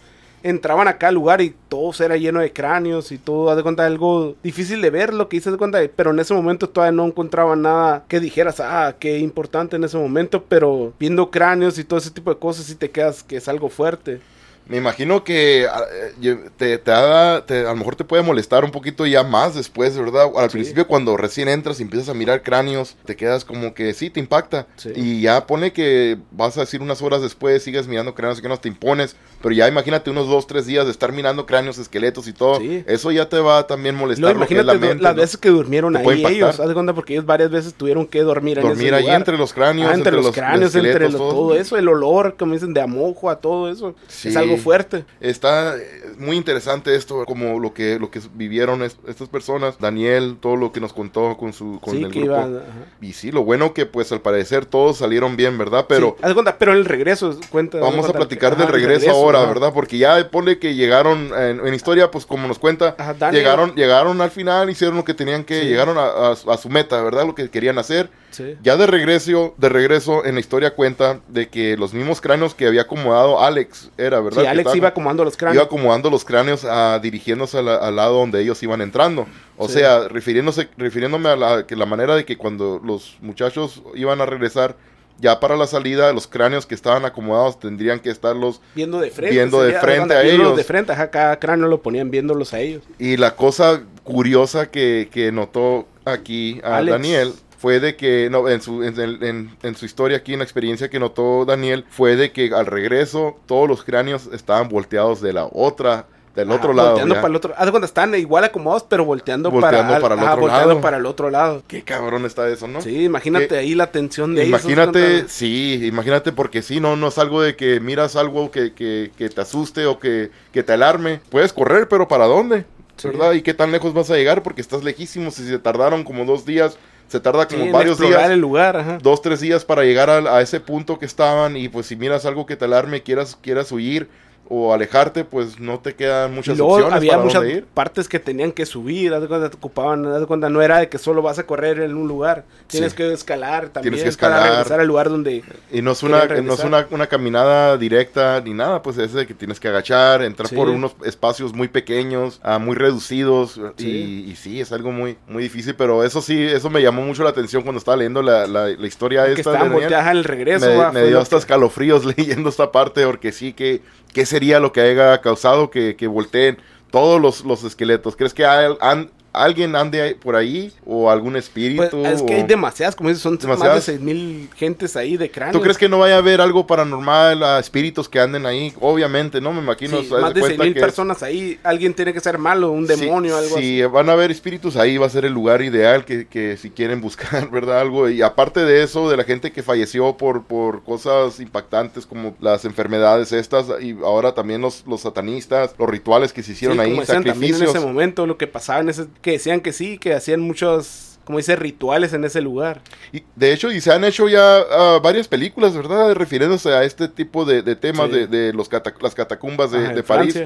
Entraban 0.43 0.89
a 0.89 0.99
cada 0.99 1.13
lugar 1.13 1.41
y 1.41 1.55
todo 1.69 1.93
era 2.05 2.17
lleno 2.17 2.41
de 2.41 2.53
cráneos 2.53 3.13
y 3.13 3.19
todo, 3.19 3.51
haz 3.51 3.57
de 3.57 3.63
cuenta, 3.63 3.87
algo 3.87 4.37
difícil 4.43 4.81
de 4.81 4.91
ver 4.91 5.13
lo 5.13 5.29
que 5.29 5.39
hice 5.39 5.51
de 5.51 5.57
cuenta, 5.57 5.81
pero 5.95 6.11
en 6.11 6.21
ese 6.21 6.35
momento 6.35 6.69
todavía 6.69 6.97
no 6.97 7.07
encontraba 7.07 7.57
nada 7.57 8.05
que 8.09 8.21
dijeras, 8.21 8.61
ah, 8.61 8.97
qué 8.99 9.19
importante 9.19 9.77
en 9.77 9.85
ese 9.85 9.99
momento, 9.99 10.45
pero 10.49 10.93
viendo 10.99 11.31
cráneos 11.31 11.79
y 11.79 11.85
todo 11.85 11.99
ese 11.99 12.11
tipo 12.11 12.33
de 12.33 12.39
cosas 12.39 12.67
sí 12.67 12.75
te 12.75 12.91
quedas 12.91 13.23
que 13.23 13.37
es 13.37 13.49
algo 13.49 13.69
fuerte. 13.69 14.21
Me 14.69 14.77
imagino 14.77 15.25
que 15.25 15.67
ah, 15.71 15.83
eh, 16.23 16.39
te, 16.59 16.77
te, 16.79 16.93
haga- 16.93 17.45
te- 17.47 17.61
a 17.67 17.71
lo 17.71 17.77
mejor 17.77 17.97
te 17.97 18.05
puede 18.05 18.23
molestar 18.23 18.65
un 18.65 18.71
poquito 18.71 19.07
ya 19.07 19.23
más 19.23 19.55
después, 19.55 19.97
¿verdad? 19.97 20.31
Al 20.37 20.51
Sí. 20.51 20.59
principio 20.59 20.87
cuando 20.87 21.17
recién 21.17 21.49
entras 21.49 21.81
y 21.81 21.85
empiezas 21.85 22.11
a 22.11 22.15
mirar 22.15 22.43
cráneos, 22.43 22.95
te 23.07 23.17
quedas 23.17 23.45
como 23.47 23.73
que 23.73 23.95
sí, 23.95 24.11
te 24.11 24.21
impacta. 24.21 24.67
Sí. 24.77 24.91
Y 24.95 25.21
ya 25.23 25.47
pone 25.47 25.73
que 25.73 26.19
vas 26.33 26.57
a 26.59 26.61
decir 26.61 26.83
unas 26.83 27.01
horas 27.01 27.23
después, 27.23 27.63
sigues 27.63 27.89
mirando 27.89 28.15
cráneos 28.15 28.39
y 28.39 28.43
que 28.43 28.49
no 28.49 28.59
te 28.59 28.69
impones. 28.69 29.17
Pero 29.41 29.55
ya 29.55 29.69
imagínate 29.69 30.11
unos 30.11 30.29
dos, 30.29 30.47
tres 30.47 30.67
días 30.67 30.85
de 30.85 30.91
estar 30.91 31.13
mirando 31.13 31.47
cráneos, 31.47 31.79
esqueletos 31.79 32.27
y 32.29 32.33
todo. 32.33 32.59
Sí. 32.59 32.85
Eso 32.87 33.11
ya 33.11 33.29
te 33.29 33.39
va 33.39 33.59
a 33.59 33.67
también 33.67 33.95
molestar 33.95 34.23
Luego 34.35 34.41
lo 34.41 34.47
que 34.47 34.55
es 34.55 34.61
imagínate 34.61 34.81
la 34.81 34.87
mente. 34.89 35.03
las 35.03 35.15
¿no? 35.17 35.23
veces 35.23 35.37
que 35.39 35.49
durmieron 35.49 35.93
Te 35.95 36.01
ahí 36.01 36.25
ellos, 36.27 36.61
haz 36.61 36.69
de 36.69 36.75
cuenta 36.75 36.93
porque 36.95 37.15
ellos 37.15 37.25
varias 37.25 37.51
veces 37.51 37.73
tuvieron 37.73 38.07
que 38.07 38.21
dormir 38.23 38.59
en 38.59 38.65
Dormir 38.67 38.89
ese 38.89 38.97
ahí 38.97 39.03
lugar. 39.05 39.17
entre 39.17 39.39
los 39.39 39.53
cráneos, 39.55 39.91
Ah, 39.91 39.95
entre, 39.95 40.13
los, 40.13 40.31
cráneos, 40.33 40.75
entre 40.75 41.09
los- 41.09 41.17
todo. 41.17 41.31
todo 41.33 41.55
eso, 41.55 41.77
el 41.79 41.89
olor, 41.89 42.35
como 42.39 42.53
dicen, 42.53 42.75
de 42.75 42.81
amojo 42.83 43.31
a 43.31 43.37
todo 43.41 43.71
eso. 43.71 43.95
Sí. 44.09 44.29
Es 44.29 44.37
algo 44.37 44.58
fuerte. 44.59 45.05
Está 45.21 45.77
eh, 45.77 45.81
muy 46.19 46.37
interesante 46.37 46.95
esto, 46.95 47.25
como 47.25 47.59
lo 47.61 47.73
que, 47.75 47.99
lo 47.99 48.11
que 48.11 48.21
vivieron 48.35 48.83
es- 48.83 48.97
estas 49.07 49.29
personas. 49.29 49.79
Daniel, 49.79 50.37
todo 50.41 50.57
lo 50.57 50.73
que 50.73 50.81
nos 50.81 50.93
contó 50.93 51.37
con 51.37 51.53
su 51.53 51.79
con 51.81 51.95
sí, 51.97 52.03
el 52.05 52.11
que 52.13 52.21
grupo. 52.21 52.35
iban. 52.37 52.63
Y 53.01 53.13
sí, 53.13 53.31
lo 53.33 53.43
bueno 53.45 53.75
que 53.75 53.87
pues 53.87 54.13
al 54.13 54.21
parecer 54.21 54.67
todos 54.67 54.99
salieron 54.99 55.37
bien, 55.37 55.57
¿verdad? 55.59 55.87
Pero 55.89 56.17
Sí, 56.23 56.35
pero 56.59 56.73
el 56.73 56.85
regreso, 56.85 57.39
cuenta. 57.51 57.79
vamos 57.79 58.09
a 58.09 58.13
platicar 58.13 58.57
del 58.57 58.67
el 58.67 58.73
regreso, 58.73 59.11
ahora, 59.11 59.41
ajá. 59.41 59.49
¿verdad? 59.49 59.73
Porque 59.73 59.99
ya 59.99 60.31
ponle 60.31 60.59
que 60.59 60.75
llegaron 60.75 61.31
en, 61.37 61.67
en 61.67 61.75
historia, 61.75 62.11
pues 62.11 62.27
como 62.27 62.47
nos 62.49 62.59
cuenta, 62.59 62.95
Ajá, 62.99 63.15
Daniel. 63.15 63.43
llegaron, 63.43 63.75
llegaron 63.75 64.21
al 64.21 64.31
final, 64.31 64.69
hicieron 64.71 64.97
lo 64.97 65.05
que 65.05 65.15
tenían 65.15 65.45
que, 65.45 65.61
Sí. 65.63 65.67
llegaron 65.69 65.97
a, 65.99 66.05
a- 66.07 66.33
a 66.33 66.57
su 66.57 66.69
meta, 66.69 67.03
¿verdad? 67.03 67.27
Lo 67.27 67.35
que 67.35 67.49
querían 67.51 67.79
hacer. 67.79 68.11
Sí. 68.31 68.57
Ya 68.63 68.77
de 68.77 68.87
regreso, 68.87 69.55
de 69.57 69.69
regreso 69.69 70.25
en 70.25 70.35
la 70.35 70.41
historia 70.41 70.75
cuenta 70.75 71.21
de 71.29 71.49
que 71.49 71.77
los 71.77 71.95
mismos 71.95 72.21
cráneos 72.21 72.55
que 72.55 72.67
había 72.67 72.83
acomodado 72.83 73.41
Alex, 73.43 73.91
era, 73.97 74.21
¿verdad? 74.21 74.43
Sí, 74.43 74.47
Alex 74.47 74.75
iba 74.77 74.89
acomodando 74.89 75.25
los 75.25 75.35
iba 75.35 75.39
cráneos. 75.39 75.65
acomodando 75.65 76.11
los 76.11 76.25
cráneos 76.25 76.65
a, 76.65 76.99
dirigiéndose 76.99 77.59
a 77.59 77.63
la- 77.63 77.77
al 77.77 77.97
lado 77.97 78.15
donde 78.19 78.41
ellos 78.41 78.63
iban 78.63 78.81
entrando. 78.83 79.27
O 79.57 79.67
Sí. 79.69 79.75
sea, 79.75 80.09
refiriéndose, 80.09 80.69
refiriéndome 80.77 81.29
a 81.31 81.37
la, 81.37 81.67
que 81.67 81.75
la 81.77 81.87
manera 81.87 82.15
de 82.17 82.25
que 82.25 82.37
cuando 82.37 82.81
los 82.85 83.17
muchachos 83.21 83.83
iban 83.95 84.21
a 84.21 84.27
regresar, 84.27 84.77
ya 85.21 85.41
para 85.41 85.57
la 85.57 85.67
salida, 85.67 86.13
los 86.13 86.29
cráneos 86.29 86.65
que 86.65 86.77
estaban 86.77 87.05
acomodados 87.05 87.59
tendrían 87.59 87.99
que 87.99 88.09
estarlos... 88.11 88.61
Viendo 88.77 89.01
de 89.01 89.11
frente. 89.11 89.35
Viendo 89.35 89.61
de 89.63 89.73
frente 89.73 90.15
a 90.15 90.23
ellos. 90.23 90.57
de 90.57 90.63
frente, 90.63 90.93
ajá, 90.93 91.11
cada 91.11 91.39
cráneo 91.41 91.67
lo 91.67 91.83
ponían 91.83 92.11
viéndolos 92.13 92.55
a 92.55 92.61
ellos. 92.61 92.85
Y 93.01 93.17
la 93.17 93.35
cosa 93.35 93.83
curiosa 94.05 94.71
que, 94.71 95.09
que 95.11 95.33
notó 95.33 95.89
aquí 96.05 96.61
a 96.63 96.77
Alex. 96.77 96.93
Daniel 96.93 97.33
fue 97.59 97.81
de 97.81 97.97
que, 97.97 98.29
no, 98.31 98.49
en 98.49 98.63
su, 98.63 98.83
en, 98.83 98.99
en- 99.23 99.51
en 99.63 99.75
su 99.77 99.85
historia 99.85 100.17
aquí, 100.19 100.33
en 100.33 100.39
la 100.39 100.45
experiencia 100.45 100.89
que 100.89 100.99
notó 100.99 101.45
Daniel, 101.45 101.85
fue 101.91 102.17
de 102.17 102.33
que 102.33 102.51
al 102.55 102.67
regreso 102.67 103.37
todos 103.47 103.69
los 103.69 103.85
cráneos 103.85 104.29
estaban 104.33 104.69
volteados 104.69 105.21
de 105.21 105.33
la 105.33 105.49
otra, 105.53 106.07
del 106.37 106.53
otro 106.53 106.69
Ajá, 106.71 106.77
lado. 106.77 106.89
Volteando 106.91 107.15
ya. 107.17 107.21
para 107.21 107.31
el 107.33 107.37
otro. 107.37 107.55
Haz 107.57 107.65
de 107.67 107.71
cuenta, 107.73 107.87
están 107.87 108.15
igual 108.15 108.45
acomodados, 108.45 108.87
pero 108.89 109.05
volteando, 109.05 109.51
Volteando 109.51 109.93
para, 109.95 110.01
para 110.03 110.15
el 110.15 110.21
ajá, 110.21 110.31
otro 110.35 110.41
volteando 110.43 110.69
lado. 110.69 110.81
para 110.81 110.97
el 110.99 111.07
otro 111.07 111.31
lado. 111.31 111.63
Qué 111.67 111.83
cabrón 111.83 112.25
está 112.27 112.49
eso, 112.49 112.69
¿no? 112.69 112.81
Sí, 112.81 113.03
imagínate 113.05 113.57
ahí 113.59 113.75
la 113.75 113.91
tensión 113.91 114.37
de 114.37 114.45
Imagínate, 114.47 115.29
sí, 115.29 115.81
imagínate 115.85 116.31
porque 116.31 116.63
sí, 116.63 116.79
no, 116.79 116.95
no 116.95 117.09
es 117.09 117.19
algo 117.19 117.43
de 117.43 117.57
que 117.57 117.81
miras 117.81 118.15
algo 118.15 118.53
que, 118.53 118.73
que, 118.73 119.11
que 119.19 119.29
te 119.31 119.41
asuste 119.41 119.87
o 119.87 119.99
que, 119.99 120.31
que 120.53 120.63
te 120.63 120.73
alarme. 120.73 121.21
Puedes 121.29 121.53
correr, 121.53 121.89
pero 121.89 122.07
¿para 122.07 122.27
dónde? 122.27 122.65
Sí. 122.99 123.09
¿Verdad? 123.09 123.33
¿Y 123.33 123.43
qué 123.43 123.55
tan 123.55 123.73
lejos 123.73 123.93
vas 123.95 124.11
a 124.11 124.17
llegar? 124.17 124.43
Porque 124.45 124.61
estás 124.61 124.85
lejísimos 124.85 125.39
y 125.41 125.47
se 125.49 125.59
tardaron 125.59 126.05
como 126.05 126.25
dos 126.25 126.45
días, 126.45 126.77
se 127.09 127.21
tarda 127.21 127.49
como 127.49 127.71
varios 127.73 127.99
días. 127.99 128.31
el 128.31 128.41
lugar, 128.41 128.77
ajá. 128.77 128.99
dos, 129.03 129.21
tres 129.23 129.41
días 129.41 129.65
para 129.65 129.83
llegar 129.83 130.09
a, 130.11 130.37
a 130.37 130.43
ese 130.43 130.61
punto 130.61 130.99
que 130.99 131.07
estaban 131.07 131.57
y 131.57 131.69
pues 131.69 131.87
si 131.87 131.97
miras 131.97 132.27
algo 132.27 132.47
que 132.47 132.57
te 132.57 132.67
alarme, 132.67 133.03
quieras, 133.03 133.37
quieras 133.41 133.73
huir 133.73 134.09
o 134.51 134.73
alejarte, 134.73 135.25
pues 135.25 135.61
no 135.61 135.79
te 135.81 135.95
quedan 135.95 136.35
muchas 136.35 136.57
luego 136.57 136.73
opciones 136.75 136.97
había 136.97 137.13
para 137.13 137.23
muchas 137.23 137.43
dónde 137.43 137.59
ir. 137.59 137.65
partes 137.67 138.09
que 138.09 138.19
tenían 138.19 138.53
que 138.53 138.65
subir, 138.65 139.13
haz 139.13 139.21
de 139.21 139.29
cuenta, 139.29 139.51
te 139.51 139.57
ocupaban, 139.57 140.07
haz 140.07 140.21
de 140.21 140.27
cuenta, 140.27 140.49
no 140.49 140.63
era 140.63 140.79
de 140.79 140.89
que 140.89 140.97
solo 140.99 141.21
vas 141.21 141.39
a 141.39 141.45
correr 141.47 141.81
en 141.81 141.95
un 141.97 142.09
lugar, 142.09 142.45
tienes 142.67 142.93
Sí. 142.93 142.97
que 142.97 143.13
escalar 143.13 143.69
también 143.69 143.95
Tienes 143.95 144.17
que 144.17 144.21
para 144.21 144.37
escalar. 144.37 144.53
regresar 144.57 144.81
al 144.81 144.87
lugar 144.87 145.11
donde 145.11 145.45
Y 145.71 145.83
no 145.83 145.93
es 145.93 146.03
una, 146.03 146.25
no 146.25 146.55
es 146.55 146.65
una, 146.65 146.87
una 146.91 147.07
caminada 147.09 147.77
directa 147.77 148.41
ni 148.41 148.55
nada, 148.55 148.81
pues 148.83 148.97
es 148.99 149.13
de 149.13 149.27
que 149.27 149.35
tienes 149.35 149.61
que 149.61 149.69
agachar, 149.69 150.23
entrar 150.23 150.49
Sí. 150.49 150.57
por 150.57 150.69
unos 150.71 150.93
espacios 151.05 151.53
muy 151.53 151.69
pequeños, 151.69 152.41
ah, 152.43 152.59
muy 152.59 152.75
reducidos 152.75 153.61
Sí. 153.77 154.25
Y, 154.27 154.31
y 154.31 154.37
sí, 154.37 154.61
es 154.61 154.73
algo 154.73 154.93
muy, 154.93 155.19
muy 155.29 155.43
difícil, 155.43 155.75
pero 155.75 156.05
eso 156.05 156.23
sí, 156.23 156.43
eso 156.43 156.71
me 156.71 156.81
llamó 156.83 157.03
mucho 157.03 157.23
la 157.23 157.31
atención 157.31 157.63
cuando 157.63 157.79
estaba 157.79 157.97
leyendo 157.97 158.23
la, 158.23 158.47
la, 158.47 158.69
la 158.69 158.87
historia 158.87 159.27
que 159.27 159.33
esta. 159.41 159.53
de 159.53 159.59
Daniel. 159.59 159.95
al 159.95 160.25
regreso. 160.25 160.67
me, 160.67 160.77
va, 160.77 160.93
me 160.93 161.05
dio 161.07 161.21
hasta 161.21 161.37
que- 161.37 161.41
escalofríos 161.41 162.05
leyendo 162.17 162.49
esta 162.49 162.73
parte 162.73 163.05
porque 163.05 163.31
sí 163.33 163.53
que 163.53 163.83
qué 164.13 164.27
sería 164.27 164.61
lo 164.61 164.73
que 164.73 164.81
haya 164.81 165.21
causado 165.21 165.71
que, 165.71 165.97
que 165.97 166.07
volteen 166.07 166.59
todos 166.91 167.21
los, 167.21 167.45
los 167.45 167.65
esqueletos 167.65 168.17
crees 168.17 168.35
que 168.35 168.47
hay, 168.47 168.75
an- 168.81 169.11
alguien 169.45 169.75
ande 169.77 170.17
por 170.21 170.37
ahí 170.37 170.73
o 170.87 171.11
algún 171.11 171.37
espíritu 171.37 172.01
Pues, 172.03 172.15
es 172.15 172.23
que 172.23 172.35
hay 172.35 172.43
demasiadas, 172.43 172.95
como 172.97 173.09
dices, 173.09 173.23
son 173.23 173.39
Demasiadas. 173.39 173.77
más 173.77 173.87
de 173.87 173.93
seis 173.93 174.01
mil 174.01 174.49
gentes 174.57 174.97
ahí 174.97 175.17
de 175.17 175.31
cráneos. 175.31 175.53
¿Tú 175.57 175.61
crees 175.63 175.79
que 175.79 175.89
no 175.89 175.99
vaya 175.99 176.17
a 176.17 176.19
haber 176.19 176.41
algo 176.41 176.67
paranormal, 176.67 177.43
a 177.43 177.59
espíritus 177.59 178.09
que 178.09 178.21
anden 178.21 178.47
ahí? 178.47 178.73
Obviamente, 178.81 179.41
¿no? 179.41 179.53
Me 179.53 179.61
imagino. 179.61 180.01
Sí, 180.03 180.09
más 180.11 180.35
de 180.35 180.43
seis 180.43 180.59
mil 180.59 180.77
es- 180.77 180.83
personas 180.83 181.23
ahí, 181.23 181.59
alguien 181.63 181.95
tiene 181.95 182.13
que 182.13 182.21
ser 182.21 182.39
malo, 182.39 182.71
un 182.71 182.87
si- 182.87 182.95
demonio, 183.01 183.37
algo 183.37 183.57
si 183.59 183.81
así. 183.83 183.93
van 183.93 184.09
a 184.09 184.13
haber 184.13 184.31
espíritus 184.31 184.77
ahí, 184.77 184.99
va 184.99 185.07
a 185.07 185.11
ser 185.11 185.25
el 185.25 185.33
lugar 185.33 185.63
ideal 185.63 186.05
que, 186.05 186.27
que 186.27 186.57
si 186.57 186.71
quieren 186.71 187.01
buscar, 187.01 187.51
¿verdad? 187.51 187.81
Algo. 187.81 188.09
Y 188.09 188.23
aparte 188.23 188.61
de 188.65 188.83
eso, 188.83 189.09
de 189.11 189.17
la 189.17 189.25
gente 189.25 189.53
que 189.53 189.63
falleció 189.63 190.17
por, 190.17 190.45
por 190.45 190.83
cosas 190.83 191.41
impactantes 191.41 192.07
como 192.07 192.35
las 192.41 192.65
enfermedades 192.65 193.33
estas, 193.33 193.67
y 193.81 193.97
ahora 194.05 194.35
también 194.35 194.61
los, 194.61 194.85
los 194.87 195.01
satanistas, 195.03 195.75
los 195.79 195.89
rituales 195.89 196.33
que 196.33 196.43
se 196.43 196.53
hicieron 196.53 196.77
Sí, 196.79 196.83
ahí, 196.83 196.91
como 196.91 197.01
decían 197.03 197.25
también 197.25 197.53
en 197.53 197.59
sacrificios. 197.59 197.77
ese 197.77 197.87
momento, 197.87 198.27
lo 198.27 198.37
que 198.39 198.47
pasaba 198.47 198.81
en 198.81 198.89
ese, 198.89 199.07
que 199.29 199.33
decían 199.33 199.61
que 199.61 199.75
sí, 199.75 199.99
que 199.99 200.15
hacían 200.15 200.41
muchos, 200.41 201.19
como 201.27 201.37
dice, 201.37 201.55
rituales 201.55 202.15
en 202.15 202.25
ese 202.25 202.41
lugar. 202.41 202.81
Y 203.13 203.25
de 203.37 203.53
hecho, 203.53 203.71
y 203.71 203.83
se 203.83 203.93
han 203.93 204.03
hecho 204.05 204.27
ya 204.27 204.61
ah, 204.61 205.01
varias 205.03 205.29
películas, 205.29 205.77
¿verdad? 205.77 206.15
Refiriéndose 206.15 206.71
a 206.73 206.83
este 206.85 207.09
tipo 207.09 207.45
de, 207.45 207.61
de 207.61 207.77
temas 207.77 208.09
Sí. 208.09 208.17
de, 208.17 208.27
de 208.27 208.53
los 208.55 208.71
las 209.03 209.15
catacumbas 209.15 209.71
de, 209.71 209.79
Ajá, 209.81 209.91
en 209.91 209.97
de 209.97 210.03
París. 210.03 210.41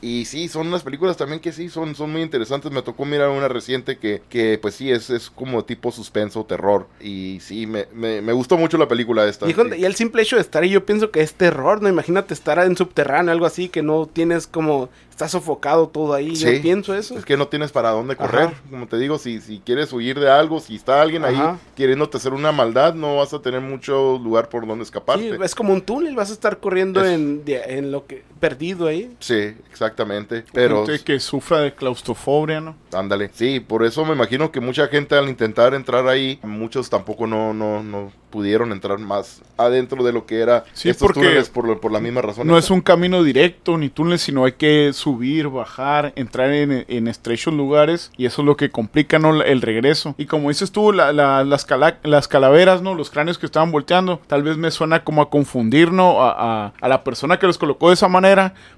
Y 0.00 0.26
sí, 0.26 0.46
son 0.46 0.68
unas 0.68 0.84
películas 0.84 1.16
también 1.16 1.40
que 1.40 1.50
sí, 1.50 1.68
son, 1.68 1.96
son 1.96 2.12
muy 2.12 2.22
interesantes. 2.22 2.70
Me 2.70 2.82
tocó 2.82 3.04
mirar 3.04 3.30
una 3.30 3.48
reciente 3.48 3.98
que, 3.98 4.22
que 4.28 4.56
pues 4.62 4.76
sí, 4.76 4.92
es, 4.92 5.10
es 5.10 5.28
como 5.28 5.64
tipo 5.64 5.90
suspenso, 5.90 6.44
terror. 6.44 6.86
Y 7.00 7.38
sí, 7.40 7.66
me, 7.66 7.88
me, 7.92 8.20
me 8.22 8.32
gustó 8.32 8.56
mucho 8.56 8.78
la 8.78 8.86
película 8.86 9.26
esta. 9.26 9.48
Y, 9.50 9.54
sí. 9.54 9.60
y 9.76 9.84
el 9.84 9.96
simple 9.96 10.22
hecho 10.22 10.36
de 10.36 10.42
estar 10.42 10.62
ahí, 10.62 10.70
yo 10.70 10.86
pienso 10.86 11.10
que 11.10 11.22
es 11.22 11.34
terror, 11.34 11.82
¿no? 11.82 11.88
Imagínate 11.88 12.32
estar 12.34 12.60
en 12.60 12.76
subterráneo, 12.76 13.32
algo 13.32 13.46
así, 13.46 13.68
que 13.68 13.82
no 13.82 14.06
tienes 14.06 14.46
como, 14.46 14.88
está 15.20 15.28
sofocado 15.28 15.86
todo 15.88 16.14
ahí. 16.14 16.34
Sí. 16.34 16.56
Yo 16.56 16.62
pienso 16.62 16.94
eso. 16.94 17.18
Es 17.18 17.26
que 17.26 17.36
no 17.36 17.46
tienes 17.48 17.72
para 17.72 17.90
dónde 17.90 18.16
correr. 18.16 18.44
Ajá. 18.48 18.54
Como 18.70 18.86
te 18.86 18.98
digo, 18.98 19.18
si, 19.18 19.40
si 19.42 19.58
quieres 19.60 19.92
huir 19.92 20.18
de 20.18 20.30
algo, 20.30 20.60
si 20.60 20.76
está 20.76 21.02
alguien 21.02 21.24
ahí 21.26 21.38
queriéndote 21.76 22.16
hacer 22.16 22.32
una 22.32 22.52
maldad, 22.52 22.94
no 22.94 23.16
vas 23.16 23.34
a 23.34 23.42
tener 23.42 23.60
mucho 23.60 24.18
lugar 24.18 24.48
por 24.48 24.66
donde 24.66 24.82
escaparte. 24.84 25.36
Sí, 25.36 25.42
es 25.42 25.54
como 25.54 25.74
un 25.74 25.82
túnel, 25.82 26.16
vas 26.16 26.30
a 26.30 26.32
estar 26.32 26.58
corriendo 26.58 27.04
Es- 27.04 27.12
en, 27.12 27.42
en 27.46 27.92
lo 27.92 28.06
que, 28.06 28.22
perdido 28.40 28.86
ahí. 28.86 29.14
Sí, 29.20 29.54
exactamente. 29.70 30.44
Pero 30.52 30.86
Gente 30.86 31.04
que 31.04 31.20
sufra 31.20 31.60
de 31.60 31.74
claustrofobia, 31.74 32.60
¿no? 32.60 32.76
Ándale. 32.92 33.30
Sí, 33.32 33.60
por 33.60 33.84
eso 33.84 34.04
me 34.04 34.14
imagino 34.14 34.50
que 34.50 34.60
mucha 34.60 34.88
gente 34.88 35.14
al 35.14 35.28
intentar 35.28 35.74
entrar 35.74 36.06
ahí, 36.08 36.38
muchos 36.42 36.90
tampoco 36.90 37.26
no, 37.26 37.52
no, 37.54 37.82
no 37.82 38.12
pudieron 38.30 38.70
entrar 38.70 38.98
más 38.98 39.42
adentro 39.56 40.04
de 40.04 40.12
lo 40.12 40.24
que 40.24 40.38
era 40.40 40.64
Sí, 40.72 40.88
estos 40.88 41.06
porque 41.08 41.20
túneles 41.20 41.48
por, 41.48 41.66
lo- 41.66 41.80
por 41.80 41.90
la 41.90 41.98
misma 41.98 42.22
razón. 42.22 42.46
No 42.46 42.56
es 42.56 42.70
un 42.70 42.80
camino 42.80 43.24
directo 43.24 43.76
ni 43.76 43.88
túnel, 43.88 44.20
sino 44.20 44.44
hay 44.44 44.52
que 44.52 44.92
subir, 44.92 45.48
bajar, 45.48 46.12
entrar 46.14 46.52
en, 46.52 46.84
en 46.88 47.08
estrechos 47.08 47.52
lugares 47.52 48.12
y 48.16 48.26
eso 48.26 48.42
es 48.42 48.46
lo 48.46 48.56
que 48.56 48.70
complica 48.70 49.18
¿no? 49.18 49.42
el 49.42 49.60
regreso. 49.62 50.14
Y 50.16 50.26
como 50.26 50.48
dices 50.48 50.70
tú, 50.70 50.92
la- 50.92 51.12
la- 51.12 51.42
las, 51.42 51.64
cala- 51.64 51.98
las 52.04 52.28
calaveras, 52.28 52.82
¿no? 52.82 52.94
los 52.94 53.10
cráneos 53.10 53.36
que 53.38 53.46
estaban 53.46 53.72
volteando, 53.72 54.20
tal 54.28 54.44
vez 54.44 54.56
me 54.56 54.70
suena 54.70 55.02
como 55.02 55.22
a 55.22 55.30
confundir 55.30 55.90
¿no? 55.92 56.22
a, 56.22 56.66
a- 56.66 56.72
a 56.80 56.88
la 56.88 57.02
persona 57.02 57.38
que 57.40 57.48
los 57.48 57.58
colocó 57.58 57.88
de 57.88 57.94
esa 57.94 58.06
manera 58.08 58.29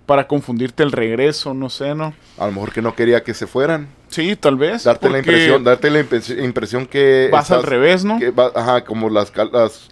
para 0.07 0.27
confundirte 0.27 0.83
el 0.83 0.93
regreso, 0.93 1.55
no 1.55 1.69
sé, 1.71 1.95
¿no? 1.95 2.15
A 2.38 2.47
lo 2.47 2.53
mejor 2.53 2.73
que 2.73 2.83
no 2.83 2.95
quería 2.95 3.23
que 3.23 3.35
se 3.35 3.47
fueran. 3.47 3.88
Sí, 4.09 4.37
tal 4.37 4.57
vez. 4.57 4.85
Darte 4.85 5.09
la 5.09 5.19
impresión, 5.19 5.65
darte 5.65 5.91
la 5.91 6.01
impresi- 6.01 6.43
impresión 6.45 6.87
que 6.87 7.29
Vas 7.33 7.51
al 7.51 7.62
revés, 7.62 8.05
¿no? 8.05 8.19
que 8.19 8.31
va- 8.31 8.53
ajá, 8.55 8.85
como 8.85 9.09
las, 9.09 9.33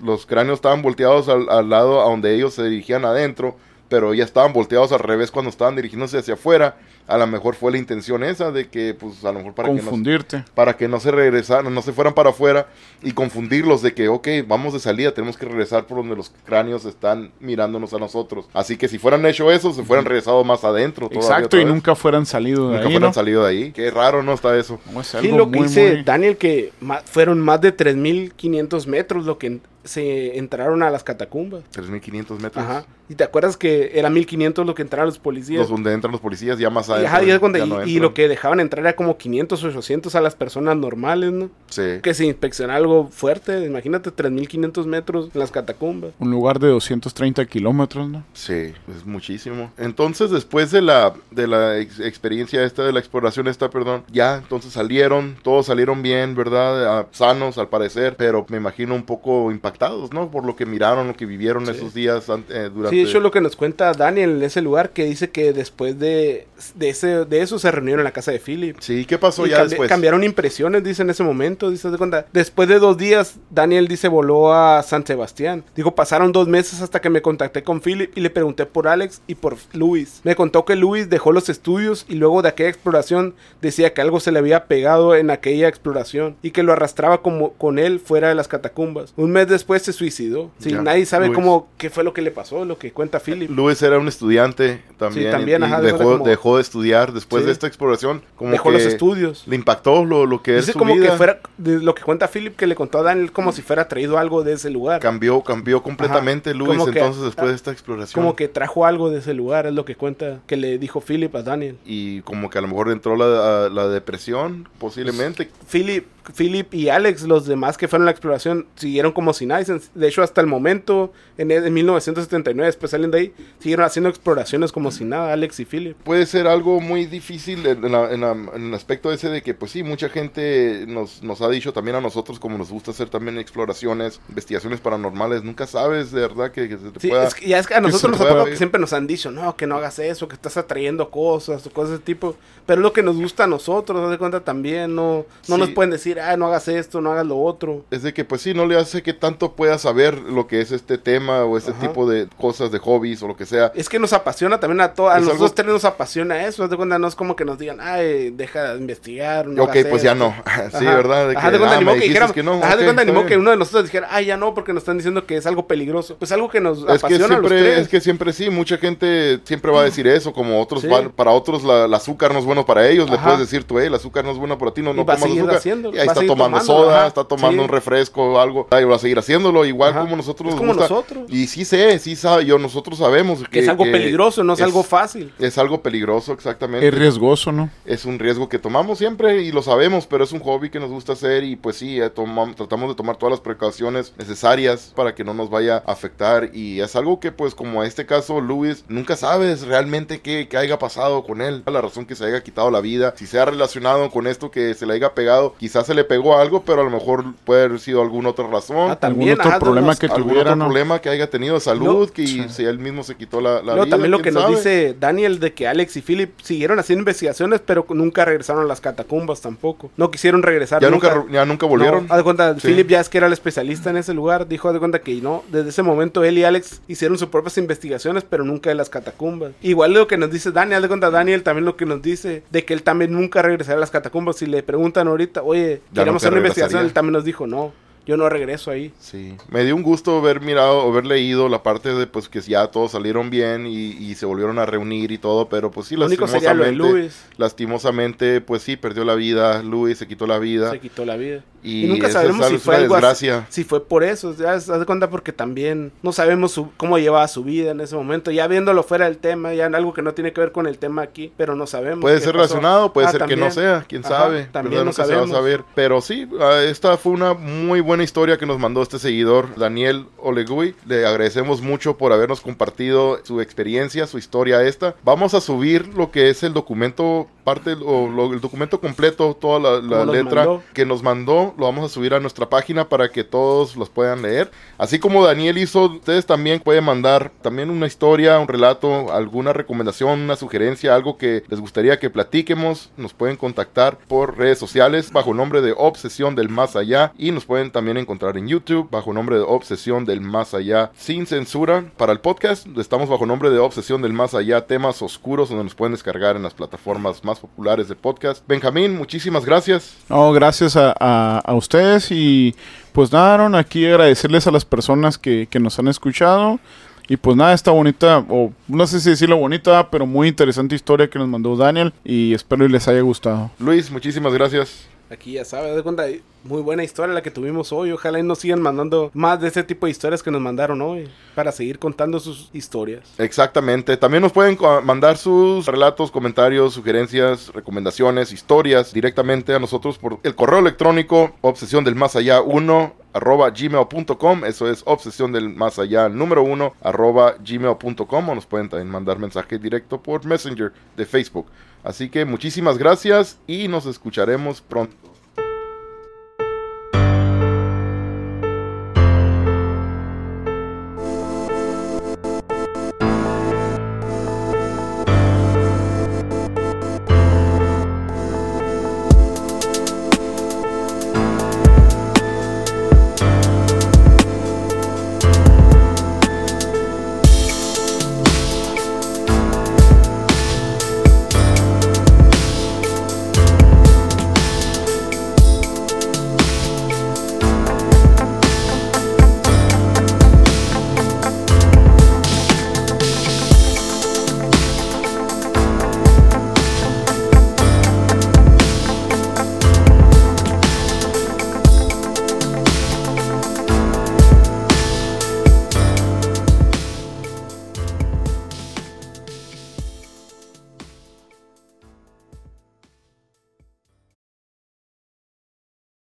los 0.02 0.26
cráneos 0.26 0.56
estaban 0.58 0.82
volteados 0.82 1.28
al, 1.28 1.48
al 1.48 1.70
lado 1.70 2.00
a 2.02 2.04
donde 2.04 2.34
ellos 2.34 2.52
se 2.54 2.64
dirigían 2.64 3.04
adentro, 3.04 3.56
pero 3.90 4.14
ya 4.14 4.24
estaban 4.24 4.54
volteados 4.54 4.92
al 4.92 5.00
revés 5.00 5.30
cuando 5.30 5.50
estaban 5.50 5.76
dirigiéndose 5.76 6.16
hacia 6.16 6.34
afuera. 6.34 6.76
A 7.06 7.18
lo 7.18 7.26
mejor 7.26 7.56
fue 7.56 7.72
la 7.72 7.78
intención 7.78 8.22
esa 8.22 8.52
de 8.52 8.68
que, 8.68 8.94
pues, 8.94 9.24
a 9.24 9.32
lo 9.32 9.40
mejor 9.40 9.52
para 9.54 9.68
Confundirte. 9.68 10.36
que 10.38 10.42
no, 10.48 10.54
para 10.54 10.76
que 10.76 10.86
no 10.86 11.00
se 11.00 11.10
regresaran, 11.10 11.74
no 11.74 11.82
se 11.82 11.92
fueran 11.92 12.14
para 12.14 12.30
afuera 12.30 12.68
y 13.02 13.10
confundirlos 13.12 13.82
de 13.82 13.92
que, 13.94 14.08
ok, 14.08 14.28
vamos 14.46 14.72
de 14.74 14.78
salida, 14.78 15.12
tenemos 15.12 15.36
que 15.36 15.44
regresar 15.46 15.86
por 15.86 15.98
donde 15.98 16.14
los 16.14 16.30
cráneos 16.46 16.84
están 16.84 17.32
mirándonos 17.40 17.92
a 17.94 17.98
nosotros. 17.98 18.46
Así 18.54 18.76
que 18.76 18.86
si 18.86 18.98
fueran 18.98 19.26
hecho 19.26 19.50
eso, 19.50 19.72
se 19.72 19.82
fueran 19.82 20.04
regresado 20.04 20.44
más 20.44 20.62
adentro. 20.62 21.08
todavía 21.08 21.28
Exacto, 21.38 21.58
y 21.58 21.64
nunca 21.64 21.96
fueran 21.96 22.26
salido 22.26 22.68
de 22.70 22.74
Nunca 22.76 22.86
ahí, 22.86 22.92
fueran 22.92 23.08
¿no? 23.10 23.12
salido 23.14 23.42
de 23.44 23.50
ahí. 23.50 23.72
Qué 23.72 23.90
raro, 23.90 24.22
¿no? 24.22 24.32
Está 24.34 24.56
eso. 24.56 24.78
No, 24.92 25.00
es 25.00 25.08
Sí, 25.08 25.32
lo 25.32 25.50
que 25.50 25.62
dice 25.64 25.92
muy- 25.94 26.02
Daniel, 26.04 26.36
que 26.36 26.72
fueron 27.06 27.40
más 27.40 27.60
de 27.60 27.72
3.500 27.72 28.86
metros 28.86 29.24
lo 29.24 29.36
que 29.36 29.58
se 29.84 30.38
entraron 30.38 30.82
a 30.82 30.90
las 30.90 31.02
catacumbas. 31.04 31.62
3.500 31.72 32.38
metros. 32.40 32.64
Ajá. 32.64 32.84
Y 33.08 33.16
te 33.16 33.24
acuerdas 33.24 33.56
que 33.56 33.98
era 33.98 34.08
1.500 34.08 34.64
lo 34.64 34.74
que 34.74 34.82
entraron 34.82 35.06
los 35.06 35.18
policías. 35.18 35.58
Los 35.60 35.68
donde 35.70 35.92
entran 35.92 36.12
los 36.12 36.20
policías 36.20 36.58
ya 36.60 36.70
más 36.70 36.88
ajá, 36.90 37.22
y 37.24 37.30
es 37.30 37.38
cuando- 37.40 37.58
ya 37.58 37.64
y- 37.64 37.68
no 37.68 37.76
y 37.80 37.82
entran. 37.82 38.02
lo 38.02 38.14
que 38.14 38.28
dejaban 38.28 38.60
entrar 38.60 38.84
era 38.86 38.94
como 38.94 39.16
500 39.16 39.64
o 39.64 39.68
800 39.68 40.14
a 40.14 40.20
las 40.20 40.36
personas 40.36 40.76
normales, 40.76 41.32
¿no? 41.32 41.50
Sí. 41.68 41.98
Que 42.02 42.14
se 42.14 42.24
inspecciona 42.26 42.76
algo 42.76 43.08
fuerte. 43.08 43.64
Imagínate 43.64 44.12
3.500 44.12 44.86
metros 44.86 45.30
en 45.34 45.40
las 45.40 45.50
catacumbas. 45.50 46.12
Un 46.20 46.30
lugar 46.30 46.60
de 46.60 46.68
230 46.68 47.44
kilómetros, 47.46 48.08
¿no? 48.08 48.22
Sí, 48.32 48.72
es 48.96 49.04
muchísimo. 49.04 49.72
Entonces, 49.76 50.30
después 50.30 50.70
de 50.70 50.82
la, 50.82 51.12
de 51.32 51.46
la 51.48 51.78
ex- 51.78 51.98
experiencia 51.98 52.62
esta, 52.62 52.84
de 52.84 52.92
la 52.92 53.00
exploración 53.00 53.48
esta, 53.48 53.70
perdón, 53.70 54.04
ya 54.12 54.36
entonces 54.36 54.72
salieron, 54.72 55.36
todos 55.42 55.66
salieron 55.66 56.02
bien, 56.02 56.36
¿verdad? 56.36 56.98
Ah, 57.00 57.06
sanos 57.10 57.58
al 57.58 57.68
parecer, 57.68 58.14
pero 58.16 58.46
me 58.48 58.56
imagino 58.58 58.94
un 58.94 59.02
poco 59.02 59.50
impactados, 59.70 60.12
¿no? 60.12 60.30
Por 60.30 60.44
lo 60.44 60.56
que 60.56 60.66
miraron, 60.66 61.06
lo 61.08 61.14
que 61.14 61.26
vivieron 61.26 61.64
Sí. 61.66 61.72
esos 61.72 61.94
días 61.94 62.24
eh, 62.28 62.70
durante... 62.74 62.90
Sí, 62.90 63.02
de 63.04 63.08
hecho 63.08 63.20
lo 63.20 63.30
que 63.30 63.40
nos 63.40 63.56
cuenta 63.56 63.92
Daniel 63.92 64.30
en 64.30 64.42
ese 64.42 64.60
lugar, 64.62 64.90
que 64.90 65.04
dice 65.04 65.30
que 65.30 65.52
después 65.52 65.98
de, 65.98 66.46
de, 66.74 66.88
ese, 66.88 67.24
de 67.24 67.42
eso 67.42 67.58
se 67.58 67.70
reunieron 67.70 68.00
en 68.00 68.04
la 68.04 68.12
casa 68.12 68.32
de 68.32 68.38
Philip. 68.40 68.76
Sí, 68.80 69.04
¿qué 69.04 69.18
pasó 69.18 69.46
Y 69.46 69.50
ya 69.50 69.58
cambi- 69.64 69.68
después? 69.68 69.88
Cambiaron 69.88 70.24
impresiones, 70.24 70.82
dice 70.84 71.02
en 71.02 71.10
ese 71.10 71.22
momento. 71.22 71.70
Dice, 71.70 71.88
"Haz 71.88 71.92
de 71.92 71.98
cuenta, 71.98 72.26
Después 72.32 72.68
de 72.68 72.78
dos 72.78 72.96
días, 72.96 73.36
Daniel 73.50 73.88
dice 73.88 74.08
voló 74.08 74.52
a 74.52 74.82
San 74.82 75.06
Sebastián. 75.06 75.64
Dijo, 75.76 75.94
pasaron 75.94 76.32
dos 76.32 76.48
meses 76.48 76.80
hasta 76.82 77.00
que 77.00 77.10
me 77.10 77.22
contacté 77.22 77.62
con 77.62 77.80
Philip 77.80 78.16
y 78.16 78.20
le 78.20 78.30
pregunté 78.30 78.66
por 78.66 78.88
Alex 78.88 79.22
y 79.26 79.34
por 79.36 79.56
Luis. 79.72 80.20
Me 80.24 80.34
contó 80.36 80.64
que 80.64 80.76
Luis 80.76 81.08
dejó 81.10 81.32
los 81.32 81.48
estudios 81.48 82.06
y 82.08 82.14
luego 82.16 82.42
de 82.42 82.48
aquella 82.48 82.68
exploración 82.70 83.34
decía 83.62 83.92
que 83.94 84.00
algo 84.00 84.20
se 84.20 84.32
le 84.32 84.38
había 84.38 84.64
pegado 84.66 85.14
en 85.14 85.30
aquella 85.30 85.68
exploración 85.68 86.36
y 86.42 86.50
que 86.50 86.62
lo 86.62 86.72
arrastraba 86.72 87.22
como 87.22 87.52
con 87.52 87.78
él 87.78 88.00
fuera 88.00 88.28
de 88.28 88.34
las 88.34 88.48
catacumbas. 88.48 89.12
Un 89.16 89.30
mes 89.32 89.46
después 89.48 89.59
se 89.82 89.92
suicidó. 89.92 90.50
Sí, 90.58 90.70
Ya, 90.70 90.82
nadie 90.82 91.06
sabe 91.06 91.26
Luis. 91.26 91.36
cómo 91.38 91.68
qué 91.78 91.90
fue 91.90 92.04
lo 92.04 92.12
que 92.12 92.22
le 92.22 92.30
pasó, 92.30 92.64
lo 92.64 92.78
que 92.78 92.92
cuenta 92.92 93.20
Philip. 93.20 93.50
Luis 93.50 93.80
era 93.82 93.98
un 93.98 94.08
estudiante 94.08 94.82
también, 94.98 95.26
Sí, 95.26 95.30
también, 95.30 95.62
y 95.62 95.64
ajá, 95.64 95.80
de 95.80 95.92
dejó, 95.92 95.98
como- 96.18 96.24
dejó 96.26 96.56
de 96.56 96.62
estudiar 96.62 97.12
después 97.12 97.42
Sí. 97.42 97.46
de 97.46 97.52
esta 97.52 97.66
exploración. 97.66 98.22
Como 98.36 98.50
Dejó 98.52 98.70
que 98.70 98.72
los 98.78 98.82
estudios. 98.82 99.44
Le 99.46 99.56
impactó 99.56 100.04
lo, 100.04 100.26
lo 100.26 100.42
que 100.42 100.56
es 100.56 100.62
Dice 100.66 100.72
su 100.72 100.78
como 100.78 100.94
vida. 100.94 101.10
que 101.10 101.16
fuera, 101.16 101.40
de 101.58 101.80
lo 101.80 101.94
que 101.94 102.02
cuenta 102.02 102.28
Philip, 102.28 102.56
que 102.56 102.66
le 102.66 102.74
contó 102.74 102.98
a 102.98 103.02
Daniel 103.02 103.32
como 103.32 103.52
si 103.52 103.62
fuera 103.62 103.88
traído 103.88 104.18
algo 104.18 104.42
de 104.42 104.52
ese 104.54 104.70
lugar. 104.70 105.00
Cambió, 105.00 105.42
cambió 105.42 105.82
completamente 105.82 106.54
Luis 106.54 106.82
que- 106.84 106.98
entonces 106.98 107.22
después 107.22 107.48
de 107.48 107.54
esta 107.54 107.72
exploración. 107.72 108.22
Como 108.22 108.36
que 108.36 108.48
trajo 108.48 108.86
algo 108.86 109.10
de 109.10 109.18
ese 109.18 109.34
lugar, 109.34 109.66
es 109.66 109.72
lo 109.74 109.84
que 109.84 109.94
cuenta, 109.96 110.40
que 110.46 110.56
le 110.56 110.78
dijo 110.78 111.00
Philip 111.00 111.34
a 111.36 111.42
Daniel. 111.42 111.76
y 111.84 112.20
como 112.22 112.48
que 112.50 112.58
a 112.58 112.60
lo 112.60 112.68
mejor 112.68 112.90
entró 112.90 113.16
la, 113.16 113.68
la 113.68 113.88
depresión, 113.88 114.68
posiblemente. 114.78 115.50
Philip, 115.70 116.04
Philip 116.36 116.72
y 116.74 116.88
Alex, 116.88 117.22
los 117.22 117.46
demás 117.46 117.76
que 117.76 117.88
fueron 117.88 118.04
a 118.04 118.06
la 118.06 118.10
exploración, 118.12 118.66
siguieron 118.76 119.12
como 119.12 119.32
sin 119.32 119.48
Nice. 119.48 119.80
De 119.94 120.08
hecho, 120.08 120.22
hasta 120.22 120.40
el 120.40 120.46
momento, 120.46 121.12
en, 121.38 121.50
en 121.50 121.72
1979, 121.72 122.66
después 122.66 122.90
salen 122.90 123.10
de 123.10 123.18
ahí, 123.18 123.32
siguieron 123.58 123.84
haciendo 123.86 124.08
exploraciones 124.08 124.72
como 124.72 124.90
si 124.90 125.04
nada, 125.04 125.32
Alex 125.32 125.60
y 125.60 125.64
Philip. 125.64 125.96
Puede 126.04 126.26
ser 126.26 126.46
algo 126.46 126.80
muy 126.80 127.06
difícil 127.06 127.66
en, 127.66 127.90
la- 127.92 128.12
en 128.12 128.20
la- 128.20 128.32
en 128.32 128.66
el 128.68 128.74
aspecto 128.74 129.12
ese 129.12 129.28
de 129.28 129.42
que, 129.42 129.54
pues 129.54 129.72
sí, 129.72 129.82
mucha 129.82 130.08
gente 130.08 130.84
nos, 130.86 131.22
nos 131.22 131.40
ha 131.42 131.48
dicho 131.48 131.72
también 131.72 131.96
a 131.96 132.00
nosotros, 132.00 132.38
como 132.38 132.56
nos 132.58 132.70
gusta 132.70 132.90
hacer 132.92 133.08
también 133.08 133.38
exploraciones, 133.38 134.20
investigaciones 134.28 134.80
paranormales, 134.80 135.42
nunca 135.42 135.66
sabes 135.66 136.12
de 136.12 136.20
verdad 136.20 136.52
que, 136.52 136.68
que 136.68 136.78
se 136.78 136.90
te 136.90 137.00
Sí, 137.00 137.08
pueda... 137.08 137.26
es 137.26 137.34
que 137.34 137.48
ya 137.48 137.58
es 137.58 137.66
que 137.66 137.74
a 137.74 137.80
nosotros 137.80 138.18
nos 138.20 138.48
que 138.48 138.56
siempre 138.56 138.80
nos 138.80 138.92
han 138.92 139.06
dicho, 139.06 139.30
no, 139.30 139.56
que 139.56 139.66
no 139.66 139.76
hagas 139.76 139.98
eso, 139.98 140.28
que 140.28 140.34
estás 140.34 140.56
atrayendo 140.56 141.10
cosas 141.10 141.66
o 141.66 141.70
cosas 141.70 141.92
de 141.92 141.98
tipo. 141.98 142.36
Pero 142.66 142.80
es 142.80 142.82
lo 142.84 142.92
que 142.92 143.02
nos 143.02 143.16
gusta 143.16 143.44
a 143.44 143.46
nosotros, 143.46 144.10
de 144.10 144.18
cuenta 144.18 144.40
también, 144.40 144.94
no, 144.94 145.24
no 145.48 145.54
Sí. 145.56 145.60
nos 145.60 145.70
pueden 145.70 145.90
decir, 145.90 146.19
ah, 146.20 146.36
no 146.36 146.46
hagas 146.46 146.68
esto, 146.68 147.00
no 147.00 147.12
hagas 147.12 147.26
lo 147.26 147.38
otro. 147.38 147.84
Es 147.90 148.02
de 148.02 148.12
que, 148.14 148.24
pues 148.24 148.42
sí, 148.42 148.54
no 148.54 148.66
le 148.66 148.76
hace 148.78 149.02
que 149.02 149.12
tanto 149.12 149.52
pueda 149.52 149.78
saber 149.78 150.18
lo 150.18 150.46
que 150.46 150.60
es 150.60 150.72
este 150.72 150.98
tema 150.98 151.44
o 151.44 151.56
este 151.58 151.72
Ajá. 151.72 151.80
tipo 151.80 152.08
de 152.08 152.26
cosas, 152.38 152.70
de 152.72 152.78
hobbies 152.78 153.22
o 153.22 153.28
lo 153.28 153.36
que 153.36 153.46
sea. 153.46 153.72
Es 153.74 153.88
que 153.88 153.98
nos 153.98 154.12
apasiona 154.12 154.60
también 154.60 154.80
a 154.80 154.94
todos, 154.94 155.10
a 155.12 155.18
nosotros 155.18 155.40
algo- 155.42 155.54
tres 155.54 155.66
nos 155.68 155.84
apasiona 155.84 156.44
eso, 156.46 156.66
de 156.68 156.76
cuenta, 156.76 156.98
no 156.98 157.08
es 157.08 157.14
como 157.14 157.36
que 157.36 157.44
nos 157.44 157.58
digan, 157.58 157.78
ay, 157.80 158.30
deja 158.30 158.74
de 158.74 158.78
investigar, 158.78 159.46
no 159.46 159.64
ok, 159.64 159.70
hagas 159.70 159.84
pues 159.86 160.02
ya 160.02 160.12
esto". 160.12 160.24
no. 160.24 160.34
sí, 160.78 160.86
Ajá. 160.86 160.96
¿verdad? 160.96 161.28
De 161.28 161.36
Ajá, 161.36 161.46
que, 161.48 161.52
de 161.52 161.58
cuenta, 161.58 161.76
ah, 161.76 161.78
ni 161.80 161.84
me 161.84 161.90
modo 161.92 162.00
que 162.00 162.06
dijéramos, 162.06 162.34
que 162.34 162.42
no. 162.42 162.52
ajá, 162.62 162.76
de 162.76 162.84
cuenta, 162.84 163.04
modo 163.12 163.26
que 163.26 163.36
uno 163.36 163.50
de 163.50 163.56
nosotros 163.56 163.84
dijera, 163.84 164.08
ay, 164.10 164.26
ya 164.26 164.36
no, 164.36 164.54
porque 164.54 164.72
nos 164.72 164.82
están 164.82 164.96
diciendo 164.98 165.26
que 165.26 165.36
es 165.36 165.46
algo 165.46 165.66
peligroso. 165.66 166.16
Pues 166.18 166.32
algo 166.32 166.48
que 166.48 166.60
nos 166.60 166.78
Es 166.80 166.84
que, 166.84 166.92
apasiona 166.92 167.24
a 167.24 167.28
los 167.38 167.48
siempre, 167.48 167.58
tres. 167.62 167.78
es 167.80 167.88
que 167.88 168.00
siempre 168.00 168.32
sí, 168.32 168.50
mucha 168.50 168.76
gente 168.78 169.40
siempre 169.44 169.70
va 169.70 169.80
a 169.80 169.84
decir 169.84 170.06
eso, 170.06 170.32
como 170.32 170.60
otros, 170.60 170.82
Sí. 170.82 170.88
van- 170.88 171.10
para 171.10 171.30
otros 171.32 171.62
la, 171.64 171.84
el 171.86 171.94
azúcar 171.94 172.32
no 172.32 172.38
es 172.38 172.44
bueno 172.44 172.64
para 172.66 172.88
ellos, 172.88 173.08
le 173.10 173.16
Ajá. 173.16 173.24
puedes 173.24 173.40
decir 173.40 173.64
tú, 173.64 173.78
"Ey, 173.78 173.86
el 173.86 173.94
azúcar 173.94 174.24
no 174.24 174.30
es 174.32 174.38
bueno 174.38 174.58
para 174.58 174.72
ti, 174.72 174.82
no, 174.82 174.90
Y 174.90 174.94
no 174.94 175.02
comas 175.04 175.22
azúcar. 175.22 175.60
y 175.94 175.98
ahí 176.00 176.08
está 176.08 176.26
tomando 176.26 176.60
soda, 176.60 176.98
ajá, 176.98 177.06
está 177.08 177.24
tomando 177.24 177.62
sí. 177.62 177.64
un 177.64 177.68
refresco 177.68 178.32
o 178.32 178.38
algo, 178.38 178.66
ahí 178.70 178.84
va 178.84 178.96
a 178.96 178.98
seguir 178.98 179.18
haciéndolo, 179.18 179.64
igual 179.64 179.90
Ajá. 179.90 180.00
como 180.00 180.16
nosotros 180.16 180.48
Es 180.48 180.54
nos 180.54 180.60
como 180.60 180.72
gusta. 180.74 180.88
nosotros. 180.88 181.24
Y 181.28 181.46
sí 181.46 181.64
sé, 181.64 181.98
sí 181.98 182.16
sabe, 182.16 182.44
yo, 182.46 182.58
nosotros 182.58 182.98
sabemos 182.98 183.42
que 183.50 183.60
es 183.60 183.68
algo 183.68 183.84
que 183.84 183.92
peligroso, 183.92 184.44
no 184.44 184.54
es, 184.54 184.60
algo 184.60 184.82
fácil. 184.82 185.32
Es 185.38 185.58
algo 185.58 185.82
peligroso, 185.82 186.32
exactamente. 186.32 186.86
Es 186.86 186.94
riesgoso, 186.94 187.52
¿no? 187.52 187.70
es 187.84 188.04
un 188.04 188.18
riesgo 188.18 188.48
que 188.48 188.58
tomamos 188.58 188.98
siempre 188.98 189.42
y 189.42 189.52
lo 189.52 189.62
sabemos, 189.62 190.06
pero 190.06 190.24
es 190.24 190.32
un 190.32 190.40
hobby 190.40 190.70
que 190.70 190.80
nos 190.80 190.90
gusta 190.90 191.12
hacer 191.12 191.44
y 191.44 191.56
pues 191.56 191.76
sí, 191.76 192.00
eh, 192.00 192.10
tratamos 192.10 192.88
de 192.88 192.94
tomar 192.94 193.16
todas 193.16 193.32
las 193.32 193.40
precauciones 193.40 194.12
necesarias 194.16 194.92
para 194.94 195.14
que 195.14 195.24
no 195.24 195.34
nos 195.34 195.50
vaya 195.50 195.82
a 195.86 195.92
afectar 195.92 196.50
y 196.54 196.80
es 196.80 196.96
algo 196.96 197.20
que 197.20 197.32
pues 197.32 197.54
como 197.54 197.82
en 197.82 197.88
este 197.88 198.06
caso 198.06 198.40
Luis, 198.40 198.84
nunca 198.88 199.16
sabes 199.16 199.62
realmente 199.62 200.20
qué, 200.20 200.48
qué 200.48 200.56
haya 200.56 200.78
pasado 200.78 201.24
con 201.24 201.40
él, 201.40 201.62
la 201.66 201.80
razón 201.80 202.06
que 202.06 202.14
se 202.14 202.24
haya 202.24 202.42
quitado 202.42 202.70
la 202.70 202.80
vida, 202.80 203.14
si 203.16 203.26
se 203.26 203.38
ha 203.38 203.44
relacionado 203.44 204.10
con 204.10 204.26
esto 204.26 204.50
que 204.50 204.74
se 204.74 204.86
le 204.86 204.94
haya 204.94 205.14
pegado, 205.14 205.54
quizás 205.58 205.88
se 205.90 205.94
le 205.96 206.04
pegó 206.04 206.38
algo, 206.38 206.62
pero 206.62 206.82
a 206.82 206.84
lo 206.84 206.90
mejor 206.90 207.24
puede 207.44 207.64
haber 207.64 207.80
sido 207.80 208.00
alguna 208.00 208.28
otra 208.28 208.46
razón. 208.46 208.92
Ah, 208.92 208.96
también, 208.96 209.34
otro 209.34 209.48
ajá, 209.50 209.58
problema 209.58 209.96
que 209.96 210.06
algún 210.06 210.22
tuviera, 210.22 210.42
otro 210.52 210.56
¿no? 210.56 210.64
problema 210.66 211.00
que 211.00 211.08
haya 211.08 211.28
tenido 211.28 211.54
de 211.54 211.60
salud, 211.60 212.06
No, 212.06 212.12
que 212.12 212.26
sí. 212.26 212.44
si 212.48 212.64
él 212.64 212.78
mismo 212.78 213.02
se 213.02 213.16
quitó 213.16 213.40
la, 213.40 213.60
la 213.62 213.74
vida. 213.74 213.86
también 213.86 214.12
lo 214.12 214.22
que 214.22 214.30
nos 214.30 214.48
dice 214.48 214.94
Daniel 214.98 215.40
de 215.40 215.52
que 215.52 215.66
Alex 215.66 215.96
y 215.96 216.02
Philip 216.02 216.30
siguieron 216.42 216.78
haciendo 216.78 217.00
investigaciones, 217.00 217.60
pero 217.64 217.84
nunca 217.90 218.24
regresaron 218.24 218.62
a 218.62 218.66
las 218.66 218.80
catacumbas 218.80 219.40
tampoco. 219.40 219.90
No 219.96 220.10
quisieron 220.10 220.42
regresar. 220.42 220.80
ya 220.80 220.90
nunca, 220.90 221.24
ya 221.30 221.44
nunca 221.44 221.66
volvieron. 221.66 222.06
No, 222.06 222.12
haz 222.14 222.18
de 222.18 222.24
cuenta, 222.24 222.54
Sí. 222.60 222.68
Philip 222.68 222.88
ya 222.88 223.00
es 223.00 223.08
que 223.08 223.18
era 223.18 223.26
el 223.26 223.32
especialista 223.32 223.90
en 223.90 223.96
ese 223.96 224.14
lugar, 224.14 224.46
dijo 224.46 224.68
haz 224.68 224.74
de 224.74 224.80
cuenta 224.80 225.00
que 225.00 225.14
no, 225.20 225.42
desde 225.50 225.70
ese 225.70 225.82
momento 225.82 226.22
él 226.24 226.38
y 226.38 226.44
Alex 226.44 226.80
hicieron 226.86 227.18
sus 227.18 227.28
propias 227.28 227.58
investigaciones, 227.58 228.24
pero 228.28 228.44
nunca 228.44 228.70
de 228.70 228.76
las 228.76 228.88
catacumbas. 228.90 229.52
Igual 229.62 229.92
lo 229.94 230.06
que 230.06 230.16
nos 230.16 230.30
dice 230.30 230.52
Daniel, 230.52 230.76
haz 230.76 230.82
de 230.82 230.88
cuenta 230.88 231.10
Daniel 231.10 231.42
también 231.42 231.64
lo 231.64 231.76
que 231.76 231.86
nos 231.86 232.00
dice 232.02 232.42
de 232.50 232.64
que 232.64 232.74
él 232.74 232.82
también 232.82 233.12
nunca 233.12 233.42
regresará 233.42 233.76
a 233.76 233.80
las 233.80 233.90
catacumbas. 233.90 234.36
Si 234.36 234.46
le 234.46 234.62
preguntan 234.62 235.08
ahorita, 235.08 235.42
oye, 235.42 235.79
Ya 235.92 236.02
queremos 236.02 236.06
nunca 236.06 236.16
hacer 236.16 236.32
una 236.32 236.38
investigación, 236.40 236.84
él 236.84 236.92
también 236.92 237.12
nos 237.12 237.24
dijo, 237.24 237.46
no, 237.46 237.72
yo 238.06 238.16
no 238.16 238.28
regreso 238.28 238.70
ahí. 238.70 238.92
Sí, 238.98 239.36
me 239.48 239.64
dio 239.64 239.76
un 239.76 239.82
gusto 239.82 240.18
haber 240.18 240.40
mirado, 240.40 240.80
haber 240.82 241.06
leído 241.06 241.48
la 241.48 241.62
parte 241.62 241.92
de 241.94 242.06
pues 242.06 242.28
que 242.28 242.40
ya 242.40 242.66
todos 242.68 242.92
salieron 242.92 243.30
bien 243.30 243.66
y, 243.66 243.90
y 243.92 244.14
se 244.14 244.26
volvieron 244.26 244.58
a 244.58 244.66
reunir 244.66 245.12
y 245.12 245.18
todo, 245.18 245.48
pero 245.48 245.70
pues 245.70 245.86
sí, 245.88 245.96
Lo 245.96 246.08
sería 246.08 246.18
lo 246.54 246.64
de 246.64 246.72
lastimosamente, 246.72 246.74
Luis, 246.74 247.24
lastimosamente, 247.36 248.40
pues 248.40 248.62
sí, 248.62 248.76
perdió 248.76 249.04
la 249.04 249.14
vida, 249.14 249.62
Luis 249.62 249.98
se 249.98 250.06
quitó 250.08 250.26
la 250.26 250.38
vida 250.38 250.70
se 250.70 250.80
quitó 250.80 251.04
la 251.04 251.16
vida. 251.16 251.42
y, 251.62 251.84
Y 251.84 251.88
nunca 251.88 252.08
sabemos 252.10 252.46
si 252.48 252.58
fue 252.58 252.76
algo 252.76 252.94
así. 252.94 253.26
desgracia. 253.26 253.46
Si 253.50 253.64
fue 253.64 253.84
por 253.86 254.02
eso, 254.02 254.34
ya 254.36 254.58
se 254.60 254.72
de 254.78 254.86
cuenta 254.86 255.10
porque 255.10 255.32
también 255.32 255.92
no 256.02 256.12
sabemos 256.12 256.52
su- 256.52 256.70
cómo 256.76 256.98
llevaba 256.98 257.28
su 257.28 257.44
vida 257.44 257.70
en 257.72 257.80
ese 257.80 257.94
momento. 257.96 258.30
Ya 258.30 258.46
viéndolo 258.46 258.82
fuera 258.82 259.04
del 259.04 259.18
tema, 259.18 259.52
ya 259.54 259.66
en 259.66 259.74
algo 259.74 259.92
que 259.92 260.02
no 260.02 260.14
tiene 260.14 260.32
que 260.32 260.40
ver 260.40 260.52
con 260.52 260.66
el 260.66 260.78
tema 260.78 261.02
aquí, 261.02 261.32
pero 261.36 261.54
no 261.54 261.66
sabemos. 261.66 262.00
Puede 262.00 262.16
ser 262.20 262.28
pasó. 262.32 262.32
relacionado, 262.38 262.92
puede 262.92 263.08
Ah, 263.08 263.12
ser 263.12 263.20
que 263.26 263.36
no 263.36 263.46
también. 263.46 263.52
sea, 263.52 263.84
quién 263.86 264.04
Ajá, 264.04 264.16
sabe, 264.16 264.44
también 264.52 264.78
no 264.80 264.84
Nunca 264.86 265.04
se 265.04 265.12
va 265.12 265.18
a 265.22 265.26
sabemos. 265.26 265.36
saber. 265.36 265.64
Pero 265.74 266.00
sí, 266.00 266.26
ah, 266.40 266.60
esta 266.64 266.96
fue 266.96 267.12
una 267.12 267.34
muy 267.34 267.80
buena 267.80 267.89
historia 267.98 268.38
que 268.38 268.46
nos 268.46 268.58
mandó 268.58 268.82
este 268.82 268.98
seguidor, 268.98 269.54
Daniel 269.56 270.06
Olegui. 270.18 270.74
Le 270.86 271.04
agradecemos 271.06 271.60
mucho 271.60 271.96
por 271.96 272.12
habernos 272.12 272.40
compartido 272.40 273.18
su 273.24 273.40
experiencia, 273.40 274.06
su 274.06 274.18
historia 274.18 274.62
esta. 274.62 274.94
Vamos 275.02 275.34
a 275.34 275.40
subir 275.40 275.88
lo 275.88 276.10
que 276.10 276.30
es 276.30 276.42
el 276.42 276.52
documento 276.52 277.26
parte 277.44 277.72
o 277.72 278.06
lo- 278.08 278.32
el 278.32 278.40
documento 278.40 278.80
completo, 278.80 279.36
toda 279.40 279.80
la, 279.80 280.04
letra 280.04 280.44
mandó. 280.44 280.62
que 280.74 280.84
nos 280.86 281.02
mandó, 281.02 281.54
lo 281.58 281.64
vamos 281.64 281.84
a 281.90 281.92
subir 281.92 282.14
a 282.14 282.20
nuestra 282.20 282.48
página 282.48 282.88
para 282.88 283.10
que 283.10 283.24
todos 283.24 283.74
los 283.76 283.88
puedan 283.88 284.22
leer. 284.22 284.50
Así 284.78 284.98
como 284.98 285.24
Daniel 285.24 285.58
hizo, 285.58 285.86
ustedes 285.86 286.26
también 286.26 286.60
pueden 286.60 286.84
mandar 286.84 287.32
también 287.42 287.70
una 287.70 287.86
historia, 287.86 288.38
un 288.38 288.46
relato, 288.46 289.10
alguna 289.12 289.52
recomendación, 289.52 290.20
una 290.20 290.36
sugerencia, 290.36 290.94
algo 290.94 291.16
que 291.16 291.42
les 291.48 291.58
gustaría 291.60 291.98
que 291.98 292.10
platiquemos. 292.10 292.90
Nos 292.96 293.14
pueden 293.14 293.36
contactar 293.36 293.98
por 294.06 294.36
redes 294.38 294.58
sociales 294.58 295.10
bajo 295.10 295.30
el 295.30 295.38
nombre 295.38 295.60
de 295.62 295.74
Obsesión 295.76 296.34
del 296.36 296.50
Más 296.50 296.76
Allá 296.76 297.12
y 297.18 297.30
nos 297.32 297.46
pueden 297.46 297.70
también 297.70 297.79
encontrar 297.88 298.36
en 298.36 298.46
YouTube 298.46 298.88
bajo 298.90 299.12
nombre 299.12 299.36
de 299.36 299.42
Obsesión 299.42 300.04
del 300.04 300.20
Más 300.20 300.52
Allá 300.54 300.90
sin 300.96 301.26
censura. 301.26 301.84
Para 301.96 302.12
el 302.12 302.20
podcast 302.20 302.66
estamos 302.78 303.08
bajo 303.08 303.24
nombre 303.26 303.50
de 303.50 303.58
Obsesión 303.58 304.02
del 304.02 304.12
Más 304.12 304.34
Allá, 304.34 304.66
temas 304.66 305.00
oscuros 305.02 305.48
donde 305.48 305.64
nos 305.64 305.74
pueden 305.74 305.92
descargar 305.92 306.36
en 306.36 306.42
las 306.42 306.54
plataformas 306.54 307.24
más 307.24 307.40
populares 307.40 307.88
de 307.88 307.94
podcast. 307.96 308.46
Benjamín, 308.46 308.96
muchísimas 308.96 309.44
gracias. 309.44 309.96
No, 310.08 310.32
gracias 310.32 310.76
a, 310.76 310.94
a- 311.00 311.38
a 311.38 311.54
ustedes 311.54 312.10
y 312.10 312.54
pues 312.92 313.10
nada, 313.12 313.34
Aaron, 313.34 313.54
aquí 313.54 313.86
agradecerles 313.86 314.46
a 314.46 314.50
las 314.50 314.64
personas 314.64 315.16
que, 315.18 315.46
que 315.50 315.58
nos 315.60 315.78
han 315.78 315.88
escuchado. 315.88 316.60
Y 317.08 317.16
pues 317.16 317.36
nada, 317.36 317.54
esta 317.54 317.72
bonita, 317.72 318.24
o 318.28 318.52
no 318.68 318.86
sé 318.86 319.00
si 319.00 319.10
decirlo 319.10 319.36
bonita, 319.36 319.90
pero 319.90 320.06
muy 320.06 320.28
interesante 320.28 320.76
historia 320.76 321.10
que 321.10 321.18
nos 321.18 321.26
mandó 321.26 321.56
Daniel 321.56 321.92
y 322.04 322.32
espero 322.34 322.64
y 322.64 322.68
les 322.68 322.86
haya 322.86 323.00
gustado. 323.00 323.50
Luis, 323.58 323.90
muchísimas 323.90 324.32
gracias. 324.32 324.86
Aquí 325.10 325.32
ya 325.32 325.44
sabes, 325.44 325.74
de 325.74 325.82
cuenta, 325.82 326.04
muy 326.44 326.62
buena 326.62 326.84
historia 326.84 327.12
la 327.12 327.20
que 327.22 327.32
tuvimos 327.32 327.72
hoy. 327.72 327.90
Ojalá 327.90 328.20
y 328.20 328.22
nos 328.22 328.38
sigan 328.38 328.62
mandando 328.62 329.10
más 329.12 329.40
de 329.40 329.48
este 329.48 329.64
tipo 329.64 329.86
de 329.86 329.90
historias 329.90 330.22
que 330.22 330.30
nos 330.30 330.40
mandaron 330.40 330.80
hoy 330.82 331.08
para 331.34 331.50
seguir 331.50 331.80
contando 331.80 332.20
sus 332.20 332.48
historias. 332.52 333.12
Exactamente. 333.18 333.96
También 333.96 334.22
nos 334.22 334.30
pueden 334.32 334.54
co- 334.54 334.80
mandar 334.82 335.16
sus 335.16 335.66
relatos, 335.66 336.12
comentarios, 336.12 336.74
sugerencias, 336.74 337.52
recomendaciones, 337.52 338.32
historias 338.32 338.92
directamente 338.92 339.52
a 339.52 339.58
nosotros 339.58 339.98
por 339.98 340.18
el 340.22 340.34
correo 340.36 340.60
electrónico 340.60 341.34
obsesión 341.40 341.82
del 341.82 341.96
más 341.96 342.14
allá 342.14 342.40
1 342.40 342.94
arroba 343.12 343.50
gmail.com. 343.50 344.44
Eso 344.44 344.70
es 344.70 344.82
obsesión 344.86 345.32
del 345.32 345.48
más 345.50 345.80
allá 345.80 346.08
número 346.08 346.44
1 346.44 346.74
arroba 346.82 347.34
gmail.com. 347.44 348.28
O 348.28 348.34
nos 348.36 348.46
pueden 348.46 348.68
también 348.68 348.88
mandar 348.88 349.18
mensaje 349.18 349.58
directo 349.58 350.00
por 350.00 350.24
Messenger 350.24 350.72
de 350.96 351.04
Facebook. 351.04 351.46
Así 351.82 352.10
que 352.10 352.24
muchísimas 352.24 352.78
gracias 352.78 353.38
y 353.46 353.68
nos 353.68 353.86
escucharemos 353.86 354.60
pronto. 354.60 355.09